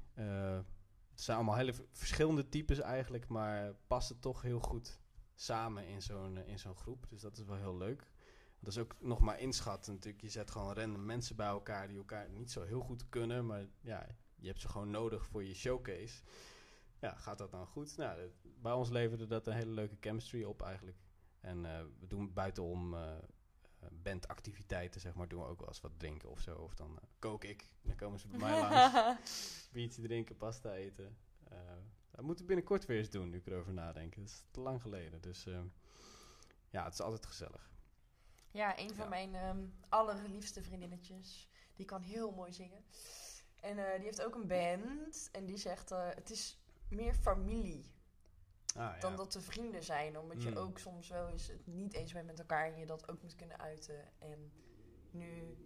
Het 1.17 1.25
zijn 1.25 1.38
allemaal 1.38 1.56
hele 1.56 1.73
verschillende 1.91 2.49
types 2.49 2.80
eigenlijk. 2.80 3.27
Maar 3.27 3.73
passen 3.88 4.19
toch 4.19 4.41
heel 4.41 4.60
goed 4.60 4.99
samen 5.36 5.88
in 5.88 6.01
zo'n 6.01 6.38
in 6.38 6.60
zo'n 6.60 6.75
groep. 6.75 7.06
Dus 7.10 7.21
dat 7.21 7.38
is 7.38 7.43
wel 7.43 7.56
heel 7.56 7.77
leuk. 7.77 8.12
Dat 8.60 8.73
is 8.73 8.80
ook 8.80 8.95
nog 8.99 9.19
maar 9.19 9.39
inschatten 9.39 9.93
natuurlijk. 9.93 10.23
Je 10.23 10.30
zet 10.30 10.51
gewoon 10.51 10.73
random 10.73 11.06
mensen 11.06 11.36
bij 11.36 11.47
elkaar 11.47 11.88
die 11.88 11.97
elkaar 11.97 12.30
niet 12.30 12.51
zo 12.51 12.63
heel 12.63 12.80
goed 12.80 13.10
kunnen. 13.10 13.45
Maar 13.45 13.65
ja, 13.82 14.08
je 14.36 14.47
hebt 14.47 14.62
ze 14.62 14.67
gewoon 14.67 14.89
nodig 14.89 15.25
voor 15.25 15.43
je 15.43 15.53
showcase. 15.53 16.23
Ja, 16.99 17.15
gaat 17.15 17.38
dat 17.38 17.51
dan 17.51 17.67
goed? 17.67 17.97
Nou, 17.97 18.32
bij 18.62 18.71
ons 18.71 18.89
leverde 18.89 19.27
dat 19.27 19.47
een 19.47 19.53
hele 19.53 19.71
leuke 19.71 19.97
chemistry 19.99 20.43
op 20.43 20.62
eigenlijk. 20.62 20.97
En 21.39 21.63
uh, 21.63 21.80
we 21.99 22.08
doen 22.08 22.34
buitenom 22.34 22.95
bandactiviteiten, 23.91 25.02
zeg 25.02 25.13
maar, 25.13 25.28
doen 25.28 25.41
we 25.41 25.47
ook 25.47 25.60
wel 25.60 25.67
eens 25.67 25.82
wat 25.82 26.00
drinken 26.00 26.30
of 26.30 26.39
zo. 26.39 26.56
Of 26.56 26.76
dan 26.76 27.00
kook 27.19 27.43
ik. 27.43 27.69
Dan 27.82 27.95
komen 27.95 28.19
ze 28.19 28.28
bij 28.28 28.39
mij 28.39 28.60
langs. 28.62 29.69
Biertje 29.71 30.02
drinken, 30.02 30.38
pasta 30.38 30.73
eten. 30.73 31.17
Dat 32.17 32.26
moeten 32.26 32.45
we 32.45 32.54
binnenkort 32.54 32.86
weer 32.86 32.97
eens 32.97 33.10
doen, 33.10 33.30
nu 33.30 33.38
ik 33.38 33.47
erover 33.47 33.73
nadenk. 33.73 34.15
Dat 34.15 34.26
is 34.26 34.43
te 34.52 34.60
lang 34.60 34.82
geleden. 34.82 35.21
Dus 35.21 35.45
uh, 35.45 35.60
ja, 36.69 36.84
het 36.84 36.93
is 36.93 37.02
altijd 37.02 37.26
gezellig. 37.26 37.71
Ja, 38.52 38.80
een 38.80 38.95
van 38.95 39.10
mijn 39.10 39.36
um, 39.36 39.73
allerliefste 39.89 40.63
vriendinnetjes. 40.63 41.49
Die 41.76 41.86
kan 41.86 42.01
heel 42.01 42.32
mooi 42.32 42.53
zingen. 42.53 42.86
En 43.55 43.78
uh, 43.78 43.93
die 43.95 44.03
heeft 44.03 44.22
ook 44.22 44.36
een 44.36 44.47
band. 44.47 45.30
En 45.32 45.45
die 45.45 45.57
zegt, 45.57 45.91
uh, 45.91 46.09
het 46.09 46.30
is 46.30 46.59
meer 46.89 47.14
familie. 47.14 47.91
Ah, 48.78 48.99
dan 48.99 49.15
dat 49.15 49.34
we 49.34 49.41
vrienden 49.41 49.84
zijn. 49.84 50.19
Omdat 50.19 50.43
je 50.43 50.49
mm. 50.49 50.57
ook 50.57 50.80
soms 50.80 51.09
wel 51.09 51.30
eens 51.30 51.47
het 51.47 51.67
niet 51.67 51.93
eens 51.93 52.13
bent 52.13 52.25
met 52.25 52.39
elkaar. 52.39 52.65
En 52.65 52.80
je 52.80 52.86
dat 52.86 53.09
ook 53.09 53.21
moet 53.21 53.36
kunnen 53.36 53.59
uiten. 53.59 54.19
En 54.19 54.51
nu 55.11 55.57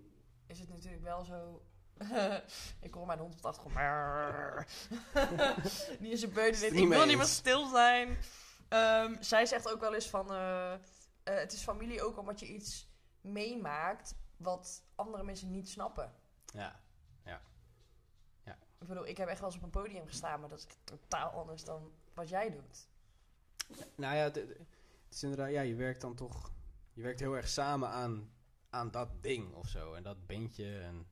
is 0.47 0.59
het 0.59 0.69
natuurlijk 0.69 1.03
wel 1.03 1.23
zo 1.23 1.61
ik 2.87 2.93
hoor 2.93 3.05
mijn 3.05 3.19
hond 3.19 3.33
op 3.33 3.41
de 3.41 3.47
achtergrond. 3.47 3.75
Die 6.01 6.11
is 6.11 6.21
een 6.21 6.33
beu. 6.33 6.47
Ik 6.47 6.87
wil 6.87 7.05
niet 7.05 7.17
meer 7.17 7.25
stil 7.25 7.67
zijn. 7.67 8.17
Um, 8.69 9.23
zij 9.23 9.45
zegt 9.45 9.71
ook 9.71 9.79
wel 9.79 9.93
eens 9.93 10.09
van... 10.09 10.33
Uh, 10.33 10.71
uh, 10.71 10.75
het 11.23 11.53
is 11.53 11.63
familie 11.63 12.03
ook 12.03 12.17
omdat 12.17 12.39
je 12.39 12.47
iets 12.47 12.89
meemaakt... 13.21 14.15
wat 14.37 14.83
andere 14.95 15.23
mensen 15.23 15.51
niet 15.51 15.69
snappen. 15.69 16.13
Ja, 16.45 16.79
ja. 17.25 17.41
ja. 18.43 18.57
Ik 18.79 18.87
bedoel, 18.87 19.07
ik 19.07 19.17
heb 19.17 19.27
echt 19.27 19.39
wel 19.39 19.49
eens 19.49 19.57
op 19.57 19.63
een 19.63 19.69
podium 19.69 20.07
gestaan... 20.07 20.39
maar 20.39 20.49
dat 20.49 20.59
is 20.59 20.67
totaal 20.83 21.29
anders 21.29 21.63
dan 21.63 21.91
wat 22.13 22.29
jij 22.29 22.49
doet. 22.49 22.89
Nou 23.95 24.15
ja, 24.15 24.23
het 24.23 25.21
inderdaad... 25.21 25.51
Ja, 25.51 25.61
je 25.61 25.75
werkt 25.75 26.01
dan 26.01 26.15
toch... 26.15 26.51
Je 26.93 27.01
werkt 27.01 27.19
heel 27.19 27.35
erg 27.35 27.47
samen 27.47 27.89
aan, 27.89 28.31
aan 28.69 28.91
dat 28.91 29.23
ding 29.23 29.53
of 29.53 29.67
zo. 29.67 29.93
En 29.93 30.03
dat 30.03 30.27
bandje 30.27 30.79
en... 30.79 31.07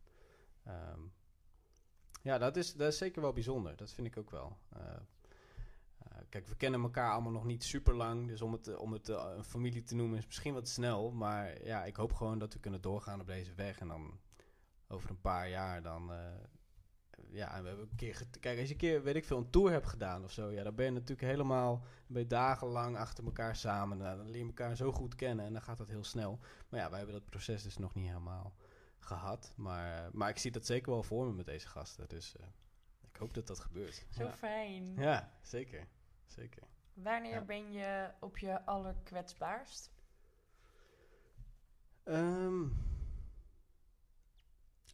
Um, 0.67 1.13
ja 2.21 2.37
dat, 2.37 2.57
is, 2.57 2.73
dat 2.73 2.91
is 2.91 2.97
zeker 2.97 3.21
wel 3.21 3.33
bijzonder. 3.33 3.75
Dat 3.75 3.91
vind 3.91 4.07
ik 4.07 4.17
ook 4.17 4.31
wel. 4.31 4.57
kijk, 6.29 6.47
we 6.47 6.55
kennen 6.55 6.81
elkaar 6.81 7.11
allemaal 7.11 7.31
nog 7.31 7.45
niet 7.45 7.63
super 7.63 7.95
lang. 7.95 8.27
Dus 8.27 8.41
om 8.41 8.51
het, 8.51 8.77
om 8.77 8.93
het 8.93 9.07
een 9.07 9.43
familie 9.43 9.83
te 9.83 9.95
noemen 9.95 10.17
is 10.17 10.25
misschien 10.25 10.53
wat 10.53 10.67
snel. 10.67 11.11
Maar 11.11 11.65
ja, 11.65 11.85
ik 11.85 11.95
hoop 11.95 12.13
gewoon 12.13 12.39
dat 12.39 12.53
we 12.53 12.59
kunnen 12.59 12.81
doorgaan 12.81 13.21
op 13.21 13.27
deze 13.27 13.53
weg. 13.53 13.79
En 13.79 13.87
dan 13.87 14.19
over 14.87 15.09
een 15.09 15.21
paar 15.21 15.49
jaar 15.49 15.81
dan 15.81 16.11
ja, 17.27 17.61
we 17.61 17.67
hebben 17.67 17.87
een 17.89 17.95
keer... 17.95 18.21
Kijk, 18.39 18.59
als 18.59 18.67
je 18.67 18.73
een 18.73 18.79
keer, 18.79 19.03
weet 19.03 19.15
ik 19.15 19.25
veel, 19.25 19.37
een 19.37 19.49
tour 19.49 19.71
hebt 19.71 19.87
gedaan 19.87 20.23
of 20.23 20.31
zo... 20.31 20.51
Ja, 20.51 20.63
dan 20.63 20.75
ben 20.75 20.85
je 20.85 20.91
natuurlijk 20.91 21.21
helemaal... 21.21 21.83
Ben 22.07 22.21
je 22.21 22.27
dagenlang 22.27 22.97
achter 22.97 23.23
elkaar 23.23 23.55
samen. 23.55 23.97
Nou, 23.97 24.17
dan 24.17 24.29
leer 24.29 24.41
je 24.41 24.45
elkaar 24.45 24.75
zo 24.75 24.91
goed 24.91 25.15
kennen 25.15 25.45
en 25.45 25.53
dan 25.53 25.61
gaat 25.61 25.77
dat 25.77 25.87
heel 25.87 26.03
snel. 26.03 26.39
Maar 26.69 26.79
ja, 26.79 26.89
wij 26.89 26.97
hebben 26.97 27.15
dat 27.15 27.29
proces 27.29 27.63
dus 27.63 27.77
nog 27.77 27.95
niet 27.95 28.07
helemaal 28.07 28.53
gehad. 28.99 29.53
Maar, 29.55 30.09
maar 30.13 30.29
ik 30.29 30.37
zie 30.37 30.51
dat 30.51 30.65
zeker 30.65 30.91
wel 30.91 31.03
voor 31.03 31.25
me 31.25 31.33
met 31.33 31.45
deze 31.45 31.67
gasten. 31.67 32.07
Dus 32.07 32.35
uh, 32.39 32.45
ik 33.11 33.15
hoop 33.15 33.33
dat 33.33 33.47
dat 33.47 33.59
gebeurt. 33.59 34.05
Zo 34.09 34.29
fijn. 34.29 34.95
Ja, 34.95 35.31
zeker. 35.41 35.87
Zeker. 36.25 36.63
Wanneer 36.93 37.45
ben 37.45 37.71
je 37.71 38.09
op 38.19 38.37
je 38.37 38.65
allerkwetsbaarst? 38.65 39.91
Um, 42.03 42.77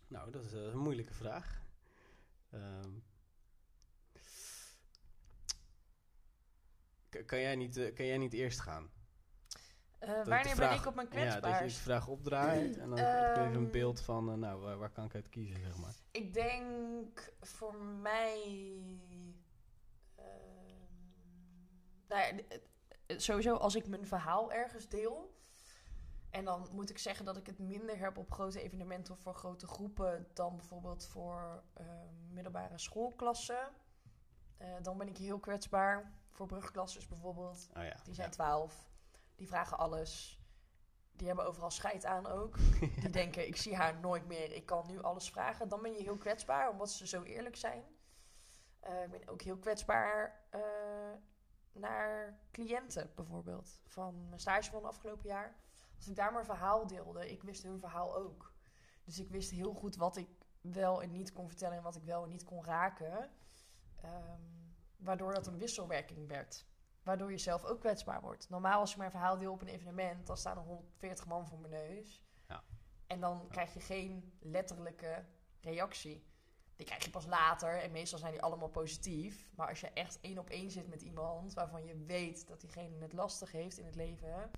nou, 0.08 0.32
dat 0.32 0.44
is 0.44 0.52
een 0.52 0.78
moeilijke 0.78 1.14
vraag. 1.14 1.64
Um, 2.56 3.04
kan, 7.26 7.40
jij 7.40 7.56
niet, 7.56 7.78
uh, 7.78 7.96
kan 7.96 8.06
jij 8.06 8.18
niet 8.18 8.34
eerst 8.34 8.60
gaan? 8.60 8.90
Uh, 10.04 10.10
wanneer 10.10 10.56
ben 10.56 10.74
ik 10.74 10.86
op 10.86 10.96
mijn 10.96 11.08
kwetsbaar? 11.08 11.52
Ja, 11.52 11.60
dat 11.60 11.72
je 11.72 11.78
de 11.78 11.84
vraag 11.84 12.08
opdraait 12.08 12.78
en 12.78 12.90
dan 12.90 13.00
um, 13.00 13.06
heb 13.06 13.36
je 13.36 13.42
even 13.42 13.54
een 13.54 13.64
ehm, 13.64 13.72
beeld 13.72 14.02
van, 14.02 14.30
uh, 14.30 14.36
nou, 14.36 14.62
waar, 14.62 14.78
waar, 14.78 14.92
kan 14.92 15.06
ik 15.06 15.16
uit 15.16 15.30
kiezen, 15.30 15.62
zeg 15.62 15.78
maar. 15.78 15.94
Ik 16.12 16.34
denk 16.34 17.34
voor 17.42 17.76
mij... 17.76 18.38
Uh, 20.20 20.26
nou 22.08 22.22
ja, 22.22 22.58
sowieso 23.18 23.56
als 23.56 23.76
ik 23.76 23.88
mijn 23.88 24.08
verhaal 24.08 24.52
ergens 24.52 24.88
deel... 24.88 25.35
En 26.36 26.46
dan 26.46 26.68
moet 26.72 26.90
ik 26.90 26.98
zeggen 26.98 27.26
dat 27.26 27.38
ik 27.38 27.46
het 27.46 27.60
minder 27.60 27.98
heb 27.98 28.18
op 28.18 28.32
grote 28.32 28.62
evenementen 28.62 29.14
of 29.14 29.20
voor 29.20 29.34
grote 29.34 29.68
groepen 29.68 30.28
dan 30.34 30.56
bijvoorbeeld 30.56 31.06
voor 31.06 31.64
uh, 31.82 31.86
middelbare 32.30 32.78
schoolklassen. 32.78 33.72
Uh, 34.62 34.68
dan 34.82 34.98
ben 34.98 35.08
ik 35.08 35.18
heel 35.18 35.40
kwetsbaar. 35.40 36.12
Voor 36.30 36.48
brugklassers 36.48 37.08
bijvoorbeeld. 37.08 37.70
Oh 37.78 37.84
ja, 37.84 37.96
die 38.04 38.14
zijn 38.14 38.32
twaalf. 38.32 38.90
Die 39.36 39.48
vragen 39.48 39.78
alles. 39.78 40.40
Die 41.12 41.28
hebben 41.28 41.46
overal 41.46 41.72
scheid 41.72 42.06
aan 42.06 42.28
ook. 42.28 42.58
Die 43.02 43.10
denken, 43.10 43.48
ik 43.48 43.56
zie 43.56 43.76
haar 43.76 44.00
nooit 44.00 44.28
meer. 44.28 44.52
Ik 44.52 44.66
kan 44.66 44.88
nu 44.88 45.02
alles 45.02 45.30
vragen. 45.30 45.70
Dan 45.70 45.82
ben 45.82 45.92
je 45.92 46.02
heel 46.02 46.18
kwetsbaar, 46.18 46.70
omdat 46.70 46.92
ze 46.92 47.08
zo 47.08 47.24
eerlijk 47.24 47.56
zijn. 47.56 47.84
Uh, 48.88 49.04
ik 49.04 49.10
ben 49.10 49.28
ook 49.28 49.42
heel 49.42 49.58
kwetsbaar 49.58 50.44
naar 51.72 52.40
cliënten 52.52 53.12
bijvoorbeeld. 53.16 53.80
Van 53.86 54.28
mijn 54.28 54.40
stage 54.40 54.70
van 54.70 54.80
het 54.80 54.88
afgelopen 54.88 55.28
jaar 55.28 55.56
als 56.06 56.14
ik 56.14 56.24
daar 56.24 56.34
maar 56.34 56.46
verhaal 56.46 56.88
deelde, 56.88 57.32
ik 57.32 57.44
wist 57.44 57.64
hun 57.64 57.80
verhaal 57.80 58.16
ook. 58.16 58.54
Dus 59.04 59.20
ik 59.20 59.30
wist 59.30 59.52
heel 59.52 59.74
goed 59.74 59.96
wat 59.96 60.18
ik 60.18 60.30
wel 60.62 61.02
en 61.02 61.12
niet 61.12 61.34
kon 61.34 61.48
vertellen 61.48 61.78
en 61.78 61.84
wat 61.84 61.96
ik 61.96 62.04
wel 62.04 62.24
en 62.24 62.30
niet 62.30 62.44
kon 62.44 62.66
raken. 62.66 63.32
Ehm, 64.02 64.42
waardoor 64.98 65.34
dat 65.34 65.48
een 65.48 65.58
wisselwerking 65.58 66.28
werd. 66.28 66.66
Waardoor 67.04 67.32
je 67.32 67.38
zelf 67.38 67.64
ook 67.64 67.80
kwetsbaar 67.80 68.22
wordt. 68.22 68.50
Normaal 68.50 68.80
als 68.80 68.92
je 68.92 68.98
mijn 68.98 69.12
verhaal 69.12 69.38
deel 69.38 69.52
op 69.52 69.62
een 69.62 69.68
evenement, 69.68 70.28
dan 70.28 70.38
staan 70.38 70.58
er 70.58 70.64
140 70.64 71.26
man 71.26 71.48
voor 71.48 71.60
mijn 71.60 71.74
neus. 71.74 72.24
Ja. 72.48 72.64
En 73.08 73.20
dan 73.20 73.48
krijg 73.48 73.74
je 73.74 73.80
geen 73.80 74.38
letterlijke 74.40 75.26
reactie. 75.60 76.26
Die 76.76 76.86
krijg 76.86 77.04
je 77.04 77.10
pas 77.10 77.26
later 77.26 77.82
en 77.82 77.92
meestal 77.92 78.20
zijn 78.20 78.32
die 78.32 78.42
allemaal 78.42 78.70
positief. 78.70 79.50
Maar 79.56 79.68
als 79.70 79.80
je 79.80 79.90
echt 79.90 80.20
één 80.22 80.38
op 80.38 80.50
één 80.50 80.72
zit 80.72 80.88
met 80.88 81.02
iemand 81.02 81.54
waarvan 81.54 81.86
je 81.86 81.98
weet 81.98 82.48
dat 82.48 82.62
diegene 82.62 83.02
het 83.02 83.14
lastig 83.14 83.52
heeft 83.52 83.78
in 83.78 83.86
het 83.86 83.96
leven, 83.96 84.52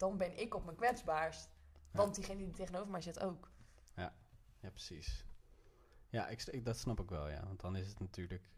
dan 0.00 0.16
ben 0.16 0.38
ik 0.38 0.54
op 0.54 0.64
mijn 0.64 0.76
kwetsbaarst. 0.76 1.48
Want 1.92 2.14
diegene 2.14 2.44
die 2.44 2.52
tegenover 2.52 2.90
mij 2.90 3.00
zit 3.00 3.20
ook. 3.20 3.50
Ja, 3.96 4.14
ja 4.60 4.70
precies. 4.70 5.24
Ja, 6.08 6.28
ik, 6.28 6.64
dat 6.64 6.78
snap 6.78 7.00
ik 7.00 7.10
wel, 7.10 7.28
ja. 7.28 7.46
Want 7.46 7.60
dan 7.60 7.76
is 7.76 7.88
het 7.88 8.00
natuurlijk 8.00 8.48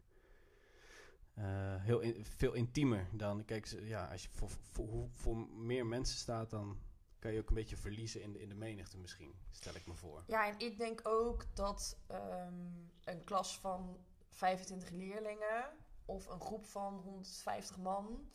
uh, 1.37 1.43
heel 1.83 2.01
veel 2.21 2.53
intiemer 2.53 3.07
dan... 3.11 3.45
Kijk, 3.45 3.65
ja, 3.65 4.11
als 4.11 4.23
je 4.23 4.29
voor, 4.29 4.49
voor, 4.49 5.09
voor, 5.09 5.37
meer 5.47 5.85
mensen 5.85 6.17
staat, 6.17 6.49
dan 6.49 6.79
kan 7.19 7.33
je 7.33 7.39
ook 7.39 7.49
een 7.49 7.55
beetje 7.55 7.77
verliezen 7.77 8.21
in 8.21 8.33
de, 8.33 8.41
in 8.41 8.49
de 8.49 8.55
menigte 8.55 8.97
misschien, 8.97 9.35
stel 9.51 9.75
ik 9.75 9.87
me 9.87 9.93
voor. 9.93 10.23
Ja, 10.27 10.47
en 10.47 10.59
ik 10.59 10.77
denk 10.77 11.07
ook 11.07 11.55
dat 11.55 11.97
um, 12.11 12.91
een 13.03 13.23
klas 13.23 13.59
van 13.59 13.97
25 14.29 14.89
leerlingen 14.89 15.69
of 16.05 16.27
een 16.27 16.41
groep 16.41 16.65
van 16.65 16.93
150 16.93 17.77
man 17.77 18.31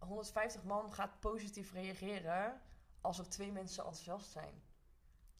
150 0.00 0.62
man 0.62 0.92
gaat 0.92 1.20
positief 1.20 1.72
reageren 1.72 2.60
als 3.00 3.18
er 3.18 3.28
twee 3.28 3.52
mensen 3.52 3.84
enthousiast 3.84 4.30
zijn. 4.30 4.62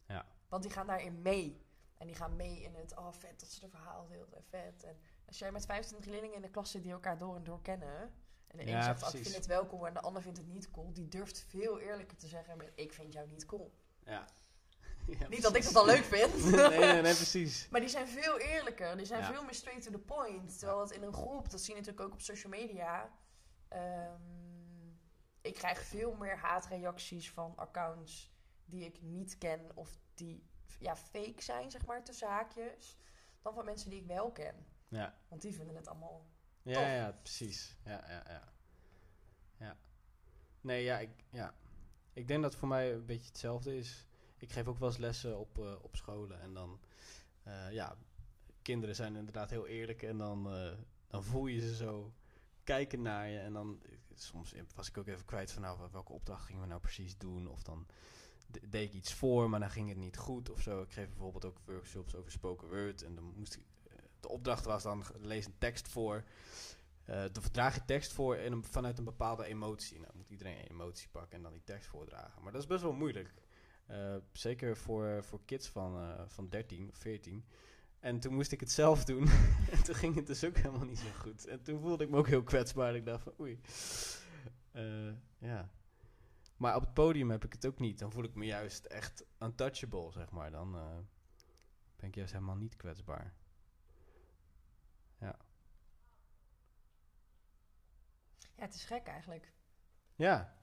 Ja. 0.07 0.25
Want 0.49 0.63
die 0.63 0.71
gaan 0.71 0.87
daarin 0.87 1.21
mee. 1.21 1.65
En 1.97 2.07
die 2.07 2.15
gaan 2.15 2.35
mee 2.35 2.61
in 2.61 2.75
het, 2.75 2.97
oh 2.97 3.11
vet 3.11 3.39
dat 3.39 3.49
ze 3.49 3.59
de 3.59 3.69
verhaal 3.69 4.07
deelde, 4.07 4.41
vet. 4.49 4.83
En 4.83 4.97
als 5.25 5.39
jij 5.39 5.51
met 5.51 5.65
25 5.65 6.11
leerlingen 6.11 6.35
in 6.35 6.41
de 6.41 6.49
klas 6.49 6.71
zit 6.71 6.83
die 6.83 6.91
elkaar 6.91 7.17
door 7.17 7.35
en 7.35 7.43
door 7.43 7.61
kennen... 7.61 8.13
En 8.47 8.57
de 8.57 8.71
een 8.71 8.83
zegt, 8.83 9.03
oh, 9.03 9.13
ik 9.13 9.23
vind 9.23 9.35
het 9.35 9.45
wel 9.45 9.67
cool 9.67 9.87
en 9.87 9.93
de 9.93 10.01
ander 10.01 10.21
vindt 10.21 10.37
het 10.37 10.47
niet 10.47 10.71
cool. 10.71 10.93
Die 10.93 11.07
durft 11.07 11.45
veel 11.47 11.79
eerlijker 11.79 12.17
te 12.17 12.27
zeggen, 12.27 12.71
ik 12.75 12.93
vind 12.93 13.13
jou 13.13 13.27
niet 13.27 13.45
cool. 13.45 13.73
Ja. 14.05 14.25
ja 15.19 15.27
niet 15.27 15.41
dat 15.41 15.55
ik 15.55 15.63
het 15.63 15.75
al 15.75 15.85
leuk 15.85 16.03
vind. 16.03 16.43
nee, 16.51 16.79
nee, 16.79 17.01
nee, 17.01 17.15
precies. 17.15 17.67
maar 17.71 17.79
die 17.79 17.89
zijn 17.89 18.07
veel 18.07 18.39
eerlijker. 18.39 18.97
Die 18.97 19.05
zijn 19.05 19.23
veel 19.23 19.43
meer 19.43 19.53
straight 19.53 19.83
to 19.83 19.91
the 19.91 19.99
point. 19.99 20.59
Terwijl 20.59 20.79
het 20.79 20.91
in 20.91 21.03
een 21.03 21.13
groep, 21.13 21.49
dat 21.49 21.61
zie 21.61 21.73
je 21.73 21.79
natuurlijk 21.79 22.07
ook 22.07 22.13
op 22.13 22.21
social 22.21 22.51
media... 22.51 23.11
Um, 23.73 24.50
ik 25.41 25.53
krijg 25.53 25.83
veel 25.83 26.13
meer 26.13 26.37
haatreacties 26.37 27.31
van 27.31 27.53
accounts 27.55 28.31
die 28.65 28.85
ik 28.85 29.01
niet 29.01 29.37
ken 29.37 29.71
of 29.75 29.97
die 30.13 30.49
ja, 30.79 30.95
fake 30.95 31.41
zijn, 31.41 31.71
zeg 31.71 31.85
maar, 31.85 32.03
tussen 32.03 32.27
haakjes, 32.27 32.97
dan 33.41 33.53
van 33.53 33.65
mensen 33.65 33.89
die 33.89 33.99
ik 33.99 34.07
wel 34.07 34.31
ken. 34.31 34.65
Ja. 34.87 35.15
Want 35.27 35.41
die 35.41 35.53
vinden 35.53 35.75
het 35.75 35.87
allemaal. 35.87 36.25
Ja, 36.61 36.93
ja, 36.93 37.11
precies. 37.11 37.77
Ja, 37.83 38.03
ja, 38.07 38.23
ja. 38.27 38.53
Ja. 39.57 39.77
Nee, 40.61 40.83
ja 40.83 40.99
ik, 40.99 41.09
ja. 41.29 41.53
ik 42.13 42.27
denk 42.27 42.41
dat 42.41 42.55
voor 42.55 42.67
mij 42.67 42.93
een 42.93 43.05
beetje 43.05 43.27
hetzelfde 43.27 43.77
is. 43.77 44.07
Ik 44.37 44.51
geef 44.51 44.67
ook 44.67 44.77
wel 44.77 44.87
eens 44.89 44.97
lessen 44.97 45.39
op, 45.39 45.57
uh, 45.57 45.83
op 45.83 45.95
scholen 45.95 46.41
en 46.41 46.53
dan, 46.53 46.79
uh, 47.47 47.71
ja, 47.71 47.97
kinderen 48.61 48.95
zijn 48.95 49.15
inderdaad 49.15 49.49
heel 49.49 49.67
eerlijk 49.67 50.03
en 50.03 50.17
dan, 50.17 50.55
uh, 50.55 50.71
dan 51.07 51.23
voel 51.23 51.47
je 51.47 51.59
ze 51.59 51.75
zo 51.75 52.13
kijken 52.63 53.01
naar 53.01 53.27
je 53.27 53.39
en 53.39 53.53
dan 53.53 53.81
soms 54.15 54.53
was 54.75 54.87
ik 54.87 54.97
ook 54.97 55.07
even 55.07 55.25
kwijt 55.25 55.51
van 55.51 55.61
nou, 55.61 55.79
welke 55.91 56.13
opdracht 56.13 56.45
gingen 56.45 56.61
we 56.61 56.67
nou 56.67 56.81
precies 56.81 57.17
doen. 57.17 57.47
Of 57.47 57.63
dan 57.63 57.87
deed 58.69 58.87
ik 58.87 58.93
iets 58.93 59.13
voor, 59.13 59.49
maar 59.49 59.59
dan 59.59 59.71
ging 59.71 59.89
het 59.89 59.97
niet 59.97 60.17
goed 60.17 60.49
of 60.49 60.61
zo. 60.61 60.81
Ik 60.81 60.91
geef 60.91 61.07
bijvoorbeeld 61.07 61.45
ook 61.45 61.59
workshops 61.65 62.15
over 62.15 62.31
spoken 62.31 62.67
word. 62.67 63.03
En 63.03 63.15
dan 63.15 63.33
moest 63.35 63.55
ik, 63.55 63.61
eh, 63.87 63.95
de 64.19 64.29
opdracht 64.29 64.65
was 64.65 64.83
dan 64.83 65.03
lees 65.19 65.45
een 65.45 65.57
tekst 65.57 65.87
voor. 65.87 66.23
Uh, 67.09 67.23
je 67.53 67.85
tekst 67.85 68.11
voor 68.11 68.35
in 68.35 68.63
vanuit 68.63 68.97
een 68.97 69.03
bepaalde 69.03 69.45
emotie. 69.45 69.99
Nou 69.99 70.11
moet 70.15 70.29
iedereen 70.29 70.57
een 70.57 70.67
emotie 70.69 71.09
pakken 71.11 71.37
en 71.37 71.43
dan 71.43 71.51
die 71.51 71.63
tekst 71.63 71.89
voordragen. 71.89 72.43
Maar 72.43 72.51
dat 72.51 72.61
is 72.61 72.67
best 72.67 72.81
wel 72.81 72.93
moeilijk. 72.93 73.33
Uh, 73.89 74.15
zeker 74.31 74.77
voor, 74.77 75.23
voor 75.23 75.39
kids 75.45 75.67
van, 75.67 76.15
van 76.27 76.49
13 76.49 76.89
of 76.89 76.97
14. 76.97 77.45
En 78.01 78.19
toen 78.19 78.33
moest 78.33 78.51
ik 78.51 78.59
het 78.59 78.71
zelf 78.71 79.05
doen. 79.05 79.27
en 79.71 79.83
toen 79.83 79.95
ging 79.95 80.15
het 80.15 80.27
dus 80.27 80.43
ook 80.43 80.57
helemaal 80.57 80.85
niet 80.85 80.99
zo 80.99 81.09
goed. 81.19 81.45
En 81.45 81.61
toen 81.63 81.79
voelde 81.79 82.03
ik 82.03 82.09
me 82.09 82.17
ook 82.17 82.27
heel 82.27 82.43
kwetsbaar. 82.43 82.95
Ik 82.95 83.05
dacht 83.05 83.23
van 83.23 83.33
oei. 83.39 83.61
Uh, 84.73 85.13
ja. 85.37 85.71
Maar 86.57 86.75
op 86.75 86.81
het 86.81 86.93
podium 86.93 87.29
heb 87.29 87.45
ik 87.45 87.53
het 87.53 87.65
ook 87.65 87.79
niet. 87.79 87.99
Dan 87.99 88.11
voel 88.11 88.23
ik 88.23 88.35
me 88.35 88.45
juist 88.45 88.85
echt 88.85 89.25
untouchable, 89.39 90.11
zeg 90.11 90.31
maar. 90.31 90.51
Dan 90.51 90.75
uh, 90.75 90.97
ben 91.95 92.07
ik 92.09 92.15
juist 92.15 92.33
helemaal 92.33 92.55
niet 92.55 92.75
kwetsbaar. 92.75 93.33
Ja. 95.19 95.39
Ja, 98.55 98.63
het 98.67 98.73
is 98.73 98.85
gek 98.85 99.07
eigenlijk. 99.07 99.53
Ja, 100.15 100.60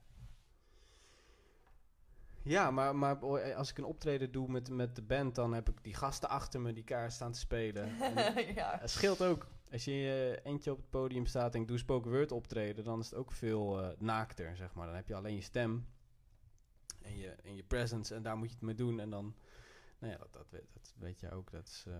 ja, 2.43 2.71
maar, 2.71 2.95
maar 2.95 3.17
als 3.55 3.69
ik 3.69 3.77
een 3.77 3.83
optreden 3.83 4.31
doe 4.31 4.47
met, 4.47 4.69
met 4.69 4.95
de 4.95 5.01
band, 5.01 5.35
dan 5.35 5.53
heb 5.53 5.69
ik 5.69 5.83
die 5.83 5.93
gasten 5.93 6.29
achter 6.29 6.61
me 6.61 6.73
die 6.73 6.83
kaart 6.83 7.13
staan 7.13 7.31
te 7.31 7.39
spelen. 7.39 7.95
ja. 8.55 8.77
Het 8.79 8.89
scheelt 8.89 9.21
ook. 9.21 9.47
Als 9.71 9.85
je 9.85 9.91
uh, 9.91 10.51
eentje 10.51 10.71
op 10.71 10.77
het 10.77 10.89
podium 10.89 11.25
staat 11.25 11.55
en 11.55 11.61
ik 11.61 11.67
doe 11.67 11.77
spoken 11.77 12.11
word 12.11 12.31
optreden, 12.31 12.83
dan 12.83 12.99
is 12.99 13.09
het 13.09 13.19
ook 13.19 13.31
veel 13.31 13.83
uh, 13.83 13.89
naakter, 13.97 14.55
zeg 14.55 14.73
maar. 14.73 14.85
Dan 14.85 14.95
heb 14.95 15.07
je 15.07 15.15
alleen 15.15 15.35
je 15.35 15.41
stem 15.41 15.87
en 17.01 17.17
je, 17.17 17.29
en 17.29 17.55
je 17.55 17.63
presence 17.63 18.15
en 18.15 18.23
daar 18.23 18.37
moet 18.37 18.47
je 18.47 18.53
het 18.53 18.63
mee 18.63 18.75
doen. 18.75 18.99
En 18.99 19.09
dan, 19.09 19.35
nou 19.99 20.13
ja, 20.13 20.17
dat, 20.17 20.33
dat, 20.33 20.49
weet, 20.49 20.73
dat 20.73 20.93
weet 20.97 21.19
je 21.19 21.31
ook. 21.31 21.51
Dat 21.51 21.67
is, 21.67 21.85
uh... 21.87 21.95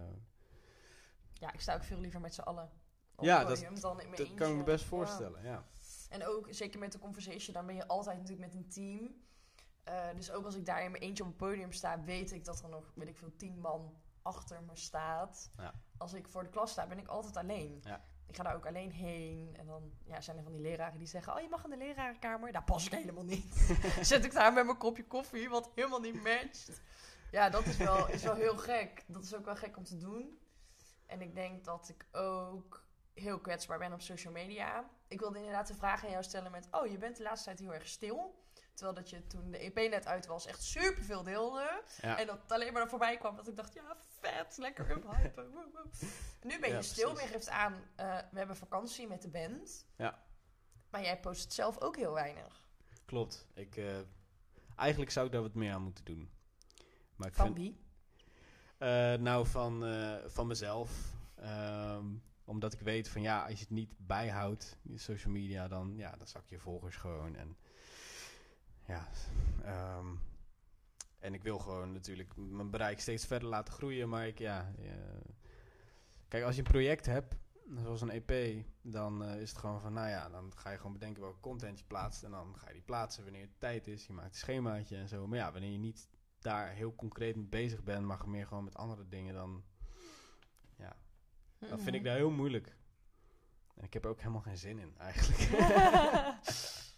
Ja, 1.34 1.54
ik 1.54 1.62
sta 1.62 1.76
ook 1.76 1.84
veel 1.84 2.00
liever 2.00 2.22
met 2.22 2.34
z'n 2.34 2.42
allen 2.42 2.72
op 3.16 3.26
ja, 3.26 3.44
podium 3.44 3.74
dat, 3.74 3.82
dan 3.82 4.02
in 4.02 4.10
mijn 4.10 4.24
dat 4.24 4.34
kan 4.34 4.52
ik 4.52 4.58
me 4.58 4.64
best 4.64 4.86
voorstellen, 4.86 5.44
ja. 5.44 5.50
ja. 5.50 5.66
En 6.10 6.28
ook, 6.28 6.48
zeker 6.50 6.80
met 6.80 6.92
de 6.92 7.00
conversation, 7.00 7.54
dan 7.54 7.66
ben 7.66 7.76
je 7.76 7.88
altijd 7.88 8.18
natuurlijk 8.18 8.54
met 8.54 8.64
een 8.64 8.70
team. 8.70 9.28
Uh, 9.88 10.16
dus 10.16 10.32
ook 10.32 10.46
als 10.46 10.56
ik 10.56 10.66
daar 10.66 10.84
in 10.84 10.92
mijn 10.92 11.04
eentje 11.04 11.24
op 11.24 11.30
het 11.30 11.38
podium 11.38 11.72
sta, 11.72 12.02
weet 12.02 12.32
ik 12.32 12.46
dat 12.46 12.64
er 12.64 12.70
nog, 12.70 12.92
weet 12.94 13.08
ik 13.08 13.18
veel, 13.18 13.36
tien 13.36 13.60
man 13.60 13.98
achter 14.22 14.64
me 14.64 14.76
staat. 14.76 15.52
Ja. 15.58 15.74
als 15.98 16.14
ik 16.14 16.28
voor 16.28 16.44
de 16.44 16.50
klas 16.50 16.72
sta, 16.72 16.88
ben 16.88 16.98
ik 16.98 17.08
altijd 17.08 17.38
alleen. 17.38 17.80
Ja. 17.84 18.04
Ik 18.28 18.36
ga 18.36 18.44
daar 18.44 18.56
ook 18.56 18.68
alleen 18.68 18.92
heen. 18.92 19.56
En 19.58 19.66
dan 19.66 19.92
ja, 20.04 20.22
zijn 20.22 20.38
er 20.38 20.44
van 20.44 20.52
die 20.52 20.62
leraren 20.62 20.98
die 20.98 21.08
zeggen... 21.08 21.36
Oh, 21.36 21.42
je 21.42 21.50
mag 21.50 21.64
in 21.64 21.70
de 21.70 21.78
lerarenkamer. 21.78 22.52
Daar 22.52 22.64
pas 22.64 22.86
ik 22.86 22.92
helemaal 22.92 23.24
niet. 23.24 23.76
Zet 24.02 24.26
ik 24.26 24.32
daar 24.32 24.54
met 24.54 24.66
mijn 24.66 24.78
kopje 24.78 25.06
koffie, 25.06 25.50
wat 25.50 25.72
helemaal 25.76 26.00
niet 26.00 26.24
matcht. 26.24 26.82
Ja, 27.32 27.50
dat 27.50 27.66
is 27.66 27.78
wel, 27.78 28.08
is 28.08 28.24
wel 28.24 28.36
heel 28.36 28.58
gek. 28.58 29.04
Dat 29.08 29.24
is 29.24 29.36
ook 29.36 29.46
wel 29.46 29.56
gek 29.56 29.78
om 29.78 29.84
te 29.84 29.98
doen. 29.98 30.40
En 31.06 31.22
ik 31.22 31.36
denk 31.36 31.66
dat 31.66 31.90
ik 31.90 32.06
ook 32.12 32.84
heel 33.14 33.40
kwetsbaar 33.40 33.78
ben 33.78 33.94
op 33.94 34.02
social 34.02 34.34
media. 34.34 34.90
Ik 35.08 35.20
wilde 35.20 35.38
inderdaad 35.38 35.68
de 35.68 35.76
vraag 35.76 36.04
aan 36.04 36.12
jou 36.12 36.24
stellen 36.24 36.52
met... 36.52 36.68
Oh, 36.72 36.88
je 36.88 36.98
bent 36.98 37.18
de 37.18 37.24
laatste 37.24 37.46
tijd 37.46 37.60
heel 37.60 37.74
erg 37.74 37.88
stil. 37.88 38.44
Terwijl 38.80 39.00
dat 39.00 39.10
je 39.10 39.28
toen 39.28 39.52
de 39.52 39.58
EP 39.58 39.76
net 39.90 40.06
uit 40.06 40.26
was 40.26 40.46
echt 40.46 40.64
super 40.64 41.04
veel 41.04 41.24
deelde. 41.24 41.82
En 42.02 42.28
dat 42.28 42.42
het 42.42 42.52
alleen 42.52 42.74
maar 42.74 42.90
voorbij 42.90 43.18
kwam 43.18 43.36
dat 43.36 43.48
ik 43.48 43.56
dacht... 43.56 43.74
Ja, 43.74 43.98
vet, 44.08 44.58
lekker 44.58 44.92
uphypen. 44.92 45.52
nu 46.42 46.60
ben 46.60 46.70
je 46.70 46.82
stil, 46.82 47.20
je 47.20 47.28
geeft 47.28 47.50
aan... 47.50 47.74
Uh, 47.74 48.18
we 48.32 48.38
hebben 48.38 48.56
vakantie 48.56 49.08
met 49.08 49.22
de 49.22 49.28
band. 49.28 49.86
Ja. 49.96 50.24
Maar 50.90 51.02
jij 51.02 51.20
post 51.20 51.44
het 51.44 51.54
zelf 51.54 51.82
ook 51.82 51.96
heel 51.96 52.14
weinig. 52.14 52.64
Klopt. 53.06 53.48
Ik, 53.54 53.76
uh, 53.76 54.00
eigenlijk 54.76 55.12
zou 55.12 55.26
ik 55.26 55.32
daar 55.32 55.42
wat 55.42 55.54
meer 55.54 55.74
aan 55.74 55.84
moeten 55.84 56.06
doen. 56.06 56.30
Maar 57.16 57.28
ik 57.28 57.34
van 57.34 57.54
wie? 57.54 57.80
Uh, 58.80 59.14
nou, 59.14 59.48
van, 59.48 59.84
van 60.26 60.48
mezelf. 60.48 60.92
Um, 61.40 62.24
omdat 62.44 62.74
ik 62.74 62.80
weet 62.80 63.10
van 63.10 63.22
ja, 63.22 63.44
als 63.44 63.54
je 63.54 63.60
het 63.60 63.70
niet 63.70 63.94
bijhoudt, 63.98 64.78
in 64.84 65.00
social 65.00 65.34
media, 65.34 65.68
dan, 65.68 65.94
ja, 65.98 66.12
dan 66.12 66.28
zak 66.28 66.48
je 66.48 66.60
volgers 66.60 66.96
gewoon. 66.96 67.36
En 67.36 67.58
ja, 68.90 69.08
um, 69.98 70.20
en 71.20 71.34
ik 71.34 71.44
wil 71.44 71.60
gewoon 71.60 71.92
natuurlijk 71.92 72.34
mijn 72.36 72.70
bereik 72.70 73.00
steeds 73.00 73.26
verder 73.26 73.50
laten 73.50 73.74
groeien. 73.74 74.10
Maar 74.10 74.28
ik, 74.28 74.40
ja, 74.40 74.74
kijk, 76.28 76.44
als 76.44 76.56
je 76.56 76.62
een 76.62 76.72
project 76.72 77.06
hebt, 77.06 77.36
zoals 77.76 78.02
een 78.02 78.10
EP, 78.10 78.66
dan 78.82 79.24
uh, 79.24 79.42
is 79.42 79.50
het 79.50 79.60
gewoon 79.60 79.82
van, 79.82 79.94
nou 79.94 80.10
ja, 80.10 80.30
dan 80.30 80.52
ga 80.56 80.70
je 80.70 80.78
gewoon 80.78 80.94
bedenken 80.94 81.22
welke 81.22 81.40
content 81.40 81.80
je 81.80 81.86
plaatst. 81.86 82.24
En 82.24 82.32
dan 82.32 82.56
ga 82.58 82.68
je 82.68 82.74
die 82.74 82.82
plaatsen 82.82 83.24
wanneer 83.24 83.42
het 83.42 83.60
tijd 83.60 83.88
is. 83.88 84.08
Je 84.08 84.14
maakt 84.14 84.30
een 84.30 84.36
schemaatje 84.36 84.98
en 84.98 85.08
zo. 85.08 85.28
Maar 85.28 85.38
ja, 85.38 85.52
wanneer 85.52 85.72
je 85.72 85.78
niet 85.78 86.10
daar 86.40 86.70
heel 86.70 86.96
concreet 86.96 87.36
mee 87.36 87.46
bezig 87.46 87.84
bent, 87.84 88.06
maar 88.06 88.30
meer 88.30 88.48
gewoon 88.48 88.64
met 88.64 88.78
andere 88.78 89.08
dingen, 89.08 89.34
dan 89.34 89.64
dan 91.68 91.80
vind 91.80 91.96
ik 91.96 92.04
dat 92.04 92.16
heel 92.16 92.32
moeilijk. 92.32 92.76
En 93.76 93.84
ik 93.84 93.94
heb 93.94 94.04
er 94.04 94.10
ook 94.10 94.20
helemaal 94.20 94.42
geen 94.42 94.58
zin 94.58 94.80
in, 94.80 94.98
eigenlijk. 94.98 95.40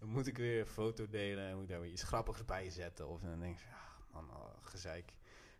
dan 0.00 0.08
moet 0.08 0.26
ik 0.26 0.36
weer 0.36 0.60
een 0.60 0.66
foto 0.66 1.08
delen 1.08 1.44
en 1.44 1.58
moet 1.58 1.68
daar 1.68 1.80
weer 1.80 1.90
iets 1.90 2.02
grappigs 2.02 2.44
bij 2.44 2.70
zetten. 2.70 3.08
Of 3.08 3.20
dan 3.20 3.40
denk 3.40 3.58
ik, 3.58 3.64
ja, 3.64 4.04
man, 4.12 4.30
oh, 4.30 4.56
gezeik. 4.60 5.12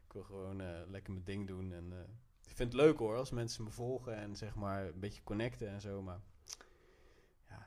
Ik 0.06 0.12
wil 0.12 0.22
gewoon 0.22 0.60
uh, 0.60 0.80
lekker 0.86 1.12
mijn 1.12 1.24
ding 1.24 1.46
doen. 1.46 1.72
En 1.72 1.90
uh, 1.92 1.98
ik 2.48 2.56
vind 2.56 2.72
het 2.72 2.82
leuk 2.82 2.98
hoor, 2.98 3.16
als 3.16 3.30
mensen 3.30 3.64
me 3.64 3.70
volgen 3.70 4.14
en 4.14 4.36
zeg 4.36 4.54
maar 4.54 4.86
een 4.86 5.00
beetje 5.00 5.22
connecten 5.22 5.68
en 5.68 5.80
zo. 5.80 6.02
Maar 6.02 6.20
ja, 7.48 7.66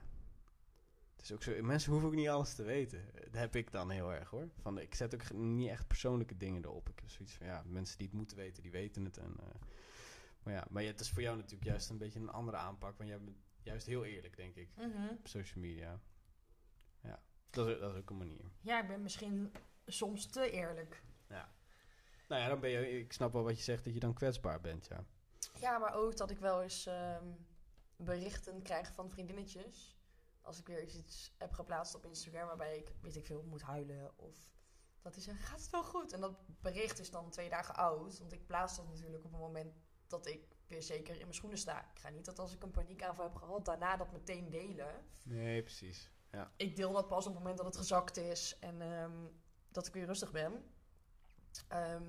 het 1.15 1.23
is 1.23 1.31
ook 1.31 1.43
zo. 1.43 1.63
Mensen 1.63 1.91
hoeven 1.91 2.09
ook 2.09 2.15
niet 2.15 2.27
alles 2.27 2.55
te 2.55 2.63
weten. 2.63 3.05
Dat 3.13 3.41
heb 3.41 3.55
ik 3.55 3.71
dan 3.71 3.89
heel 3.89 4.13
erg 4.13 4.29
hoor. 4.29 4.49
Van, 4.61 4.79
ik 4.79 4.95
zet 4.95 5.13
ook 5.13 5.33
niet 5.33 5.69
echt 5.69 5.87
persoonlijke 5.87 6.37
dingen 6.37 6.63
erop. 6.63 6.89
Ik 6.89 6.99
heb 6.99 7.09
zoiets 7.09 7.33
van, 7.33 7.45
ja, 7.45 7.63
mensen 7.65 7.97
die 7.97 8.07
het 8.07 8.15
moeten 8.15 8.37
weten, 8.37 8.63
die 8.63 8.71
weten 8.71 9.05
het. 9.05 9.17
En 9.17 9.35
uh, 9.39 9.45
maar 10.43 10.53
ja, 10.53 10.65
maar 10.69 10.83
het 10.83 10.99
is 10.99 11.09
voor 11.09 11.21
jou 11.21 11.35
natuurlijk 11.35 11.63
juist 11.63 11.89
een 11.89 11.97
beetje 11.97 12.19
een 12.19 12.29
andere 12.29 12.57
aanpak. 12.57 12.97
Want 12.97 13.09
jij 13.09 13.19
bent 13.19 13.37
juist 13.61 13.85
heel 13.85 14.05
eerlijk, 14.05 14.35
denk 14.35 14.55
ik, 14.55 14.69
mhm. 14.75 15.07
op 15.09 15.27
social 15.27 15.59
media. 15.61 15.99
Dat 17.53 17.67
is, 17.67 17.79
dat 17.79 17.91
is 17.91 17.97
ook 17.97 18.09
een 18.09 18.17
manier. 18.17 18.51
Ja, 18.61 18.81
ik 18.81 18.87
ben 18.87 19.01
misschien 19.01 19.53
soms 19.85 20.25
te 20.25 20.51
eerlijk. 20.51 21.03
Ja. 21.29 21.53
Nou 22.27 22.41
ja, 22.41 22.47
dan 22.47 22.59
ben 22.59 22.69
je, 22.69 22.99
ik 22.99 23.13
snap 23.13 23.33
wel 23.33 23.43
wat 23.43 23.57
je 23.57 23.63
zegt, 23.63 23.83
dat 23.83 23.93
je 23.93 23.99
dan 23.99 24.13
kwetsbaar 24.13 24.61
bent, 24.61 24.87
ja. 24.87 25.05
Ja, 25.59 25.77
maar 25.77 25.93
ook 25.93 26.17
dat 26.17 26.29
ik 26.29 26.39
wel 26.39 26.61
eens 26.61 26.85
ehm, 26.85 27.25
berichten 27.95 28.61
krijg 28.61 28.93
van 28.93 29.09
vriendinnetjes. 29.09 29.97
Als 30.41 30.59
ik 30.59 30.67
weer 30.67 30.83
iets 30.83 31.33
heb 31.37 31.51
geplaatst 31.51 31.95
op 31.95 32.05
Instagram 32.05 32.47
waarbij 32.47 32.77
ik, 32.77 32.91
weet 33.01 33.15
ik 33.15 33.25
veel, 33.25 33.43
moet 33.43 33.61
huilen. 33.61 34.11
Of 34.15 34.51
dat 35.01 35.13
zeggen, 35.13 35.43
gaat 35.43 35.61
het 35.61 35.69
wel 35.69 35.83
goed? 35.83 36.13
En 36.13 36.21
dat 36.21 36.37
bericht 36.61 36.99
is 36.99 37.11
dan 37.11 37.29
twee 37.29 37.49
dagen 37.49 37.75
oud. 37.75 38.19
Want 38.19 38.33
ik 38.33 38.45
plaats 38.45 38.75
dat 38.75 38.87
natuurlijk 38.87 39.25
op 39.25 39.33
een 39.33 39.39
moment 39.39 39.73
dat 40.07 40.27
ik 40.27 40.55
weer 40.67 40.83
zeker 40.83 41.13
in 41.13 41.21
mijn 41.21 41.33
schoenen 41.33 41.59
sta. 41.59 41.89
Ik 41.93 41.99
ga 41.99 42.09
niet 42.09 42.25
dat 42.25 42.39
als 42.39 42.53
ik 42.53 42.63
een 42.63 42.71
paniekaanval 42.71 43.25
heb 43.25 43.35
gehad, 43.35 43.65
daarna 43.65 43.97
dat 43.97 44.11
meteen 44.11 44.49
delen. 44.49 45.05
Nee, 45.23 45.61
precies. 45.61 46.11
Ja. 46.33 46.51
Ik 46.55 46.75
deel 46.75 46.91
dat 46.91 47.07
pas 47.07 47.25
op 47.25 47.33
het 47.33 47.41
moment 47.41 47.57
dat 47.57 47.65
het 47.65 47.77
gezakt 47.77 48.17
is 48.17 48.57
en 48.59 48.81
ehm, 48.81 49.11
dat 49.71 49.87
ik 49.87 49.93
weer 49.93 50.05
rustig 50.05 50.31
ben. 50.31 50.65
Ehm, 51.67 52.03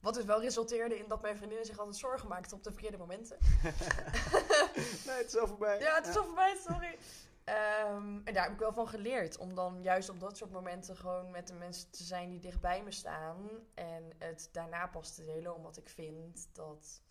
wat 0.00 0.14
dus 0.14 0.24
wel 0.24 0.40
resulteerde 0.40 0.98
in 0.98 1.08
dat 1.08 1.22
mijn 1.22 1.36
vriendinnen 1.36 1.66
zich 1.66 1.78
altijd 1.78 1.96
zorgen 1.96 2.28
maakten 2.28 2.56
op 2.56 2.62
de 2.62 2.70
verkeerde 2.70 2.96
momenten. 2.96 3.38
nee, 5.06 5.16
het 5.16 5.26
is 5.26 5.36
al 5.36 5.46
voorbij. 5.46 5.78
Ja, 5.80 5.94
het 5.94 6.06
is 6.06 6.16
al 6.16 6.24
voorbij, 6.24 6.56
sorry. 6.56 6.98
Um, 7.44 8.20
en 8.24 8.34
daar 8.34 8.42
heb 8.42 8.52
ik 8.52 8.58
wel 8.58 8.72
van 8.72 8.88
geleerd. 8.88 9.38
Om 9.38 9.54
dan 9.54 9.82
juist 9.82 10.08
op 10.08 10.20
dat 10.20 10.36
soort 10.36 10.50
momenten 10.50 10.96
gewoon 10.96 11.30
met 11.30 11.46
de 11.46 11.54
mensen 11.54 11.90
te 11.90 12.02
zijn 12.02 12.30
die 12.30 12.40
dichtbij 12.40 12.82
me 12.82 12.90
staan. 12.90 13.50
En 13.74 14.12
het 14.18 14.48
daarna 14.52 14.86
pas 14.86 15.14
te 15.14 15.24
delen, 15.24 15.54
omdat 15.54 15.76
ik 15.76 15.88
vind 15.88 16.48
dat 16.52 17.02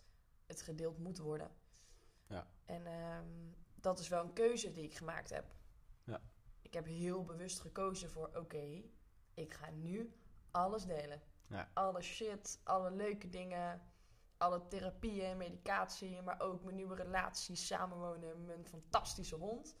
het 0.46 0.62
gedeeld 0.62 0.98
moet 0.98 1.18
worden. 1.18 1.50
Ja. 2.28 2.46
En 2.64 2.86
ehm, 2.86 3.28
dat 3.74 3.98
is 3.98 4.08
wel 4.08 4.24
een 4.24 4.32
keuze 4.32 4.72
die 4.72 4.84
ik 4.84 4.96
gemaakt 4.96 5.30
heb. 5.30 5.44
Ik 6.74 6.84
heb 6.84 6.94
heel 6.94 7.24
bewust 7.24 7.60
gekozen 7.60 8.10
voor: 8.10 8.30
oké, 8.34 8.82
ik 9.34 9.54
ga 9.54 9.70
nu 9.70 10.12
alles 10.50 10.84
delen. 10.84 11.22
Ja. 11.46 11.70
Alle 11.74 12.02
shit, 12.02 12.60
alle 12.64 12.90
leuke 12.90 13.28
dingen, 13.28 13.82
alle 14.36 14.68
therapieën, 14.68 15.36
medicatie, 15.36 16.22
maar 16.22 16.40
ook 16.40 16.64
mijn 16.64 16.76
nieuwe 16.76 16.94
relatie, 16.94 17.56
samenwonen, 17.56 18.44
mijn 18.44 18.66
fantastische 18.66 19.34
hond. 19.34 19.76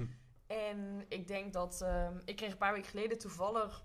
en 0.46 1.04
ik 1.08 1.28
denk 1.28 1.52
dat 1.52 1.80
um, 1.80 2.20
ik 2.24 2.36
kreeg 2.36 2.52
een 2.52 2.58
paar 2.58 2.72
weken 2.72 2.90
geleden 2.90 3.18
toevallig 3.18 3.84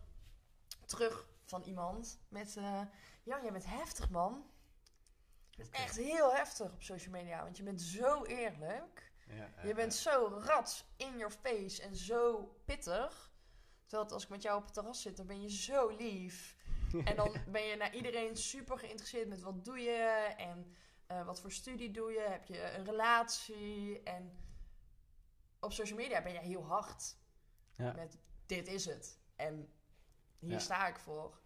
terug 0.85 1.27
van 1.45 1.61
iemand 1.61 2.19
met: 2.27 2.55
uh, 2.55 2.81
Ja, 3.23 3.41
jij 3.41 3.51
bent 3.51 3.65
heftig, 3.65 4.09
man. 4.09 4.49
Echt 5.71 5.95
heel 5.95 6.33
heftig 6.33 6.71
op 6.71 6.81
social 6.81 7.11
media, 7.11 7.43
want 7.43 7.57
je 7.57 7.63
bent 7.63 7.81
zo 7.81 8.23
eerlijk. 8.23 9.12
Ja, 9.27 9.49
je 9.63 9.73
bent 9.73 9.93
zo 9.93 10.41
rats 10.43 10.85
in 10.97 11.17
your 11.17 11.33
face 11.33 11.81
en 11.81 11.95
zo 11.95 12.55
pittig. 12.65 13.31
Terwijl 13.85 14.11
als 14.11 14.23
ik 14.23 14.29
met 14.29 14.41
jou 14.41 14.57
op 14.57 14.63
het 14.63 14.73
terras 14.73 15.01
zit, 15.01 15.17
dan 15.17 15.27
ben 15.27 15.41
je 15.41 15.49
zo 15.49 15.87
lief. 15.87 16.55
en 17.09 17.15
dan 17.15 17.35
ben 17.47 17.63
je 17.63 17.75
naar 17.75 17.95
iedereen 17.95 18.37
super 18.37 18.77
geïnteresseerd 18.77 19.27
met 19.27 19.41
wat 19.41 19.65
doe 19.65 19.79
je 19.79 20.33
en 20.37 20.75
uh, 21.11 21.25
wat 21.25 21.39
voor 21.41 21.51
studie 21.51 21.91
doe 21.91 22.11
je. 22.11 22.19
Heb 22.19 22.45
je 22.45 22.71
een 22.71 22.85
relatie? 22.85 24.03
En 24.03 24.37
op 25.59 25.73
social 25.73 25.97
media 25.97 26.21
ben 26.21 26.33
jij 26.33 26.43
heel 26.43 26.65
hard. 26.65 27.15
Ja. 27.75 27.93
Met 27.93 28.17
dit 28.45 28.67
is 28.67 28.85
het. 28.85 29.19
En 29.35 29.73
hier 30.39 30.59
sta 30.59 30.87
ik 30.87 30.99
voor. 30.99 31.39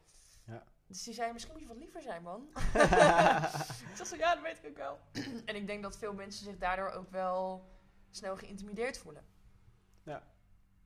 Ja. 0.46 0.64
Dus 0.88 1.04
die 1.04 1.14
zei, 1.14 1.34
misschien 1.34 1.54
moet 1.54 1.62
je 1.62 1.68
wat 1.68 1.78
liever 1.78 2.02
zijn, 2.02 2.24
man. 2.24 2.42
ik 3.90 3.96
zeg 3.96 4.08
zo, 4.08 4.16
ja, 4.16 4.34
dat 4.34 4.44
weet 4.44 4.58
ik 4.58 4.70
ook 4.70 4.78
wel. 4.78 5.00
en 5.46 5.56
ik 5.56 5.68
denk 5.68 5.84
dat 5.84 5.98
veel 5.98 6.14
mensen 6.14 6.46
zich 6.46 6.58
daardoor 6.58 6.90
ook 6.90 7.10
wel 7.10 7.70
snel 8.10 8.36
geïntimideerd 8.36 8.98
voelen. 8.98 9.26
Ja, 10.04 10.28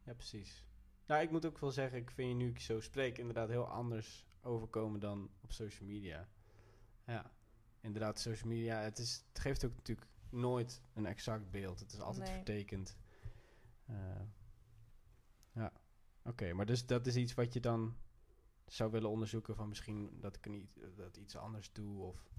ja 0.04 0.14
precies. 0.14 0.66
Nou, 1.06 1.22
ik 1.22 1.32
moet 1.32 1.46
ook 1.46 1.60
wel 1.60 1.72
zeggen, 1.72 1.98
ik 1.98 2.12
vind 2.12 2.30
je 2.30 2.36
nu 2.36 2.50
ik 2.50 2.60
zo 2.60 2.80
spreek 2.80 3.18
inderdaad 3.18 3.50
heel 3.50 3.68
anders 3.68 4.26
overkomen 4.42 5.00
dan 5.00 5.30
op 5.42 5.52
social 5.52 5.88
media. 5.88 6.30
Ja, 7.06 7.32
inderdaad, 7.80 8.20
social 8.20 8.50
media, 8.50 8.82
het, 8.82 8.98
is, 8.98 9.26
het 9.30 9.40
geeft 9.40 9.66
ook 9.66 9.76
natuurlijk 9.76 10.08
nooit 10.30 10.82
een 10.94 11.06
exact 11.06 11.52
beeld. 11.52 11.80
Het 11.80 11.94
is 11.94 12.00
altijd 12.00 12.30
vertekend. 12.30 12.98
Uh, 13.90 13.96
ja, 15.52 15.72
oké, 16.24 16.54
maar 16.54 16.66
dus 16.66 16.86
dat 16.86 17.08
is 17.08 17.16
iets 17.16 17.34
wat 17.34 17.54
je 17.54 17.60
dan 17.60 17.96
zou 18.74 18.92
willen 18.92 19.10
onderzoeken 19.10 19.56
van 19.56 19.68
misschien 19.68 20.18
dat 20.20 20.36
ik 20.36 20.46
niet, 20.46 20.70
dat 20.96 21.18
iets 21.18 21.36
anders 21.36 21.74
doe? 21.74 22.04
Of... 22.04 22.30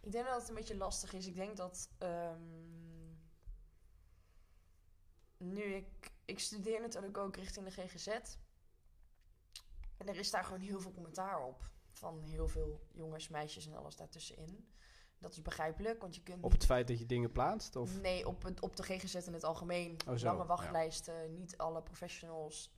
Ik 0.00 0.12
denk 0.12 0.26
dat 0.26 0.40
het 0.40 0.48
een 0.48 0.54
beetje 0.54 0.76
lastig 0.76 1.12
is. 1.12 1.26
Ik 1.26 1.34
denk 1.34 1.56
dat 1.56 1.90
um, 1.98 3.18
nu 5.36 5.62
ik, 5.62 6.12
ik 6.24 6.38
studeer 6.38 6.80
natuurlijk 6.80 7.18
ook 7.18 7.36
richting 7.36 7.66
de 7.66 7.70
GGZ. 7.70 8.06
En 9.96 10.08
er 10.08 10.16
is 10.16 10.30
daar 10.30 10.44
gewoon 10.44 10.60
heel 10.60 10.80
veel 10.80 10.92
commentaar 10.92 11.46
op. 11.46 11.70
Van 11.90 12.22
heel 12.22 12.48
veel 12.48 12.86
jongens, 12.92 13.28
meisjes 13.28 13.66
en 13.66 13.74
alles 13.74 13.96
daartussenin. 13.96 14.68
Dat 15.18 15.32
is 15.32 15.42
begrijpelijk, 15.42 16.00
want 16.00 16.14
je 16.14 16.22
kunt... 16.22 16.44
Op 16.44 16.52
het 16.52 16.64
feit 16.64 16.88
dat 16.88 16.98
je 16.98 17.06
dingen 17.06 17.32
plaatst? 17.32 17.76
Of? 17.76 18.00
Nee, 18.00 18.26
op, 18.26 18.42
het, 18.42 18.60
op 18.60 18.76
de 18.76 18.82
GGZ 18.82 19.14
in 19.14 19.32
het 19.32 19.44
algemeen. 19.44 19.96
Oh, 20.08 20.18
Lange 20.18 20.46
wachtlijsten, 20.46 21.34
niet 21.34 21.56
alle 21.56 21.82
professionals 21.82 22.73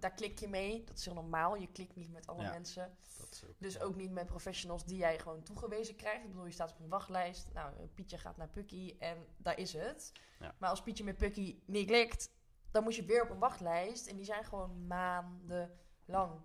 daar 0.00 0.12
klik 0.12 0.38
je 0.38 0.48
mee. 0.48 0.84
Dat 0.84 0.98
is 0.98 1.04
heel 1.04 1.14
normaal. 1.14 1.56
Je 1.56 1.72
klikt 1.72 1.96
niet 1.96 2.12
met 2.12 2.26
alle 2.26 2.42
mensen. 2.42 2.96
Ook, 3.20 3.54
dus 3.58 3.80
ook 3.80 3.96
niet 3.96 4.10
met 4.10 4.26
professionals 4.26 4.84
die 4.84 4.96
jij 4.96 5.18
gewoon 5.18 5.42
toegewezen 5.42 5.96
krijgt. 5.96 6.22
Ik 6.24 6.28
bedoel, 6.28 6.46
je 6.46 6.52
staat 6.52 6.72
op 6.72 6.80
een 6.80 6.88
wachtlijst. 6.88 7.52
Nou, 7.52 7.86
Pietje 7.94 8.18
gaat 8.18 8.36
naar 8.36 8.48
Pukkie 8.48 8.98
en 8.98 9.26
daar 9.36 9.58
is 9.58 9.72
het. 9.72 10.12
Ja. 10.38 10.54
Maar 10.58 10.70
als 10.70 10.82
Pietje 10.82 11.04
met 11.04 11.16
Pukkie 11.16 11.62
niet 11.66 11.86
klikt, 11.86 12.30
dan 12.70 12.82
moet 12.82 12.94
je 12.94 13.04
weer 13.04 13.22
op 13.22 13.30
een 13.30 13.38
wachtlijst. 13.38 14.06
En 14.06 14.16
die 14.16 14.24
zijn 14.24 14.44
gewoon 14.44 14.86
maanden 14.86 15.78
lang. 16.04 16.40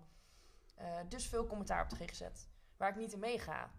Uh, 0.80 0.98
dus 1.08 1.26
veel 1.26 1.46
commentaar 1.46 1.82
op 1.82 1.90
de 1.90 1.96
GGZ. 1.96 2.22
Waar 2.76 2.90
ik 2.90 2.96
niet 2.96 3.12
in 3.12 3.18
meega. 3.18 3.70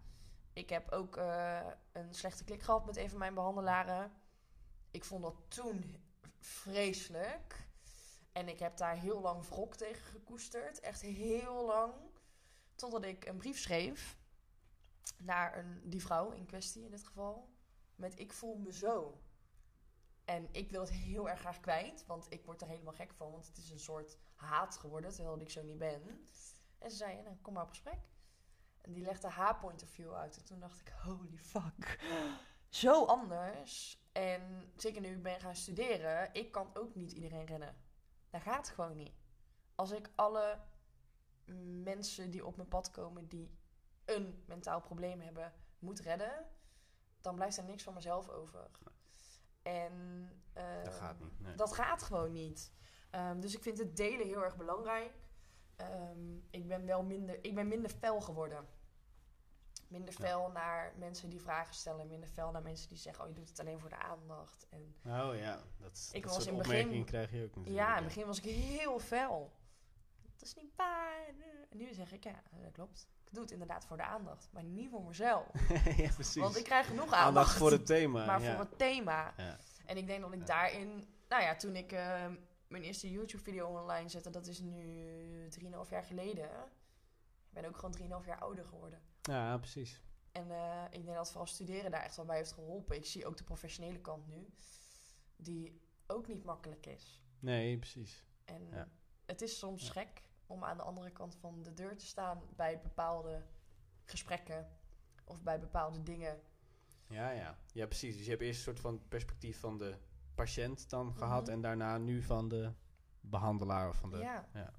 Ik 0.52 0.70
heb 0.70 0.92
ook 0.92 1.16
uh, 1.16 1.60
een 1.92 2.14
slechte 2.14 2.44
klik 2.44 2.62
gehad 2.62 2.86
met 2.86 2.96
een 2.96 3.10
van 3.10 3.18
mijn 3.18 3.34
behandelaren. 3.34 4.12
Ik 4.90 5.04
vond 5.04 5.22
dat 5.22 5.34
toen 5.48 5.96
vreselijk. 6.38 7.67
En 8.32 8.48
ik 8.48 8.58
heb 8.58 8.76
daar 8.76 8.96
heel 8.96 9.20
lang 9.20 9.48
wrok 9.48 9.74
tegen 9.74 10.04
gekoesterd. 10.04 10.80
Echt 10.80 11.00
heel 11.00 11.66
lang. 11.66 11.92
Totdat 12.74 13.04
ik 13.04 13.26
een 13.26 13.36
brief 13.36 13.58
schreef 13.58 14.18
naar 15.16 15.58
een, 15.58 15.80
die 15.84 16.02
vrouw 16.02 16.30
in 16.30 16.46
kwestie 16.46 16.84
in 16.84 16.90
dit 16.90 17.04
geval. 17.04 17.48
Met 17.94 18.18
ik 18.18 18.32
voel 18.32 18.56
me 18.56 18.72
zo. 18.72 19.20
En 20.24 20.48
ik 20.52 20.70
wil 20.70 20.80
het 20.80 20.90
heel 20.90 21.28
erg 21.28 21.40
graag 21.40 21.60
kwijt. 21.60 22.06
Want 22.06 22.26
ik 22.28 22.44
word 22.44 22.60
er 22.60 22.68
helemaal 22.68 22.92
gek 22.92 23.12
van. 23.12 23.30
Want 23.30 23.46
het 23.46 23.58
is 23.58 23.70
een 23.70 23.78
soort 23.78 24.18
haat 24.34 24.76
geworden. 24.76 25.14
Terwijl 25.14 25.40
ik 25.40 25.50
zo 25.50 25.62
niet 25.62 25.78
ben. 25.78 26.28
En 26.78 26.90
ze 26.90 26.96
zei, 26.96 27.22
nou, 27.22 27.36
kom 27.42 27.52
maar 27.52 27.62
op 27.62 27.68
gesprek. 27.68 28.08
En 28.80 28.92
die 28.92 29.04
legde 29.04 29.28
haar 29.28 29.58
point 29.58 29.82
of 29.82 29.88
view 29.88 30.14
uit. 30.14 30.36
En 30.36 30.44
toen 30.44 30.60
dacht 30.60 30.80
ik, 30.80 30.88
holy 30.88 31.36
fuck. 31.36 31.98
Zo 32.68 33.04
anders. 33.04 34.02
En 34.12 34.72
zeker 34.76 35.00
nu 35.00 35.08
ik 35.08 35.22
ben 35.22 35.40
gaan 35.40 35.56
studeren. 35.56 36.28
Ik 36.32 36.52
kan 36.52 36.70
ook 36.74 36.94
niet 36.94 37.12
iedereen 37.12 37.46
rennen. 37.46 37.76
Dat 38.30 38.42
gaat 38.42 38.68
gewoon 38.68 38.96
niet. 38.96 39.14
Als 39.74 39.90
ik 39.90 40.10
alle 40.14 40.58
mensen 41.82 42.30
die 42.30 42.46
op 42.46 42.56
mijn 42.56 42.68
pad 42.68 42.90
komen... 42.90 43.28
die 43.28 43.58
een 44.04 44.44
mentaal 44.46 44.80
probleem 44.80 45.20
hebben, 45.20 45.52
moet 45.78 46.00
redden... 46.00 46.46
dan 47.20 47.34
blijft 47.34 47.56
er 47.56 47.64
niks 47.64 47.82
van 47.82 47.94
mezelf 47.94 48.28
over. 48.28 48.70
En 49.62 49.92
uh, 50.56 50.84
dat 50.84 50.94
gaat 50.94 51.18
niet. 51.20 51.40
Nee. 51.40 51.54
Dat 51.54 51.72
gaat 51.72 52.02
gewoon 52.02 52.32
niet. 52.32 52.72
Um, 53.10 53.40
dus 53.40 53.54
ik 53.54 53.62
vind 53.62 53.78
het 53.78 53.96
delen 53.96 54.26
heel 54.26 54.44
erg 54.44 54.56
belangrijk. 54.56 55.12
Um, 55.76 56.46
ik 56.50 56.68
ben 56.68 56.86
wel 56.86 57.02
minder, 57.02 57.44
ik 57.44 57.54
ben 57.54 57.68
minder 57.68 57.90
fel 57.90 58.20
geworden. 58.20 58.68
Minder 59.88 60.14
fel 60.14 60.50
naar 60.50 60.92
mensen 60.96 61.28
die 61.30 61.40
vragen 61.40 61.74
stellen. 61.74 62.08
Minder 62.08 62.28
fel 62.28 62.50
naar 62.50 62.62
mensen 62.62 62.88
die 62.88 62.98
zeggen: 62.98 63.24
Oh, 63.24 63.28
je 63.28 63.34
doet 63.34 63.48
het 63.48 63.60
alleen 63.60 63.78
voor 63.78 63.88
de 63.88 63.96
aandacht. 63.98 64.66
En 64.70 64.94
oh 65.04 65.36
ja, 65.36 65.62
dat, 65.78 66.10
ik 66.12 66.22
dat 66.22 66.34
was 66.34 66.46
in 66.46 66.56
begin, 66.56 67.04
krijg 67.04 67.30
je 67.30 67.44
ook 67.44 67.56
natuurlijk. 67.56 67.76
Ja, 67.76 67.88
in 67.88 67.94
het 67.94 68.04
begin 68.04 68.26
was 68.26 68.38
ik 68.38 68.44
heel 68.44 68.98
fel. 68.98 69.52
Dat 70.22 70.42
is 70.42 70.54
niet 70.54 70.76
waar. 70.76 71.26
En 71.70 71.76
nu 71.76 71.94
zeg 71.94 72.12
ik: 72.12 72.24
Ja, 72.24 72.42
dat 72.62 72.72
klopt. 72.72 73.08
Ik 73.24 73.34
doe 73.34 73.42
het 73.42 73.52
inderdaad 73.52 73.86
voor 73.86 73.96
de 73.96 74.02
aandacht, 74.02 74.48
maar 74.52 74.64
niet 74.64 74.90
voor 74.90 75.02
mezelf. 75.02 75.46
ja, 75.96 76.10
precies. 76.14 76.42
Want 76.42 76.56
ik 76.56 76.64
krijg 76.64 76.86
genoeg 76.86 77.04
aandacht. 77.04 77.26
Aandacht 77.26 77.56
voor 77.56 77.70
het 77.70 77.86
thema. 77.86 78.26
Maar 78.26 78.40
voor 78.40 78.58
het 78.58 78.78
thema. 78.78 79.34
Ja. 79.36 79.58
En 79.86 79.96
ik 79.96 80.06
denk 80.06 80.20
dat 80.20 80.32
ik 80.32 80.46
daarin, 80.46 81.04
nou 81.28 81.42
ja, 81.42 81.56
toen 81.56 81.76
ik 81.76 81.92
uh, 81.92 82.26
mijn 82.68 82.82
eerste 82.82 83.10
YouTube-video 83.10 83.80
online 83.80 84.08
zette, 84.08 84.30
dat 84.30 84.46
is 84.46 84.60
nu 84.60 85.48
3,5 85.60 85.68
jaar 85.90 86.04
geleden. 86.04 86.44
Ik 87.48 87.54
ben 87.54 87.64
ook 87.64 87.76
gewoon 87.76 88.22
3,5 88.22 88.26
jaar 88.26 88.38
ouder 88.38 88.64
geworden. 88.64 89.02
Ja, 89.28 89.58
precies. 89.58 90.02
En 90.32 90.48
uh, 90.48 90.84
ik 90.90 91.04
denk 91.04 91.16
dat 91.16 91.28
vooral 91.28 91.46
studeren 91.46 91.90
daar 91.90 92.02
echt 92.02 92.16
wel 92.16 92.24
bij 92.24 92.36
heeft 92.36 92.52
geholpen. 92.52 92.96
Ik 92.96 93.06
zie 93.06 93.26
ook 93.26 93.36
de 93.36 93.44
professionele 93.44 94.00
kant 94.00 94.26
nu, 94.28 94.52
die 95.36 95.80
ook 96.06 96.28
niet 96.28 96.44
makkelijk 96.44 96.86
is. 96.86 97.22
Nee, 97.38 97.78
precies. 97.78 98.24
En 98.44 98.68
ja. 98.70 98.88
het 99.26 99.42
is 99.42 99.58
soms 99.58 99.86
ja. 99.86 99.92
gek 99.92 100.22
om 100.46 100.64
aan 100.64 100.76
de 100.76 100.82
andere 100.82 101.10
kant 101.10 101.34
van 101.34 101.62
de 101.62 101.74
deur 101.74 101.96
te 101.96 102.06
staan 102.06 102.42
bij 102.56 102.80
bepaalde 102.80 103.42
gesprekken 104.04 104.68
of 105.24 105.42
bij 105.42 105.60
bepaalde 105.60 106.02
dingen 106.02 106.40
ja, 107.08 107.30
ja. 107.30 107.56
ja, 107.72 107.86
precies. 107.86 108.16
Dus 108.16 108.24
je 108.24 108.30
hebt 108.30 108.42
eerst 108.42 108.58
een 108.58 108.64
soort 108.64 108.80
van 108.80 109.08
perspectief 109.08 109.60
van 109.60 109.78
de 109.78 109.96
patiënt 110.34 110.90
dan 110.90 111.14
gehad 111.14 111.42
mhm. 111.42 111.52
en 111.52 111.60
daarna 111.60 111.98
nu 111.98 112.22
van 112.22 112.48
de 112.48 112.72
behandelaar 113.20 113.88
of 113.88 113.96
van 113.96 114.10
de. 114.10 114.18
Ja, 114.18 114.48
ja. 114.52 114.72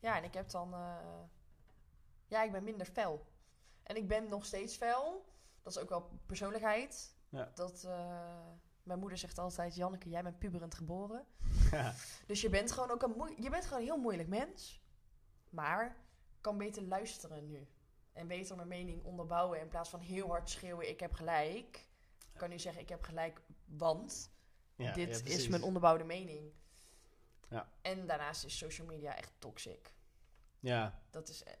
ja 0.00 0.16
en 0.16 0.24
ik 0.24 0.34
heb 0.34 0.50
dan. 0.50 0.74
Uh, 0.74 0.96
ja, 2.26 2.42
ik 2.42 2.52
ben 2.52 2.64
minder 2.64 2.86
fel. 2.86 3.26
En 3.84 3.96
ik 3.96 4.08
ben 4.08 4.28
nog 4.28 4.44
steeds 4.44 4.76
fel. 4.76 5.24
Dat 5.62 5.76
is 5.76 5.82
ook 5.82 5.88
wel 5.88 6.10
persoonlijkheid. 6.26 7.14
Ja. 7.28 7.50
Dat, 7.54 7.82
uh, 7.86 8.48
mijn 8.82 8.98
moeder 8.98 9.18
zegt 9.18 9.38
altijd: 9.38 9.74
Janneke, 9.74 10.08
jij 10.08 10.22
bent 10.22 10.38
puberend 10.38 10.74
geboren. 10.74 11.24
Ja. 11.70 11.94
Dus 12.26 12.40
je 12.40 12.48
bent 12.48 12.72
gewoon 12.72 12.90
ook 12.90 13.02
een 13.02 13.42
je 13.42 13.50
bent 13.50 13.64
gewoon 13.64 13.78
een 13.78 13.88
heel 13.88 14.00
moeilijk 14.00 14.28
mens. 14.28 14.82
Maar 15.50 15.96
kan 16.40 16.58
beter 16.58 16.82
luisteren 16.82 17.46
nu 17.46 17.68
en 18.12 18.26
beter 18.26 18.56
mijn 18.56 18.68
mening 18.68 19.04
onderbouwen 19.04 19.60
in 19.60 19.68
plaats 19.68 19.90
van 19.90 20.00
heel 20.00 20.28
hard 20.28 20.50
schreeuwen: 20.50 20.88
ik 20.88 21.00
heb 21.00 21.12
gelijk. 21.12 21.88
Ik 22.32 22.40
kan 22.40 22.48
nu 22.48 22.58
zeggen: 22.58 22.82
ik 22.82 22.88
heb 22.88 23.02
gelijk, 23.02 23.40
want 23.64 24.30
dit 24.76 25.26
is 25.26 25.48
mijn 25.48 25.62
onderbouwde 25.62 26.04
mening. 26.04 26.52
Ja. 27.48 27.68
En 27.82 28.06
daarnaast 28.06 28.44
is 28.44 28.58
social 28.58 28.86
media 28.86 29.16
echt 29.16 29.32
toxic. 29.38 29.92
Ja. 30.60 31.02
Dat 31.10 31.28
is, 31.28 31.42
eh, 31.42 31.52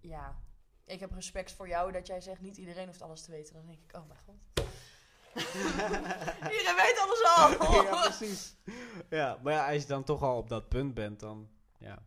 ja. 0.00 0.40
Ik 0.86 1.00
heb 1.00 1.12
respect 1.12 1.52
voor 1.52 1.68
jou 1.68 1.92
dat 1.92 2.06
jij 2.06 2.20
zegt: 2.20 2.40
niet 2.40 2.56
iedereen 2.56 2.86
hoeft 2.86 3.02
alles 3.02 3.22
te 3.22 3.30
weten. 3.30 3.54
Dan 3.54 3.66
denk 3.66 3.78
ik: 3.82 3.96
oh 3.96 4.06
mijn 4.06 4.20
god. 4.24 4.34
Iedereen 6.52 6.76
weet 6.76 6.98
alles 7.00 7.24
al. 7.36 7.82
ja, 7.82 8.00
precies. 8.02 8.56
Ja, 9.10 9.38
maar 9.42 9.52
ja, 9.52 9.72
als 9.72 9.82
je 9.82 9.88
dan 9.88 10.04
toch 10.04 10.22
al 10.22 10.36
op 10.36 10.48
dat 10.48 10.68
punt 10.68 10.94
bent, 10.94 11.20
dan 11.20 11.48
ja, 11.78 12.02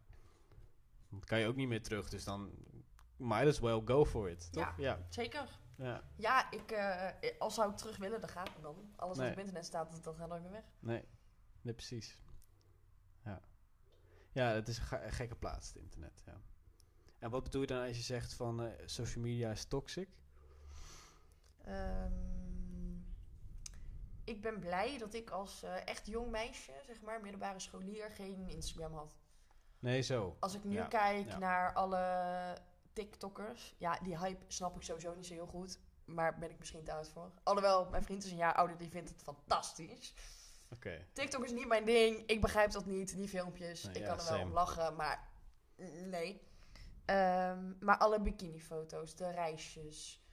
dan 1.09 1.19
kan 1.23 1.39
je 1.39 1.47
ook 1.47 1.55
niet 1.55 1.67
meer 1.67 1.83
terug. 1.83 2.09
Dus 2.09 2.23
dan 2.23 2.51
might 3.17 3.47
as 3.47 3.59
well 3.59 3.81
go 3.85 4.05
for 4.05 4.29
it, 4.29 4.51
toch? 4.51 4.63
Ja, 4.63 4.73
ja. 4.77 5.05
zeker. 5.09 5.59
Ja, 5.75 6.03
ja 6.15 6.51
ik, 6.51 6.71
uh, 6.71 7.09
als 7.39 7.53
zou 7.53 7.71
ik 7.71 7.77
terug 7.77 7.97
willen, 7.97 8.19
dan 8.19 8.29
gaat 8.29 8.49
het 8.53 8.61
dan. 8.61 8.93
Alles 8.95 9.17
wat 9.17 9.31
op 9.31 9.37
internet 9.37 9.65
staat, 9.65 10.03
dat 10.03 10.15
gaat 10.15 10.29
nooit 10.29 10.41
meer 10.41 10.51
weg. 10.51 10.63
Nee, 10.79 11.03
nee 11.61 11.73
precies. 11.73 12.17
Ja. 13.23 13.41
Ja, 14.31 14.47
het 14.47 14.67
is 14.67 14.77
een, 14.77 15.11
gekke 15.11 15.35
plaats, 15.35 15.67
het 15.67 15.77
internet, 15.77 16.23
ja. 16.25 16.41
En 17.19 17.29
wat 17.29 17.43
bedoel 17.43 17.61
je 17.61 17.67
dan 17.67 17.87
als 17.87 17.97
je 17.97 18.03
zegt 18.03 18.33
van 18.33 18.63
uh, 18.63 18.71
social 18.85 19.23
media 19.23 19.51
is 19.51 19.65
toxic? 19.65 20.09
Um, 21.67 23.05
ik 24.23 24.41
ben 24.41 24.59
blij 24.59 24.97
dat 24.97 25.13
ik 25.13 25.29
als 25.29 25.63
uh, 25.63 25.87
echt 25.87 26.07
jong 26.07 26.31
meisje, 26.31 26.71
zeg 26.85 27.01
maar, 27.01 27.21
middelbare 27.21 27.59
scholier, 27.59 28.11
geen 28.11 28.49
Instagram 28.49 28.93
had. 28.93 29.17
Nee, 29.79 30.01
zo. 30.01 30.37
Als 30.39 30.55
ik 30.55 30.63
nu 30.63 30.87
kijk 30.87 31.37
naar 31.37 31.73
alle 31.73 32.57
TikTokkers. 32.93 33.75
Ja, 33.77 33.99
die 34.03 34.17
hype 34.17 34.43
snap 34.47 34.75
ik 34.75 34.81
sowieso 34.81 35.15
niet 35.15 35.25
zo 35.25 35.33
heel 35.33 35.47
goed. 35.47 35.79
Maar 36.05 36.37
ben 36.37 36.49
ik 36.49 36.59
misschien 36.59 36.83
te 36.83 36.93
oud 36.93 37.09
voor. 37.09 37.31
Alhoewel, 37.43 37.89
mijn 37.89 38.03
vriend 38.03 38.23
is 38.23 38.31
een 38.31 38.37
jaar 38.37 38.53
ouder, 38.53 38.77
die 38.77 38.89
vindt 38.89 39.09
het 39.09 39.21
fantastisch. 39.21 40.13
Oké. 40.73 41.05
TikTok 41.13 41.43
is 41.43 41.51
niet 41.51 41.67
mijn 41.67 41.85
ding. 41.85 42.25
Ik 42.25 42.41
begrijp 42.41 42.71
dat 42.71 42.85
niet, 42.85 43.15
die 43.15 43.27
filmpjes. 43.27 43.85
ik 43.85 44.03
kan 44.03 44.19
er 44.19 44.29
wel 44.29 44.41
om 44.41 44.51
lachen, 44.51 44.95
maar 44.95 45.27
nee. 46.05 46.41
Um, 47.09 47.77
maar 47.79 47.97
alle 47.97 48.21
bikinifoto's, 48.21 49.15
de 49.15 49.31
reisjes, 49.31 50.23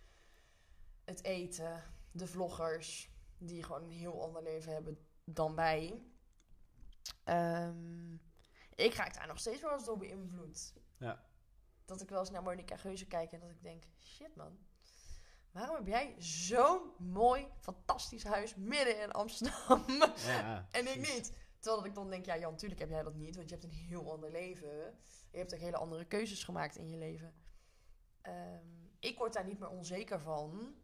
het 1.04 1.24
eten, 1.24 1.82
de 2.10 2.26
vloggers, 2.26 3.10
die 3.38 3.62
gewoon 3.62 3.82
een 3.82 3.90
heel 3.90 4.22
ander 4.22 4.42
leven 4.42 4.72
hebben 4.72 4.98
dan 5.24 5.54
wij. 5.54 6.02
Um, 7.24 8.20
ik 8.74 8.94
raak 8.94 9.14
daar 9.14 9.26
nog 9.26 9.38
steeds 9.38 9.62
wel 9.62 9.72
eens 9.72 9.84
door 9.84 9.98
beïnvloed. 9.98 10.72
Ja 10.98 11.26
dat 11.86 12.00
ik 12.00 12.08
wel 12.08 12.20
eens 12.20 12.30
naar 12.30 12.42
Monica 12.42 12.76
Geuze 12.76 13.06
kijk 13.06 13.32
en 13.32 13.40
dat 13.40 13.50
ik 13.50 13.62
denk, 13.62 13.84
shit 13.98 14.36
man. 14.36 14.58
Waarom 15.50 15.76
heb 15.76 15.86
jij 15.86 16.14
zo'n 16.18 16.92
mooi, 16.98 17.48
fantastisch 17.60 18.24
huis 18.24 18.54
midden 18.54 19.00
in 19.00 19.12
Amsterdam? 19.12 19.84
Ja, 20.16 20.66
en 20.70 20.86
ik 20.86 20.96
niet. 20.96 21.36
Terwijl 21.58 21.84
ik 21.84 21.94
dan 21.94 22.10
denk, 22.10 22.24
ja 22.24 22.38
Jan, 22.38 22.50
natuurlijk 22.50 22.80
heb 22.80 22.90
jij 22.90 23.02
dat 23.02 23.14
niet. 23.14 23.36
Want 23.36 23.48
je 23.48 23.54
hebt 23.54 23.66
een 23.66 23.78
heel 23.78 24.12
ander 24.12 24.30
leven. 24.30 24.98
Je 25.30 25.38
hebt 25.38 25.54
ook 25.54 25.60
hele 25.60 25.76
andere 25.76 26.04
keuzes 26.04 26.44
gemaakt 26.44 26.76
in 26.76 26.90
je 26.90 26.96
leven. 26.96 27.34
Ehm, 28.20 28.66
ik 28.98 29.18
word 29.18 29.32
daar 29.32 29.44
niet 29.44 29.58
meer 29.58 29.68
onzeker 29.68 30.20
van. 30.20 30.74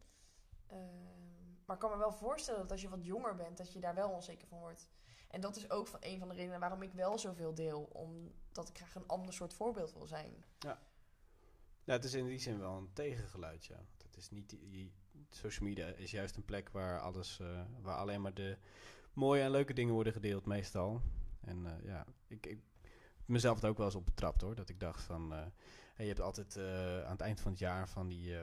Ehm, 0.66 1.64
maar 1.64 1.76
ik 1.76 1.82
kan 1.82 1.90
me 1.90 1.96
wel 1.96 2.12
voorstellen 2.12 2.60
dat 2.60 2.70
als 2.70 2.80
je 2.80 2.88
wat 2.88 3.04
jonger 3.04 3.34
bent, 3.34 3.56
dat 3.56 3.72
je 3.72 3.80
daar 3.80 3.94
wel 3.94 4.10
onzeker 4.10 4.48
van 4.48 4.58
wordt. 4.58 4.88
En 5.28 5.40
dat 5.40 5.56
is 5.56 5.70
ook 5.70 5.86
van 5.86 6.00
een 6.02 6.18
van 6.18 6.28
de 6.28 6.34
redenen 6.34 6.60
waarom 6.60 6.82
ik 6.82 6.92
wel 6.92 7.18
zoveel 7.18 7.54
deel. 7.54 7.82
Omdat 7.82 8.68
ik 8.68 8.76
graag 8.76 8.94
een 8.94 9.06
ander 9.06 9.34
soort 9.34 9.54
voorbeeld 9.54 9.92
wil 9.92 10.06
zijn. 10.06 10.44
Ja. 10.58 10.82
Ja, 11.84 11.92
het 11.92 12.04
is 12.04 12.14
in 12.14 12.26
die 12.26 12.38
zin 12.38 12.58
wel 12.58 12.76
een 12.76 12.92
tegengeluid, 12.92 13.64
ja. 13.64 13.84
Het 14.02 14.16
is 14.16 14.30
niet 14.30 14.56
die, 14.60 14.92
social 15.30 15.68
media 15.68 15.86
is 15.86 16.10
juist 16.10 16.36
een 16.36 16.44
plek 16.44 16.68
waar 16.68 17.00
alles, 17.00 17.38
uh, 17.38 17.62
waar 17.80 17.96
alleen 17.96 18.20
maar 18.20 18.34
de 18.34 18.58
mooie 19.12 19.42
en 19.42 19.50
leuke 19.50 19.72
dingen 19.72 19.94
worden 19.94 20.12
gedeeld, 20.12 20.46
meestal. 20.46 21.00
En 21.40 21.64
uh, 21.64 21.72
ja, 21.84 22.06
ik, 22.26 22.46
ik 22.46 22.58
mezelf 23.24 23.56
het 23.56 23.64
ook 23.64 23.76
wel 23.76 23.86
eens 23.86 23.94
op 23.94 24.04
betrapt 24.04 24.40
hoor. 24.40 24.54
Dat 24.54 24.68
ik 24.68 24.80
dacht 24.80 25.02
van, 25.02 25.32
uh, 25.32 25.38
je 25.96 26.04
hebt 26.04 26.20
altijd 26.20 26.58
aan 27.04 27.10
het 27.10 27.20
eind 27.20 27.40
van 27.40 27.50
het 27.50 27.60
jaar 27.60 27.88
van 27.88 28.08
die 28.08 28.34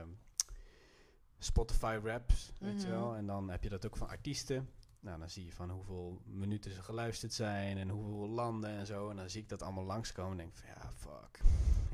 Spotify 1.38 1.98
raps, 2.04 2.52
weet 2.58 2.82
je 2.82 2.88
mhm. 2.88 2.96
wel. 2.96 3.16
En 3.16 3.26
dan 3.26 3.50
heb 3.50 3.62
je 3.62 3.68
dat 3.68 3.86
ook 3.86 3.96
van 3.96 4.08
artiesten. 4.08 4.70
Nou, 5.00 5.18
dan 5.18 5.30
zie 5.30 5.44
je 5.44 5.52
van 5.52 5.70
hoeveel 5.70 6.20
minuten 6.24 6.72
ze 6.72 6.82
geluisterd 6.82 7.32
zijn 7.32 7.78
en 7.78 7.88
hoeveel 7.88 8.28
landen 8.28 8.70
en 8.70 8.86
zo. 8.86 9.10
En 9.10 9.16
dan 9.16 9.30
zie 9.30 9.42
ik 9.42 9.48
dat 9.48 9.62
allemaal 9.62 9.84
langskomen 9.84 10.30
en 10.30 10.36
denk 10.36 10.56
van 10.56 10.68
ja, 10.68 10.90
fuck 10.96 11.40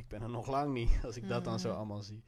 ik 0.07 0.13
ben 0.13 0.23
er 0.23 0.31
nog 0.31 0.47
lang 0.47 0.73
niet 0.73 0.99
als 1.07 1.17
ik 1.17 1.29
dat 1.29 1.45
dan 1.45 1.61
zo 1.61 1.69
mhm. 1.69 1.77
allemaal 1.77 2.03
zie. 2.03 2.23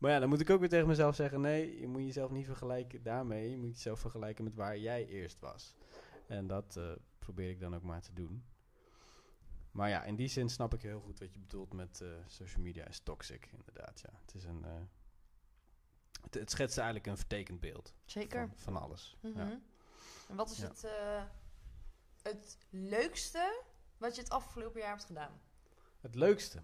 Maar 0.00 0.10
ja, 0.10 0.18
dan 0.18 0.28
moet 0.28 0.40
ik 0.40 0.50
ook 0.50 0.60
weer 0.60 0.68
tegen 0.68 0.86
mezelf 0.86 1.14
zeggen: 1.14 1.40
nee, 1.40 1.80
je 1.80 1.86
moet 1.88 2.02
jezelf 2.02 2.30
niet 2.30 2.46
vergelijken 2.46 3.02
daarmee. 3.02 3.50
Je 3.50 3.56
moet 3.56 3.72
jezelf 3.72 4.00
vergelijken 4.00 4.44
met 4.44 4.54
waar 4.54 4.78
jij 4.78 5.06
eerst 5.06 5.40
was. 5.40 5.74
En 6.26 6.46
dat 6.46 6.76
uh, 6.78 6.92
probeer 7.18 7.50
ik 7.50 7.60
dan 7.60 7.74
ook 7.74 7.82
maar 7.82 8.00
te 8.00 8.12
doen. 8.12 8.44
Maar 9.70 9.88
ja, 9.88 10.04
in 10.04 10.16
die 10.16 10.28
zin 10.28 10.48
snap 10.48 10.74
ik 10.74 10.82
heel 10.82 11.00
goed 11.00 11.18
wat 11.18 11.32
je 11.32 11.38
bedoelt 11.38 11.72
met 11.72 12.00
uh, 12.02 12.08
social 12.26 12.62
media 12.62 12.86
is 12.86 13.00
toxic, 13.00 13.48
inderdaad. 13.52 14.00
Ja. 14.00 14.18
Het 14.20 14.34
is 14.34 14.44
een, 14.44 14.62
uh, 14.64 14.70
het, 16.22 16.34
het 16.34 16.50
schetst 16.50 16.76
eigenlijk 16.76 17.06
een 17.06 17.16
vertekend 17.16 17.60
beeld. 17.60 17.94
Zeker. 18.04 18.48
Van, 18.48 18.58
van 18.58 18.82
alles. 18.82 19.16
ja. 19.20 19.28
Mhm. 19.28 19.56
En 20.28 20.36
wat 20.36 20.50
is 20.50 20.62
het, 20.62 20.86
het 22.22 22.58
leukste 22.70 23.62
wat 23.98 24.14
je 24.14 24.20
het 24.20 24.30
afgelopen 24.30 24.80
jaar 24.80 24.90
hebt 24.90 25.04
gedaan? 25.04 25.40
Het 26.00 26.14
leukste? 26.14 26.62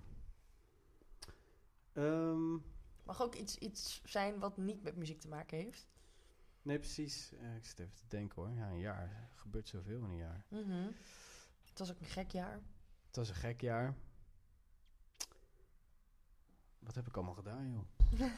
Um, 1.92 2.64
Mag 3.06 3.22
ook 3.22 3.34
iets, 3.34 3.58
iets 3.58 4.00
zijn 4.04 4.38
wat 4.38 4.56
niet 4.56 4.82
met 4.82 4.96
muziek 4.96 5.20
te 5.20 5.28
maken 5.28 5.58
heeft. 5.58 5.88
Nee, 6.62 6.78
precies. 6.78 7.32
Uh, 7.32 7.56
ik 7.56 7.64
zit 7.64 7.78
even 7.78 7.94
te 7.94 8.06
denken 8.08 8.42
hoor. 8.42 8.52
Ja, 8.52 8.68
een 8.68 8.78
jaar. 8.78 9.02
Er 9.02 9.38
gebeurt 9.38 9.68
zoveel 9.68 9.98
in 9.98 10.10
een 10.10 10.16
jaar. 10.16 10.44
Mm 10.48 10.62
-hmm. 10.62 10.94
Het 11.68 11.78
was 11.78 11.90
ook 11.90 12.00
een 12.00 12.06
gek 12.06 12.30
jaar. 12.30 12.60
Het 13.06 13.16
was 13.16 13.28
een 13.28 13.34
gek 13.34 13.60
jaar. 13.60 13.96
Wat 16.78 16.94
heb 16.94 17.06
ik 17.06 17.16
allemaal 17.16 17.34
gedaan, 17.34 17.70
joh? 17.70 17.84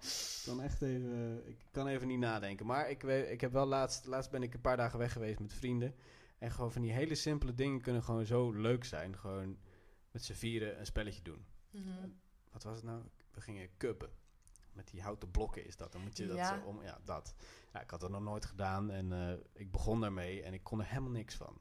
ik 0.00 0.42
kan 0.44 0.62
echt 0.62 0.82
even, 0.82 1.48
ik 1.48 1.58
kan 1.70 1.86
even 1.86 2.08
niet 2.08 2.18
nadenken. 2.18 2.66
Maar 2.66 2.90
ik, 2.90 3.02
weet, 3.02 3.30
ik 3.30 3.40
heb 3.40 3.52
wel 3.52 3.66
laatst, 3.66 4.06
laatst 4.06 4.30
ben 4.30 4.42
ik 4.42 4.54
een 4.54 4.60
paar 4.60 4.76
dagen 4.76 4.98
weg 4.98 5.12
geweest 5.12 5.38
met 5.38 5.52
vrienden. 5.52 5.94
En 6.38 6.50
gewoon 6.50 6.72
van 6.72 6.82
die 6.82 6.92
hele 6.92 7.14
simpele 7.14 7.54
dingen 7.54 7.80
kunnen 7.80 8.02
gewoon 8.02 8.26
zo 8.26 8.50
leuk 8.50 8.84
zijn. 8.84 9.18
Gewoon 9.18 9.58
met 10.10 10.24
z'n 10.24 10.32
vieren 10.32 10.78
een 10.78 10.86
spelletje 10.86 11.22
doen. 11.22 11.44
Mm 11.70 11.82
-hmm. 11.82 12.22
Wat 12.54 12.62
was 12.62 12.76
het 12.76 12.84
nou? 12.84 13.02
We 13.30 13.40
gingen 13.40 13.68
kubben. 13.76 14.10
Met 14.72 14.88
die 14.88 15.02
houten 15.02 15.30
blokken 15.30 15.66
is 15.66 15.76
dat. 15.76 15.92
Dan 15.92 16.02
moet 16.02 16.16
je 16.16 16.26
dat 16.26 16.36
ja. 16.36 16.58
zo 16.58 16.66
om. 16.66 16.82
Ja, 16.82 16.98
dat. 17.04 17.34
Ja, 17.72 17.80
ik 17.80 17.90
had 17.90 18.00
dat 18.00 18.10
nog 18.10 18.22
nooit 18.22 18.44
gedaan 18.44 18.90
en 18.90 19.10
uh, 19.10 19.32
ik 19.52 19.70
begon 19.70 20.00
daarmee 20.00 20.42
en 20.42 20.52
ik 20.52 20.62
kon 20.62 20.80
er 20.80 20.86
helemaal 20.86 21.10
niks 21.10 21.34
van. 21.34 21.60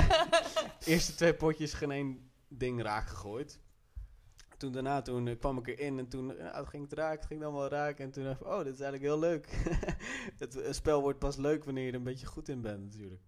Eerste 0.84 1.14
twee 1.14 1.34
potjes 1.34 1.72
geen 1.72 1.90
één 1.90 2.30
ding 2.48 2.82
raak 2.82 3.08
gegooid. 3.08 3.60
Toen 4.56 4.72
daarna 4.72 5.02
toen, 5.02 5.26
uh, 5.26 5.38
kwam 5.38 5.58
ik 5.58 5.66
erin 5.66 5.98
en 5.98 6.08
toen 6.08 6.30
uh, 6.30 6.68
ging 6.68 6.82
het 6.82 6.92
raken, 6.92 7.18
het 7.18 7.26
ging 7.26 7.40
dan 7.40 7.52
wel 7.52 7.68
raken. 7.68 8.04
En 8.04 8.10
toen 8.10 8.24
dacht 8.24 8.40
ik, 8.40 8.46
oh, 8.46 8.64
dit 8.64 8.74
is 8.74 8.80
eigenlijk 8.80 9.02
heel 9.02 9.18
leuk. 9.18 9.46
het 10.42 10.76
spel 10.76 11.00
wordt 11.00 11.18
pas 11.18 11.36
leuk 11.36 11.64
wanneer 11.64 11.84
je 11.84 11.90
er 11.90 11.96
een 11.96 12.02
beetje 12.02 12.26
goed 12.26 12.48
in 12.48 12.60
bent 12.60 12.82
natuurlijk. 12.82 13.22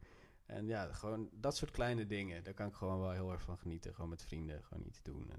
En 0.46 0.66
ja, 0.66 0.92
gewoon 0.92 1.28
dat 1.32 1.56
soort 1.56 1.70
kleine 1.70 2.06
dingen, 2.06 2.44
daar 2.44 2.54
kan 2.54 2.66
ik 2.66 2.74
gewoon 2.74 3.00
wel 3.00 3.10
heel 3.10 3.32
erg 3.32 3.42
van 3.42 3.58
genieten. 3.58 3.94
Gewoon 3.94 4.10
met 4.10 4.22
vrienden, 4.22 4.64
gewoon 4.64 4.86
iets 4.86 5.02
doen. 5.02 5.30
En, 5.30 5.38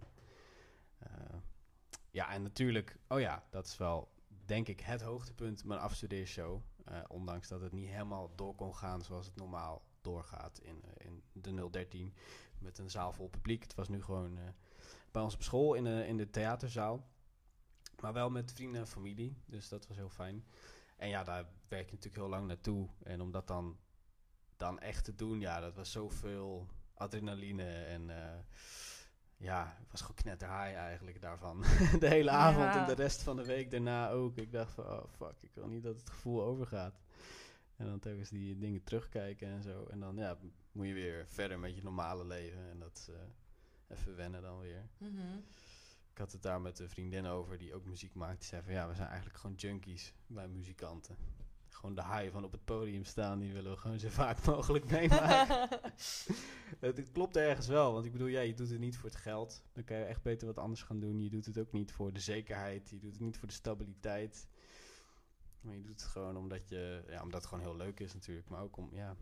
ja, 2.12 2.32
en 2.32 2.42
natuurlijk, 2.42 2.98
oh 3.08 3.20
ja, 3.20 3.44
dat 3.50 3.66
is 3.66 3.78
wel, 3.78 4.12
denk 4.46 4.68
ik, 4.68 4.80
het 4.80 5.02
hoogtepunt 5.02 5.64
mijn 5.64 5.80
afstudeershow. 5.80 6.62
Uh, 6.92 7.00
ondanks 7.08 7.48
dat 7.48 7.62
het 7.62 7.72
niet 7.72 7.90
helemaal 7.90 8.36
door 8.36 8.56
kon 8.56 8.76
gaan 8.76 9.02
zoals 9.02 9.26
het 9.26 9.36
normaal 9.36 9.84
doorgaat 10.02 10.60
in, 10.60 10.84
uh, 10.86 11.08
in 11.08 11.24
de 11.32 11.70
013. 11.70 12.14
Met 12.60 12.78
een 12.78 12.90
zaal 12.90 13.12
vol 13.12 13.28
publiek. 13.28 13.64
Het 13.64 13.76
was 13.76 13.90
nu 13.90 14.04
gewoon 14.04 14.40
bij 15.12 15.22
ons 15.22 15.34
op 15.34 15.44
school 15.44 15.74
in 15.74 15.84
de, 15.84 16.08
in 16.08 16.18
de 16.18 16.30
theaterzaal. 16.30 17.08
Maar 18.00 18.14
wel 18.14 18.30
met 18.30 18.54
vrienden 18.54 18.82
en 18.82 18.88
familie. 18.88 19.38
Dus 19.46 19.70
dat 19.70 19.88
was 19.88 19.98
heel 19.98 20.10
fijn. 20.10 20.46
En 20.98 21.10
ja, 21.10 21.24
daar 21.24 21.46
werk 21.68 21.86
je 21.86 21.96
natuurlijk 21.96 22.24
heel 22.24 22.30
lang 22.30 22.48
naartoe. 22.48 22.90
En 23.04 23.22
om 23.22 23.32
dat 23.32 23.48
dan, 23.48 23.78
dan 24.58 24.80
echt 24.80 25.04
te 25.04 25.16
doen, 25.16 25.40
ja, 25.40 25.60
dat 25.60 25.76
was 25.76 25.92
zoveel 25.92 26.68
adrenaline 26.94 27.84
en 27.84 28.10
ja, 29.40 29.78
ik 29.82 29.92
was 29.92 30.02
gewoon 30.02 30.16
knetterhaai 30.16 30.74
eigenlijk 30.74 31.22
daarvan. 31.22 31.62
de 32.00 32.08
hele 32.08 32.30
avond 32.30 32.74
ja. 32.74 32.82
en 32.82 32.88
de 32.96 33.02
rest 33.02 33.22
van 33.22 33.36
de 33.36 33.46
week 33.46 33.72
daarna 33.72 34.10
ook. 34.10 34.38
Ik 34.38 34.52
dacht 34.52 34.74
van, 34.74 34.86
oh 34.86 35.04
fuck, 35.18 35.36
ik 35.42 35.52
wil 35.54 35.68
niet 35.68 35.84
dat 35.84 35.96
het 35.96 36.10
gevoel 36.10 36.44
overgaat. 36.44 37.00
En 37.76 37.86
dan 37.86 38.00
telkens 38.00 38.30
die 38.30 38.58
dingen 38.58 38.84
terugkijken 38.84 39.48
en 39.48 39.64
zo. 39.64 39.86
En 39.86 40.00
dan 40.00 40.16
ja, 40.16 40.38
moet 40.72 40.88
je 40.88 40.94
weer 40.94 41.26
verder 41.28 41.60
met 41.60 41.76
je 41.76 41.84
normale 41.84 42.26
leven. 42.26 42.70
En 42.70 42.80
dat 42.80 42.98
is 42.98 43.10
uh, 43.10 43.16
even 43.88 44.16
wennen 44.16 44.42
dan 44.42 44.60
weer. 44.60 44.90
Mm 44.98 45.08
-hmm. 45.08 45.44
Ik 46.12 46.18
had 46.18 46.32
het 46.32 46.42
daar 46.42 46.62
met 46.62 46.80
een 46.80 46.90
vriendin 46.90 47.26
over 47.26 47.58
die 47.58 47.74
ook 47.74 47.86
muziek 47.86 48.14
maakt. 48.14 48.40
Die 48.40 48.48
zei 48.48 48.62
van, 48.64 48.74
ja, 48.74 48.88
we 48.88 48.96
zijn 48.96 49.08
eigenlijk 49.08 49.38
gewoon 49.38 49.56
junkies 49.56 50.14
bij 50.28 50.48
muzikanten. 50.48 51.16
Gewoon 51.80 51.96
de 51.96 52.04
high 52.04 52.32
van 52.32 52.44
op 52.44 52.52
het 52.52 52.66
podium 52.66 53.04
staan, 53.04 53.40
die 53.40 53.54
willen 53.54 53.72
we 53.72 53.78
gewoon 53.78 54.00
zo 54.00 54.10
vaak 54.10 54.46
mogelijk 54.46 54.86
meemaken. 54.92 55.80
het 56.80 57.12
klopt 57.12 57.38
ergens 57.38 57.68
wel, 57.68 57.94
want 57.94 58.06
ik 58.06 58.12
bedoel, 58.12 58.28
ja, 58.28 58.42
je 58.42 58.54
doet 58.54 58.70
het 58.70 58.80
niet 58.80 58.98
voor 58.98 59.10
het 59.10 59.20
geld. 59.20 59.64
Dan 59.74 59.84
kan 59.84 59.98
je 59.98 60.04
echt 60.04 60.22
beter 60.22 60.48
wat 60.48 60.58
anders 60.58 60.84
gaan 60.84 61.00
doen. 61.00 61.22
Je 61.22 61.30
doet 61.30 61.46
het 61.46 61.58
ook 61.58 61.72
niet 61.72 61.92
voor 61.92 62.14
de 62.14 62.20
zekerheid, 62.20 62.90
je 62.90 63.00
doet 63.00 63.12
het 63.12 63.22
niet 63.22 63.38
voor 63.38 63.48
de 63.48 63.54
stabiliteit. 63.54 64.48
Maar 65.62 65.76
je 65.76 65.82
doet 65.82 66.02
het 66.02 66.10
gewoon 66.10 66.38
omdat, 66.38 66.70
je, 66.70 67.04
ja, 67.08 67.22
omdat 67.24 67.42
het 67.42 67.50
gewoon 67.50 67.64
heel 67.64 67.76
leuk 67.76 68.00
is 68.00 68.14
natuurlijk. 68.14 68.50
Maar 68.50 68.62
ook 68.62 68.78
om, 68.78 68.90
ja, 68.94 69.16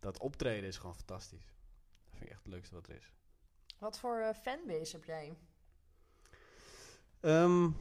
dat 0.00 0.18
optreden 0.18 0.68
is 0.68 0.78
gewoon 0.78 0.96
fantastisch. 0.96 1.44
Dat 1.44 2.10
vind 2.10 2.22
ik 2.24 2.30
echt 2.30 2.42
het 2.42 2.52
leukste 2.52 2.74
wat 2.74 2.88
er 2.88 2.96
is. 2.96 3.12
Wat 3.78 3.98
voor 3.98 4.18
uh, 4.18 4.32
fanbase 4.32 4.96
heb 4.96 5.04
jij? 5.04 5.36
Um, 7.20 7.76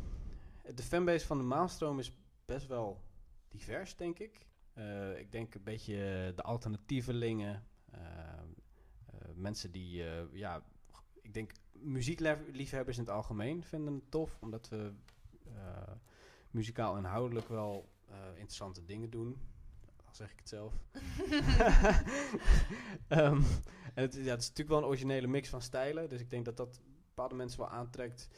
de 0.75 0.83
fanbase 0.83 1.25
van 1.25 1.37
de 1.37 1.43
Maalstroom 1.43 1.99
is 1.99 2.11
best 2.45 2.67
wel 2.67 3.07
divers, 3.49 3.95
denk 3.95 4.19
ik. 4.19 4.47
Uh, 4.75 5.19
ik 5.19 5.31
denk 5.31 5.55
een 5.55 5.63
beetje 5.63 6.31
de 6.35 6.41
alternatievelingen. 6.41 7.63
Uh, 7.95 7.99
uh, 7.99 9.29
mensen 9.35 9.71
die, 9.71 10.03
ja, 10.31 10.63
ik 11.21 11.33
denk 11.33 11.51
muziekliefhebbers 11.71 12.97
in 12.97 13.03
het 13.03 13.13
algemeen 13.13 13.63
vinden 13.63 13.93
het 13.93 14.11
tof. 14.11 14.37
Omdat 14.41 14.69
we 14.69 14.93
muzikaal 16.51 16.97
inhoudelijk 16.97 17.47
wel 17.47 17.89
interessante 18.29 18.85
dingen 18.85 19.09
doen. 19.09 19.41
Al 20.05 20.15
zeg 20.15 20.31
ik 20.31 20.39
het 20.39 20.49
zelf. 20.49 20.73
um, 23.09 23.43
en 23.95 24.03
het, 24.03 24.13
ja, 24.13 24.29
het 24.29 24.41
is 24.41 24.47
natuurlijk 24.47 24.69
wel 24.69 24.77
een 24.77 24.83
originele 24.83 25.27
mix 25.27 25.49
van 25.49 25.61
stijlen. 25.61 26.09
Dus 26.09 26.21
ik 26.21 26.29
denk 26.29 26.45
dat 26.45 26.57
dat 26.57 26.81
bepaalde 27.07 27.35
mensen 27.35 27.59
wel 27.59 27.69
aantrekt 27.69 28.29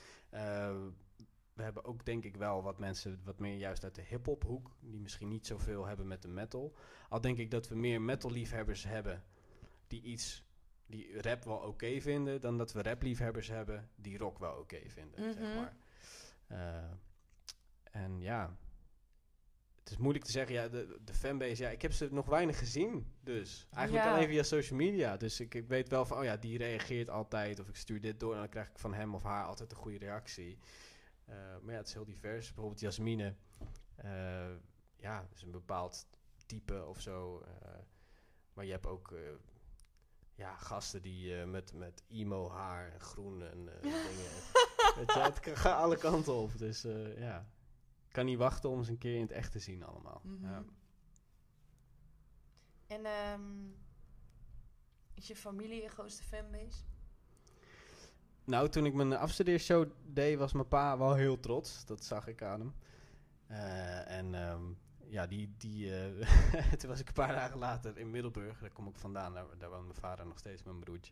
we 1.61 1.67
hebben 1.67 1.85
ook 1.91 2.05
denk 2.05 2.23
ik 2.23 2.35
wel 2.35 2.63
wat 2.63 2.79
mensen 2.79 3.21
wat 3.23 3.39
meer 3.39 3.57
juist 3.57 3.83
uit 3.83 3.95
de 3.95 4.01
hip-hop 4.01 4.43
hoek, 4.43 4.71
die 4.79 4.99
misschien 4.99 5.27
niet 5.27 5.47
zoveel 5.47 5.85
hebben 5.85 6.07
met 6.07 6.21
de 6.21 6.27
metal. 6.27 6.75
Al 7.09 7.21
denk 7.21 7.37
ik 7.37 7.51
dat 7.51 7.67
we 7.67 7.75
meer 7.75 8.01
metal 8.01 8.31
liefhebbers 8.31 8.83
hebben 8.83 9.23
die 9.87 10.01
iets 10.01 10.43
die 10.85 11.21
rap 11.21 11.43
wel 11.43 11.57
oké 11.57 11.67
okay 11.67 12.01
vinden, 12.01 12.41
dan 12.41 12.57
dat 12.57 12.73
we 12.73 12.81
rap 12.81 13.01
liefhebbers 13.01 13.47
hebben 13.47 13.89
die 13.95 14.17
rock 14.17 14.39
wel 14.39 14.51
oké 14.51 14.75
okay 14.75 14.89
vinden, 14.89 15.19
mm 15.19 15.25
-hmm. 15.25 15.33
zeg 15.33 15.55
maar. 15.55 15.75
Uh, 16.51 16.91
en 17.83 18.21
ja, 18.21 18.57
het 19.79 19.91
is 19.91 19.97
moeilijk 19.97 20.25
te 20.25 20.31
zeggen, 20.31 20.55
ja, 20.55 20.67
de, 20.67 20.99
de 21.03 21.13
fanbase, 21.13 21.63
ja, 21.63 21.69
ik 21.69 21.81
heb 21.81 21.91
ze 21.91 22.07
nog 22.11 22.25
weinig 22.25 22.57
gezien, 22.57 23.13
dus. 23.23 23.67
Eigenlijk 23.71 24.05
Ja. 24.05 24.13
alleen 24.13 24.27
via 24.27 24.43
social 24.43 24.79
media, 24.79 25.17
dus 25.17 25.39
ik, 25.39 25.53
ik 25.53 25.67
weet 25.67 25.89
wel 25.89 26.05
van, 26.05 26.17
oh 26.17 26.23
ja, 26.23 26.37
die 26.37 26.57
reageert 26.57 27.09
altijd, 27.09 27.59
of 27.59 27.67
ik 27.67 27.75
stuur 27.75 28.01
dit 28.01 28.19
door 28.19 28.33
en 28.33 28.39
dan 28.39 28.49
krijg 28.49 28.69
ik 28.69 28.79
van 28.79 28.93
hem 28.93 29.15
of 29.15 29.23
haar 29.23 29.45
altijd 29.45 29.71
een 29.71 29.77
goede 29.77 29.97
reactie. 29.97 30.57
Uh, 31.31 31.37
maar 31.37 31.71
ja, 31.71 31.79
het 31.79 31.87
is 31.87 31.93
heel 31.93 32.05
divers. 32.05 32.45
Bijvoorbeeld 32.45 32.79
Jasmine, 32.79 33.35
uh, 34.03 34.55
ja, 34.95 35.27
is 35.33 35.41
een 35.41 35.51
bepaald 35.51 36.07
type 36.45 36.85
of 36.85 37.01
zo. 37.01 37.43
Uh, 37.47 37.79
maar 38.53 38.65
je 38.65 38.71
hebt 38.71 38.85
ook 38.85 39.15
ja, 40.35 40.55
gasten 40.55 41.01
die 41.01 41.35
met, 41.45 41.73
met 41.73 42.03
emo 42.07 42.49
haar, 42.49 42.99
groen 42.99 43.43
en 43.43 43.65
dingen. 43.81 44.31
het, 44.95 45.39
gaat 45.43 45.81
alle 45.81 45.97
kanten 45.97 46.33
op. 46.33 46.57
Dus 46.57 46.81
ja, 47.17 47.45
ik 48.07 48.11
kan 48.11 48.25
niet 48.25 48.37
wachten 48.37 48.69
om 48.69 48.83
ze 48.83 48.91
een 48.91 48.97
keer 48.97 49.15
in 49.15 49.21
het 49.21 49.31
echt 49.31 49.51
te 49.51 49.59
zien 49.59 49.83
allemaal. 49.83 50.21
Mhm. 50.23 50.45
Ja. 50.45 50.63
En 52.87 53.05
um, 53.05 53.75
is 55.13 55.27
je 55.27 55.35
familie 55.35 55.81
je 55.81 55.89
grootste 55.89 56.23
fanbase? 56.23 56.83
Nou, 58.45 58.69
toen 58.69 58.85
ik 58.85 58.93
mijn 58.93 59.17
afstudeershow 59.17 59.89
deed, 60.05 60.37
was 60.37 60.53
mijn 60.53 60.67
pa 60.67 60.97
wel 60.97 61.15
heel 61.15 61.39
trots. 61.39 61.85
Dat 61.85 62.03
zag 62.03 62.27
ik 62.27 62.43
aan 62.43 62.59
hem. 62.59 62.73
Uh, 63.51 64.09
en 64.09 64.33
um, 64.33 64.77
ja, 65.11 65.27
die, 65.27 65.53
die, 65.57 65.85
uh, 65.85 66.27
toen 66.77 66.89
was 66.89 66.99
ik 66.99 67.07
een 67.07 67.13
paar 67.13 67.33
dagen 67.35 67.59
later 67.59 67.97
in 67.97 68.11
Middelburg. 68.11 68.59
Daar 68.59 68.71
kom 68.71 68.87
ik 68.87 68.97
vandaan. 68.97 69.33
Daar, 69.33 69.45
daar 69.57 69.69
woont 69.69 69.83
mijn 69.87 69.99
vader 69.99 70.25
nog 70.25 70.37
steeds 70.37 70.63
mijn 70.63 70.79
broertje. 70.79 71.11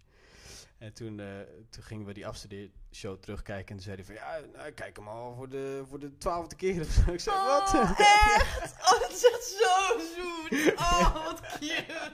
En 0.77 0.93
toen, 0.93 1.19
uh, 1.19 1.39
toen 1.69 1.83
gingen 1.83 2.05
we 2.05 2.13
die 2.13 2.27
afstudeershow 2.27 3.19
terugkijken. 3.19 3.67
En 3.69 3.75
toen 3.75 3.83
zei 3.83 3.95
hij 3.95 4.05
van, 4.05 4.15
ja, 4.15 4.57
nou, 4.57 4.71
kijk 4.71 4.97
hem 4.97 5.07
al 5.07 5.35
voor 5.35 5.49
de, 5.49 5.83
voor 5.89 5.99
de 5.99 6.17
twaalfde 6.17 6.55
keer 6.55 6.81
of 6.81 6.87
zo. 6.87 7.11
Ik 7.11 7.19
zei, 7.19 7.35
oh, 7.35 7.45
wat? 7.45 7.73
echt? 7.99 8.73
Oh, 8.81 8.99
dat 8.99 9.11
is 9.11 9.25
echt 9.25 9.43
zo 9.43 9.99
zoet. 9.99 10.77
Oh, 10.79 11.25
wat 11.25 11.41
cute. 11.41 12.11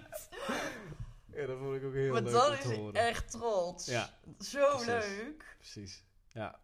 Ja, 1.35 1.45
dat 1.45 1.57
vond 1.57 1.75
ik 1.75 1.83
ook 1.83 1.93
heel 1.93 2.13
maar 2.13 2.21
leuk 2.21 2.31
dan 2.31 2.51
om 2.79 2.91
te 2.91 2.97
is 2.97 3.05
echt 3.05 3.31
trots. 3.31 3.85
Ja, 3.85 4.09
Zo 4.39 4.69
precies. 4.69 4.85
leuk. 4.85 5.55
Precies, 5.57 6.03
ja. 6.27 6.59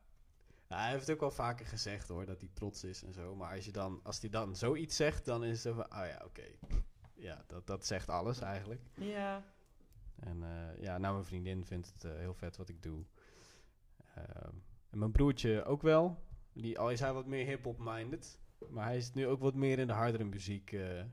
Nou, 0.68 0.82
hij 0.82 0.92
heeft 0.92 1.06
het 1.06 1.16
ook 1.16 1.20
wel 1.20 1.32
vaker 1.32 1.66
gezegd 1.66 2.08
hoor, 2.08 2.26
dat 2.26 2.40
hij 2.40 2.50
trots 2.54 2.84
is 2.84 3.04
en 3.04 3.14
zo. 3.14 3.36
Maar 3.36 3.56
als, 3.56 3.66
je 3.66 3.72
dan, 3.72 4.00
als 4.04 4.22
hij 4.22 4.30
dan 4.30 4.56
zoiets 4.56 4.96
zegt, 4.96 5.26
dan 5.26 5.44
is 5.44 5.64
het 5.64 5.76
van, 5.76 5.84
oh 5.84 6.06
ja, 6.08 6.22
oké. 6.26 6.44
Ja, 7.14 7.44
dat, 7.48 7.68
dat 7.68 7.86
zegt 7.86 8.10
alles 8.10 8.40
eigenlijk. 8.40 8.82
Ja. 8.94 9.44
En 10.16 10.42
uh, 10.42 10.84
ja, 10.84 10.98
nou, 10.98 11.14
mijn 11.14 11.26
vriendin 11.26 11.66
vindt 11.66 11.94
het 11.94 12.04
uh, 12.04 12.18
heel 12.18 12.34
vet 12.34 12.58
wat 12.58 12.70
ik 12.70 12.84
doe. 12.84 13.04
Uh, 14.18 14.24
en 14.90 15.00
mijn 15.00 15.12
broertje 15.12 15.64
ook 15.64 15.82
wel. 15.82 16.24
Die, 16.54 16.80
al 16.80 16.92
is 16.92 17.00
hij 17.00 17.14
wat 17.14 17.26
meer 17.26 17.46
hip-hop-minded. 17.46 18.40
Maar 18.70 18.86
hij 18.86 18.98
is 18.98 19.14
nu 19.14 19.28
ook 19.28 19.40
wat 19.40 19.56
meer 19.56 19.80
in 19.80 19.88
de 19.88 19.94
hardere 19.94 20.24
muziek 20.24 20.72
uh, 20.72 21.04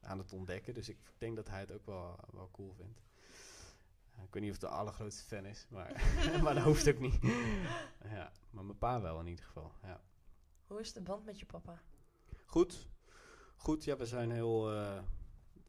aan 0.00 0.18
het 0.18 0.32
ontdekken. 0.32 0.74
Dus 0.74 0.88
ik 0.88 0.98
denk 1.18 1.36
dat 1.36 1.48
hij 1.48 1.60
het 1.60 1.72
ook 1.72 1.86
wel, 1.86 2.16
wel 2.32 2.50
cool 2.52 2.72
vindt. 2.72 3.00
Ik 4.24 4.34
weet 4.34 4.42
niet 4.42 4.52
of 4.52 4.60
het 4.60 4.70
de 4.70 4.76
allergrootste 4.76 5.24
fan 5.24 5.44
is, 5.44 5.66
maar, 5.70 5.92
maar 6.42 6.54
dat 6.54 6.64
hoeft 6.64 6.88
ook 6.88 6.98
niet. 6.98 7.18
ja, 8.16 8.32
maar 8.50 8.64
mijn 8.64 8.78
pa 8.78 9.00
wel 9.00 9.20
in 9.20 9.26
ieder 9.26 9.44
geval, 9.44 9.72
ja. 9.82 10.00
Hoe 10.66 10.80
is 10.80 10.92
de 10.92 11.00
band 11.00 11.24
met 11.24 11.38
je 11.38 11.46
papa? 11.46 11.80
Goed. 12.46 12.88
Goed, 13.56 13.84
ja, 13.84 13.96
we 13.96 14.06
zijn 14.06 14.30
heel... 14.30 14.74
Uh, 14.74 14.98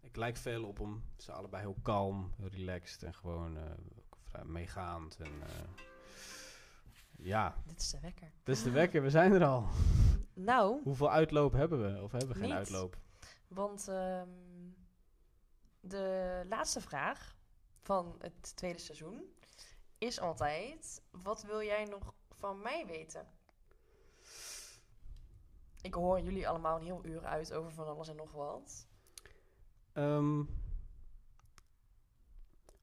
ik 0.01 0.15
lijk 0.15 0.37
veel 0.37 0.63
op 0.63 0.77
hem. 0.77 1.03
Ze 1.17 1.23
zijn 1.23 1.37
allebei 1.37 1.61
heel 1.61 1.77
kalm, 1.81 2.31
heel 2.37 2.47
relaxed 2.47 3.03
en 3.03 3.13
gewoon 3.13 3.57
uh, 3.57 3.63
vrij 4.23 4.43
meegaand. 4.45 5.17
En, 5.19 5.31
ja. 7.17 7.55
Dit 7.65 7.81
is 7.81 7.89
de 7.89 7.99
wekker. 7.99 8.31
Dit 8.43 8.55
is 8.55 8.63
de 8.63 8.71
wekker, 8.81 9.01
we 9.01 9.09
zijn 9.09 9.31
er 9.31 9.45
al. 9.45 9.67
Nou. 10.33 10.83
Hoeveel 10.83 11.11
uitloop 11.11 11.53
hebben 11.53 11.93
we? 11.93 12.01
Of 12.01 12.11
hebben 12.11 12.29
we 12.29 12.35
geen 12.35 12.53
uitloop? 12.53 12.97
Want 13.49 13.87
um, 13.87 14.75
de 15.79 16.45
laatste 16.49 16.81
vraag 16.81 17.35
van 17.81 18.15
het 18.19 18.55
tweede 18.55 18.79
seizoen 18.79 19.33
is 19.97 20.19
altijd: 20.19 21.01
wat 21.11 21.43
wil 21.43 21.61
jij 21.63 21.85
nog 21.85 22.13
van 22.29 22.61
mij 22.61 22.85
weten? 22.85 23.27
Ik 25.81 25.93
hoor 25.93 26.21
jullie 26.21 26.47
allemaal 26.47 26.77
een 26.77 26.85
heel 26.85 27.05
uur 27.05 27.25
uit 27.25 27.53
over 27.53 27.71
van 27.71 27.87
alles 27.87 28.07
en 28.07 28.15
nog 28.15 28.31
wat. 28.31 28.87
Um, 29.93 30.49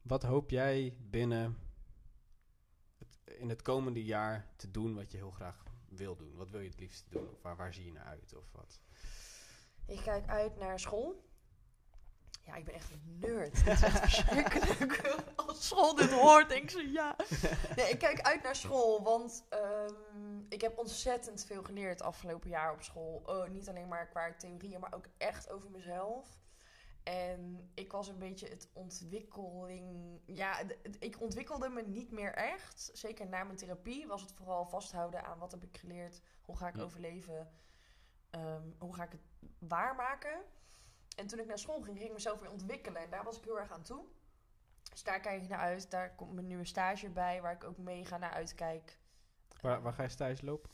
wat 0.03 0.23
hoop 0.23 0.51
jij 0.51 0.97
binnen 1.01 1.59
het, 2.99 3.19
in 3.25 3.49
het 3.49 3.63
komende 3.63 4.05
jaar 4.05 4.53
te 4.57 4.71
doen 4.71 4.95
wat 4.95 5.11
je 5.11 5.17
heel 5.17 5.31
graag 5.31 5.65
wil 5.89 6.17
doen? 6.17 6.37
Wat 6.37 6.51
wil 6.51 6.61
je 6.61 6.69
het 6.69 6.81
liefst 6.81 7.11
doen? 7.11 7.29
Of 7.29 7.43
waar, 7.43 7.57
waar 7.57 7.75
zie 7.75 7.85
je 7.85 7.93
naar 7.93 8.05
uit? 8.05 8.35
Of 8.35 8.53
wat? 8.53 8.81
Ik 9.87 10.01
kijk 10.03 10.29
uit 10.29 10.59
naar 10.59 10.81
school. 10.81 11.25
Ja, 12.43 12.55
ik 12.55 12.65
ben 12.65 12.75
echt 12.75 12.91
een 12.91 13.19
nerd. 13.21 13.55
Dit 13.65 13.75
is 13.75 13.83
echt 13.83 13.99
verschrikkelijk. 13.99 15.15
Als 15.47 15.67
school 15.67 15.95
dit 15.95 16.13
hoort, 16.13 16.49
denk 16.49 16.71
ze 16.71 16.91
ja. 16.91 17.17
Nee, 17.77 17.91
ik 17.91 17.99
kijk 17.99 18.21
uit 18.21 18.43
naar 18.43 18.57
school, 18.57 19.03
want 19.03 19.45
um, 19.51 20.47
ik 20.49 20.61
heb 20.61 20.79
ontzettend 20.79 21.45
veel 21.45 21.63
geleerd 21.63 22.03
afgelopen 22.03 22.51
jaar 22.51 22.73
op 22.73 22.83
school. 22.83 23.23
Uh, 23.29 23.51
niet 23.51 23.69
alleen 23.69 23.89
maar 23.89 24.09
qua 24.09 24.35
theorieën, 24.39 24.81
maar 24.81 24.95
ook 24.95 25.07
echt 25.19 25.51
over 25.51 25.71
mezelf. 25.71 26.39
En 27.03 27.71
ik 27.75 27.93
was 27.93 28.09
een 28.09 28.19
beetje 28.19 28.49
het 28.49 28.69
ontwikkeling. 28.73 30.21
Ja, 30.25 30.63
ik 30.99 31.21
ontwikkelde 31.21 31.69
me 31.69 31.83
niet 31.83 32.11
meer 32.11 32.35
echt. 32.35 32.91
Zeker 32.93 33.27
na 33.27 33.45
mijn 33.45 33.57
therapie 33.57 34.07
was 34.07 34.21
het 34.21 34.33
vooral 34.33 34.67
vasthouden 34.67 35.25
aan 35.25 35.39
wat 35.39 35.51
heb 35.51 35.63
ik 35.63 35.79
geleerd, 35.79 36.21
hoe 36.43 36.57
ga 36.57 36.69
ik 36.69 36.79
overleven, 36.79 37.51
um, 38.31 38.75
hoe 38.79 38.95
ga 38.95 39.05
ik 39.05 39.13
het 39.13 39.51
waarmaken. 39.59 40.43
En 41.17 41.27
toen 41.27 41.39
ik 41.39 41.47
naar 41.47 41.59
school 41.59 41.81
ging, 41.81 41.97
ging 41.97 42.09
ik 42.09 42.15
mezelf 42.15 42.41
weer 42.41 42.51
ontwikkelen. 42.51 43.03
En 43.03 43.11
daar 43.11 43.25
was 43.25 43.39
ik 43.39 43.45
heel 43.45 43.59
erg 43.59 43.73
aan 43.73 43.83
toe. 43.83 44.05
Dus 44.91 45.03
daar 45.03 45.21
kijk 45.21 45.43
ik 45.43 45.49
naar 45.49 45.59
uit. 45.59 45.91
Daar 45.91 46.15
komt 46.15 46.33
mijn 46.33 46.47
nieuwe 46.47 46.65
stage 46.65 47.11
bij, 47.11 47.43
waar 47.43 47.53
ik 47.53 47.65
ook 47.65 47.79
mega 47.79 48.19
naar 48.19 48.33
uitkijk. 48.33 48.99
Waar, 49.61 49.83
waar 49.83 49.93
ga 49.93 50.03
je 50.03 50.09
stage 50.09 50.45
lopen? 50.45 50.71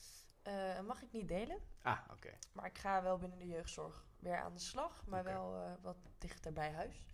Uh, 0.48 0.80
mag 0.80 1.02
ik 1.02 1.12
niet 1.12 1.28
delen. 1.28 1.58
Ah, 1.82 1.98
oké. 2.10 2.38
Maar 2.52 2.66
ik 2.66 2.78
ga 2.78 3.02
wel 3.02 3.18
binnen 3.18 3.38
de 3.38 3.46
jeugdzorg 3.46 4.04
weer 4.18 4.40
aan 4.40 4.52
de 4.52 4.60
slag, 4.60 5.06
maar 5.06 5.24
wel 5.24 5.56
uh, 5.56 5.72
wat 5.80 5.96
dichter 6.18 6.52
bij 6.52 6.72
huis. 6.72 7.06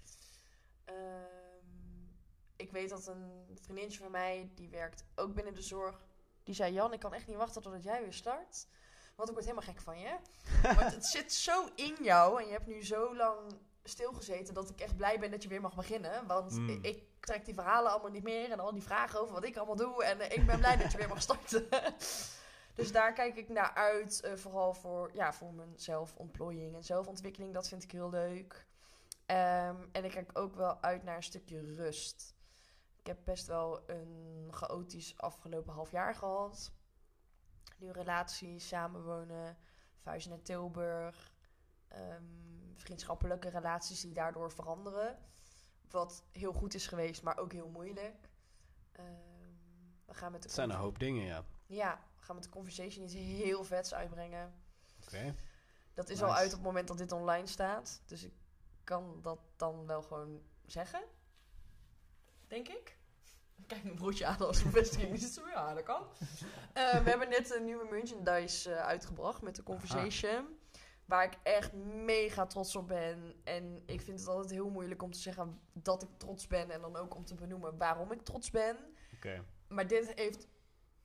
Um, 0.84 2.16
ik 2.56 2.70
weet 2.70 2.88
dat 2.88 3.06
een 3.06 3.58
vriendinnetje 3.60 4.02
van 4.02 4.10
mij, 4.10 4.50
die 4.54 4.68
werkt 4.68 5.04
ook 5.14 5.34
binnen 5.34 5.54
de 5.54 5.62
zorg, 5.62 6.04
die 6.42 6.54
zei: 6.54 6.72
Jan, 6.72 6.92
ik 6.92 7.00
kan 7.00 7.14
echt 7.14 7.26
niet 7.26 7.36
wachten 7.36 7.62
totdat 7.62 7.82
jij 7.82 8.02
weer 8.02 8.12
start. 8.12 8.68
Want 9.18 9.30
ik 9.30 9.36
word 9.36 9.48
helemaal 9.48 9.74
gek 9.74 9.80
van 9.80 9.98
je. 9.98 10.16
Want 10.62 10.94
het 10.94 11.06
zit 11.06 11.32
zo 11.32 11.68
in 11.74 11.96
jou 12.02 12.40
en 12.40 12.46
je 12.46 12.52
hebt 12.52 12.66
nu 12.66 12.84
zo 12.84 13.16
lang 13.16 13.38
stilgezeten 13.84 14.54
dat 14.54 14.70
ik 14.70 14.80
echt 14.80 14.96
blij 14.96 15.18
ben 15.18 15.30
dat 15.30 15.42
je 15.42 15.48
weer 15.48 15.60
mag 15.60 15.74
beginnen. 15.74 16.26
Want 16.26 16.52
mm. 16.52 16.68
ik, 16.68 16.84
ik, 16.84 17.02
trek 17.20 17.44
die 17.44 17.54
verhalen 17.54 17.90
allemaal 17.90 18.10
niet 18.10 18.22
meer 18.22 18.50
en 18.50 18.60
al 18.60 18.72
die 18.72 18.82
vragen 18.82 19.20
over 19.20 19.34
wat 19.34 19.44
ik 19.44 19.56
allemaal 19.56 19.76
doe. 19.76 20.04
En 20.04 20.18
uh, 20.18 20.30
ik 20.30 20.46
ben 20.46 20.58
blij 20.58 20.76
dat 20.76 20.92
je 20.92 20.98
weer 20.98 21.08
mag 21.08 21.22
starten. 21.22 21.68
dus 22.74 22.92
daar 22.92 23.12
kijk 23.12 23.36
ik 23.36 23.48
naar 23.48 23.74
uit. 23.74 24.22
Uh, 24.24 24.36
vooral 24.36 24.74
voor, 24.74 25.10
ja, 25.12 25.32
voor 25.32 25.54
mijn 25.54 25.72
zelfontplooiing 25.76 26.74
en 26.74 26.84
zelfontwikkeling. 26.84 27.54
Dat 27.54 27.68
vind 27.68 27.82
ik 27.82 27.90
heel 27.90 28.10
leuk. 28.10 28.66
Um, 29.26 29.88
en 29.92 30.04
ik 30.04 30.10
kijk 30.10 30.38
ook 30.38 30.54
wel 30.54 30.82
uit 30.82 31.02
naar 31.02 31.16
een 31.16 31.22
stukje 31.22 31.74
rust. 31.74 32.34
Ik 33.00 33.06
heb 33.06 33.18
best 33.24 33.46
wel 33.46 33.80
een 33.86 34.48
chaotisch 34.50 35.14
afgelopen 35.16 35.72
half 35.72 35.90
jaar 35.90 36.14
gehad 36.14 36.72
nu 37.78 37.90
relaties, 37.90 38.68
samenwonen, 38.68 39.58
vuizen 39.98 40.30
naar 40.30 40.42
Tilburg. 40.42 41.32
Um, 41.92 42.74
vriendschappelijke 42.76 43.48
relaties 43.48 44.00
die 44.00 44.12
daardoor 44.12 44.52
veranderen. 44.52 45.18
Wat 45.90 46.24
heel 46.32 46.52
goed 46.52 46.74
is 46.74 46.86
geweest, 46.86 47.22
maar 47.22 47.38
ook 47.38 47.52
heel 47.52 47.68
moeilijk. 47.68 48.28
Um, 48.98 49.60
we 50.06 50.14
gaan 50.14 50.32
met 50.32 50.42
de 50.42 50.46
het 50.46 50.56
zijn 50.56 50.70
een 50.70 50.76
hoop 50.76 50.98
dingen, 50.98 51.24
ja. 51.24 51.44
Ja, 51.66 52.04
we 52.18 52.24
gaan 52.24 52.34
met 52.34 52.44
de 52.44 52.50
conversation 52.50 53.04
iets 53.04 53.14
heel 53.14 53.64
vets 53.64 53.94
uitbrengen. 53.94 54.54
Oké. 55.02 55.34
Dat 55.94 56.08
is 56.08 56.22
al 56.22 56.34
uit 56.34 56.46
op 56.46 56.58
het 56.58 56.62
moment 56.62 56.88
dat 56.88 56.98
dit 56.98 57.12
online 57.12 57.46
staat. 57.46 58.02
Dus 58.06 58.24
ik 58.24 58.32
kan 58.84 59.22
dat 59.22 59.38
dan 59.56 59.86
wel 59.86 60.02
gewoon 60.02 60.42
zeggen. 60.66 61.04
Denk 62.46 62.68
ik. 62.68 62.97
Kijk 63.66 63.84
mijn 63.84 63.96
broertje 63.96 64.26
aan 64.26 64.38
als 64.38 64.62
bevestiging. 64.62 65.18
Ja, 65.52 65.74
dat 65.74 65.82
kan. 65.82 66.02
Uh, 66.02 67.02
we 67.02 67.10
hebben 67.10 67.28
net 67.28 67.54
een 67.54 67.64
nieuwe 67.64 67.86
merchandise 67.90 68.70
uh, 68.70 68.76
uitgebracht 68.76 69.42
met 69.42 69.56
de 69.56 69.62
Conversation. 69.62 70.58
Waar 71.04 71.24
ik 71.24 71.38
echt 71.42 71.72
mega 72.04 72.46
trots 72.46 72.76
op 72.76 72.88
ben. 72.88 73.34
En 73.44 73.82
ik 73.86 74.00
vind 74.00 74.18
het 74.18 74.28
altijd 74.28 74.50
heel 74.50 74.70
moeilijk 74.70 75.02
om 75.02 75.12
te 75.12 75.18
zeggen 75.18 75.60
dat 75.72 76.02
ik 76.02 76.08
trots 76.16 76.46
ben. 76.46 76.70
En 76.70 76.80
dan 76.80 76.96
ook 76.96 77.14
om 77.14 77.24
te 77.24 77.34
benoemen 77.34 77.78
waarom 77.78 78.12
ik 78.12 78.22
trots 78.22 78.50
ben. 78.50 78.76
Okay. 79.14 79.42
Maar 79.68 79.86
dit 79.86 80.12
heeft... 80.14 80.48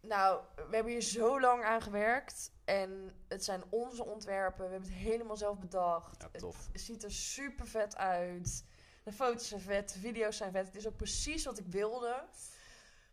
Nou, 0.02 0.42
we 0.56 0.76
hebben 0.76 0.92
hier 0.92 1.02
zo 1.02 1.40
lang 1.40 1.64
aan 1.64 1.82
gewerkt. 1.82 2.52
En 2.66 3.12
het 3.28 3.44
zijn 3.44 3.64
onze 3.70 4.06
ontwerpen. 4.06 4.66
We 4.66 4.72
hebben 4.72 4.90
het 4.90 5.00
helemaal 5.00 5.38
zelf 5.38 5.60
bedacht. 5.60 6.22
Ja. 6.22 6.30
Het 6.72 6.82
ziet 6.82 7.04
er 7.04 7.12
super 7.12 7.68
vet 7.68 7.96
uit. 7.96 8.66
De 9.04 9.12
foto's 9.12 9.48
zijn 9.48 9.62
vet, 9.62 9.94
de 9.94 10.00
video's 10.00 10.38
zijn 10.38 10.52
vet. 10.52 10.68
Het 10.68 10.76
is 10.76 10.88
ook 10.88 10.96
precies 10.96 11.46
wat 11.46 11.60
ik 11.60 11.66
wilde. 11.68 12.26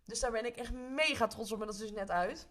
Dus 0.05 0.21
daar 0.21 0.31
ben 0.31 0.47
ik 0.47 0.57
echt 0.57 0.73
mega 0.73 1.27
trots 1.27 1.53
op 1.53 1.61
en 1.61 1.67
dat 1.67 1.75
is 1.75 1.81
dus 1.81 1.93
net 1.93 2.11
uit. 2.11 2.49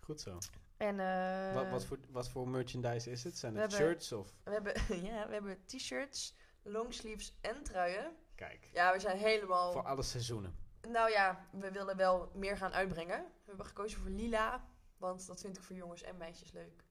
Goed 0.00 0.20
zo. 0.20 0.38
En, 0.76 0.98
uh, 0.98 1.54
wat, 1.54 1.70
wat, 1.70 1.84
voor, 1.84 1.98
wat 2.10 2.28
voor 2.28 2.48
merchandise 2.48 3.10
is 3.10 3.24
het? 3.24 3.38
Zijn 3.38 3.56
het 3.56 3.72
shirts 3.72 4.12
of? 4.12 4.34
We 4.44 4.50
hebben, 4.50 4.74
ja, 5.10 5.26
we 5.26 5.32
hebben 5.32 5.64
t-shirts, 5.66 6.34
longsleeves 6.62 7.34
en 7.40 7.62
truien. 7.62 8.16
Kijk. 8.34 8.68
Ja, 8.72 8.92
we 8.92 9.00
zijn 9.00 9.18
helemaal... 9.18 9.72
Voor 9.72 9.86
alle 9.86 10.02
seizoenen. 10.02 10.56
Nou 10.88 11.10
ja, 11.10 11.46
we 11.52 11.70
willen 11.70 11.96
wel 11.96 12.30
meer 12.34 12.56
gaan 12.56 12.72
uitbrengen. 12.72 13.18
We 13.18 13.46
hebben 13.46 13.66
gekozen 13.66 14.00
voor 14.00 14.10
lila, 14.10 14.66
want 14.96 15.26
dat 15.26 15.40
vind 15.40 15.56
ik 15.56 15.62
voor 15.62 15.76
jongens 15.76 16.02
en 16.02 16.16
meisjes 16.16 16.52
leuk. 16.52 16.84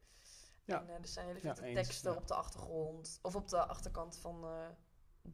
Ja. 0.66 0.80
En 0.82 0.88
uh, 0.88 0.94
er 0.94 1.08
zijn 1.08 1.28
hele 1.28 1.40
vette 1.40 1.68
ja, 1.68 1.74
teksten 1.74 2.16
op 2.16 2.28
de 2.28 2.34
achtergrond. 2.34 3.20
Of 3.22 3.36
op 3.36 3.48
de 3.48 3.66
achterkant 3.66 4.18
van 4.18 4.44
uh, 4.44 4.68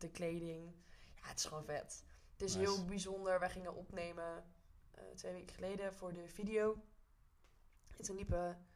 de 0.02 0.10
kleding. 0.10 0.76
Ja, 1.16 1.28
het 1.28 1.39
is 1.39 1.46
gewoon 1.46 1.66
vet. 1.66 2.04
Het 2.32 2.41
is 2.41 2.56
heel 2.56 2.86
bijzonder. 2.86 3.39
Wij 3.39 3.50
gingen 3.50 3.76
opnemen 3.76 4.43
uh, 4.96 5.04
twee 5.16 5.34
weken 5.34 5.56
geleden 5.56 5.93
voor 5.93 6.14
de 6.14 6.28
video. 6.28 6.84
En 7.98 8.04
toen 8.04 8.16
liepen 8.16 8.68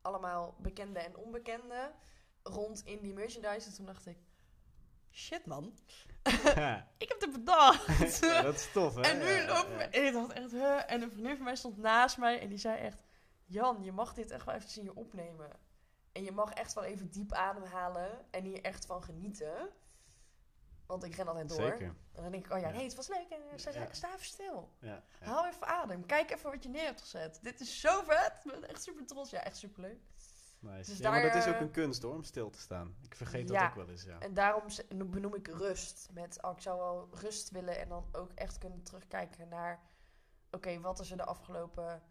allemaal 0.00 0.56
bekende 0.58 0.98
en 0.98 1.16
onbekende 1.16 1.92
rond 2.42 2.84
in 2.84 3.00
die 3.00 3.12
merchandise. 3.12 3.68
En 3.68 3.74
toen 3.74 3.86
dacht 3.86 4.06
ik, 4.06 4.18
shit 5.10 5.46
man. 5.46 5.64
ik 6.98 7.08
heb 7.08 7.20
het 7.20 7.32
bedacht. 7.32 8.18
ja, 8.20 8.42
dat 8.42 8.54
is 8.54 8.72
tof, 8.72 8.94
hè? 8.94 9.00
En 9.00 9.18
nu 9.18 9.24
ja, 9.24 9.46
loop 9.46 9.68
ja. 9.78 9.92
ik 9.92 10.12
dacht 10.12 10.32
echt, 10.32 10.50
huh? 10.50 10.90
En 10.90 11.02
een 11.02 11.10
vriendin 11.10 11.36
van 11.36 11.44
mij 11.44 11.56
stond 11.56 11.76
naast 11.76 12.18
mij 12.18 12.40
en 12.40 12.48
die 12.48 12.58
zei 12.58 12.78
echt... 12.78 13.04
Jan, 13.48 13.82
je 13.82 13.92
mag 13.92 14.14
dit 14.14 14.30
echt 14.30 14.44
wel 14.44 14.54
even 14.54 14.68
zien 14.68 14.94
opnemen. 14.94 15.50
En 16.12 16.24
je 16.24 16.32
mag 16.32 16.52
echt 16.52 16.72
wel 16.72 16.84
even 16.84 17.10
diep 17.10 17.32
ademhalen 17.32 18.26
en 18.30 18.44
hier 18.44 18.62
echt 18.62 18.86
van 18.86 19.02
genieten. 19.02 19.70
Want 20.86 21.04
ik 21.04 21.14
ren 21.14 21.28
altijd 21.28 21.48
door. 21.48 21.60
Zeker. 21.60 21.86
En 21.86 22.22
dan 22.22 22.30
denk 22.30 22.46
ik, 22.46 22.52
oh 22.52 22.60
ja, 22.60 22.70
nee, 22.70 22.84
het 22.84 22.94
was 22.94 23.08
leuk. 23.08 23.28
En 23.28 23.58
sta, 23.58 23.70
ja. 23.70 23.88
sta 23.90 24.14
even 24.14 24.26
stil. 24.26 24.72
Ja, 24.78 25.02
Hou 25.20 25.48
even 25.48 25.66
adem. 25.66 26.06
Kijk 26.06 26.30
even 26.30 26.50
wat 26.50 26.62
je 26.62 26.68
neer 26.68 26.84
hebt 26.84 27.00
gezet. 27.00 27.38
Dit 27.42 27.60
is 27.60 27.80
zo 27.80 28.02
vet. 28.02 28.32
Ik 28.44 28.50
ben 28.52 28.68
echt 28.68 28.82
super 28.82 29.06
trots. 29.06 29.30
Ja, 29.30 29.44
echt 29.44 29.56
super 29.56 29.80
leuk. 29.80 30.00
Nice. 30.58 30.90
Dus 30.90 30.98
ja, 30.98 31.02
daar, 31.02 31.12
maar 31.12 31.22
dat 31.22 31.34
is 31.34 31.46
ook 31.48 31.54
eh, 31.54 31.60
een 31.60 31.70
kunst 31.70 32.02
hoor, 32.02 32.14
om 32.14 32.22
stil 32.22 32.50
te 32.50 32.60
staan. 32.60 32.96
Ik 33.02 33.14
vergeet 33.14 33.48
dat 33.48 33.62
ook 33.62 33.74
wel 33.74 33.88
eens, 33.88 34.04
ja. 34.04 34.18
En 34.18 34.34
daarom 34.34 34.62
benoem 35.10 35.34
ik 35.34 35.48
rust. 35.48 36.08
Met, 36.12 36.42
oh, 36.42 36.50
ik 36.50 36.60
zou 36.60 36.78
wel 36.78 37.08
rust 37.12 37.50
willen 37.50 37.78
en 37.78 37.88
dan 37.88 38.08
ook 38.12 38.32
echt 38.34 38.58
kunnen 38.58 38.82
terugkijken 38.82 39.48
naar... 39.48 39.80
Oké, 40.50 40.80
wat 40.80 41.00
is 41.00 41.10
er 41.10 41.16
de 41.16 41.24
afgelopen 41.24 42.02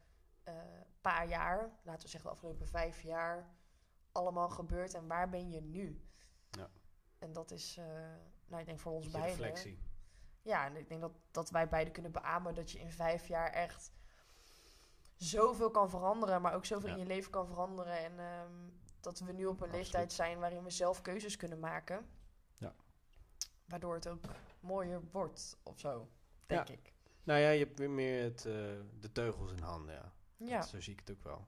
uh, 0.47 0.53
paar 1.01 1.27
jaar, 1.27 1.69
laten 1.83 2.01
we 2.01 2.07
zeggen 2.07 2.29
de 2.29 2.35
afgelopen 2.35 2.67
vijf 2.67 3.01
jaar, 3.01 3.49
allemaal 4.11 4.49
gebeurd 4.49 4.93
en 4.93 5.07
waar 5.07 5.29
ben 5.29 5.51
je 5.51 5.61
nu? 5.61 6.09
Ja. 6.49 6.69
En 7.19 7.33
dat 7.33 7.51
is... 7.51 7.77
Uh, 7.77 7.85
nou, 8.47 8.61
ik 8.61 8.67
denk 8.67 8.79
voor 8.79 8.91
ons 8.91 9.09
beiden. 9.09 9.31
reflectie. 9.31 9.79
Ja, 10.41 10.65
en 10.65 10.75
ik 10.75 10.87
denk 10.87 11.01
dat, 11.01 11.11
dat 11.31 11.49
wij 11.49 11.67
beiden 11.67 11.93
kunnen 11.93 12.11
beamen 12.11 12.55
dat 12.55 12.71
je 12.71 12.79
in 12.79 12.91
vijf 12.91 13.27
jaar 13.27 13.51
echt 13.51 13.91
zoveel 15.15 15.71
kan 15.71 15.89
veranderen, 15.89 16.41
maar 16.41 16.53
ook 16.53 16.65
zoveel 16.65 16.89
in 16.89 16.97
je 16.97 17.05
leven 17.05 17.31
kan 17.31 17.47
veranderen. 17.47 17.97
En 17.97 18.19
um, 18.19 18.79
dat 18.99 19.19
we 19.19 19.31
nu 19.31 19.45
op 19.45 19.61
een 19.61 19.71
leeftijd 19.71 20.13
zijn 20.13 20.39
waarin 20.39 20.63
we 20.63 20.69
zelf 20.69 21.01
keuzes 21.01 21.35
kunnen 21.35 21.59
maken. 21.59 22.05
Ja. 22.57 22.75
Waardoor 23.65 23.93
het 23.93 24.07
ook 24.07 24.23
mooier 24.59 25.01
wordt 25.11 25.57
of 25.63 25.79
zo, 25.79 26.09
denk 26.45 26.69
ik. 26.69 26.93
Nou 27.23 27.39
ja, 27.39 27.49
je 27.49 27.63
hebt 27.65 27.79
weer 27.79 27.89
meer 27.89 28.23
het, 28.23 28.45
uh, 28.45 28.53
de 28.99 29.11
teugels 29.11 29.51
in 29.51 29.63
handen, 29.63 29.95
ja. 29.95 30.13
Ja. 30.37 30.61
zo 30.61 30.81
zie 30.81 30.93
ik 30.93 30.99
het 30.99 31.11
ook 31.11 31.23
wel. 31.23 31.47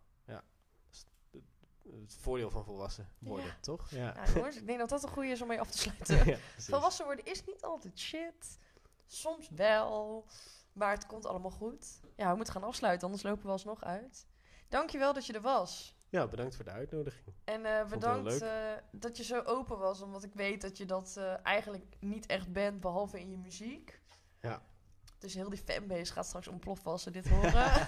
Het 1.91 2.17
voordeel 2.19 2.49
van 2.49 2.63
volwassen 2.63 3.09
worden, 3.19 3.55
toch? 3.61 3.89
Ja. 3.89 4.13
Nou, 4.13 4.33
jongens, 4.33 4.55
ik 4.55 4.65
denk 4.65 4.79
dat 4.79 4.89
dat 4.89 5.03
een 5.03 5.09
goede 5.09 5.29
is 5.29 5.41
om 5.41 5.47
mee 5.47 5.59
af 5.59 5.71
te 5.71 5.77
sluiten. 6.05 6.39
volwassen 6.57 7.05
worden 7.05 7.25
is 7.25 7.45
niet 7.45 7.63
altijd 7.63 7.99
shit. 7.99 8.59
Soms 9.05 9.49
wel. 9.49 10.25
Maar 10.73 10.91
het 10.91 11.05
komt 11.05 11.25
allemaal 11.25 11.51
goed. 11.51 11.99
Ja, 12.15 12.29
we 12.29 12.35
moeten 12.35 12.53
gaan 12.53 12.63
afsluiten, 12.63 13.05
anders 13.05 13.23
lopen 13.23 13.45
we 13.45 13.51
alsnog 13.51 13.83
uit. 13.83 14.27
Dankjewel 14.69 15.13
dat 15.13 15.25
je 15.25 15.33
er 15.33 15.41
was. 15.41 15.95
Ja, 16.09 16.27
bedankt 16.27 16.55
voor 16.55 16.65
de 16.65 16.71
uitnodiging. 16.71 17.35
En 17.43 17.61
uh, 17.61 17.85
bedankt 17.85 18.41
uh, 18.41 18.49
dat 18.91 19.17
je 19.17 19.23
zo 19.23 19.41
open 19.41 19.77
was, 19.77 20.01
omdat 20.01 20.23
ik 20.23 20.33
weet 20.33 20.61
dat 20.61 20.77
je 20.77 20.85
dat 20.85 21.15
uh, 21.17 21.45
eigenlijk 21.45 21.95
niet 21.99 22.25
echt 22.25 22.51
bent, 22.51 22.79
behalve 22.79 23.19
in 23.19 23.31
je 23.31 23.38
muziek. 23.38 24.01
Ja. 24.41 24.61
Dus 25.19 25.33
heel 25.33 25.49
die 25.49 25.63
fanbase 25.65 26.13
gaat 26.13 26.25
straks 26.25 26.47
ontploffen 26.47 26.91
als 26.91 27.03
ze 27.03 27.11
dit 27.11 27.29
horen. 27.29 27.88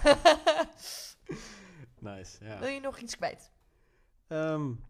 nice, 2.10 2.44
ja. 2.44 2.58
Wil 2.58 2.68
je 2.68 2.80
nog 2.80 2.98
iets 2.98 3.16
kwijt? 3.16 3.50
Um, 4.32 4.84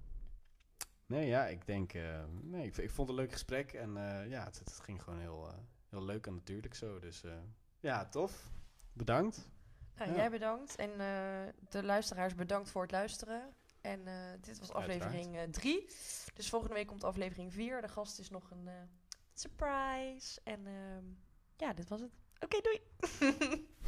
nee, 1.06 1.26
ja, 1.26 1.46
ik 1.46 1.66
denk... 1.66 1.92
nee, 2.42 2.66
ik, 2.66 2.76
ik, 2.76 2.90
vond 2.90 3.08
het 3.08 3.18
een 3.18 3.22
leuk 3.24 3.32
gesprek 3.32 3.72
en 3.72 3.92
ja, 4.28 4.44
het, 4.44 4.58
het, 4.58 4.80
ging 4.82 5.02
gewoon 5.02 5.18
heel, 5.20 5.50
heel 5.88 6.04
leuk 6.04 6.26
en 6.26 6.34
natuurlijk 6.34 6.74
zo. 6.74 6.98
Dus 6.98 7.22
ja, 7.80 8.08
tof. 8.08 8.50
Bedankt. 8.92 9.48
Nou, 9.96 10.14
Jij 10.14 10.30
bedankt. 10.30 10.76
En 10.76 10.90
de 11.68 11.82
luisteraars 11.82 12.34
bedankt 12.34 12.70
voor 12.70 12.82
het 12.82 12.90
luisteren. 12.90 13.54
En 13.80 14.00
dit 14.40 14.58
was 14.58 14.72
aflevering 14.72 15.52
3. 15.52 15.82
Uh, 15.82 15.88
dus 16.34 16.48
volgende 16.48 16.74
week 16.74 16.86
komt 16.86 17.04
aflevering 17.04 17.52
4. 17.52 17.80
De 17.80 17.88
gast 17.88 18.18
is 18.18 18.30
nog 18.30 18.50
een 18.50 18.68
surprise. 19.34 20.40
En 20.44 20.66
ja, 21.56 21.72
dit 21.72 21.88
was 21.88 22.00
het. 22.00 22.12
Oké, 22.40 22.56
okay, 22.56 22.60
doei. 22.60 23.66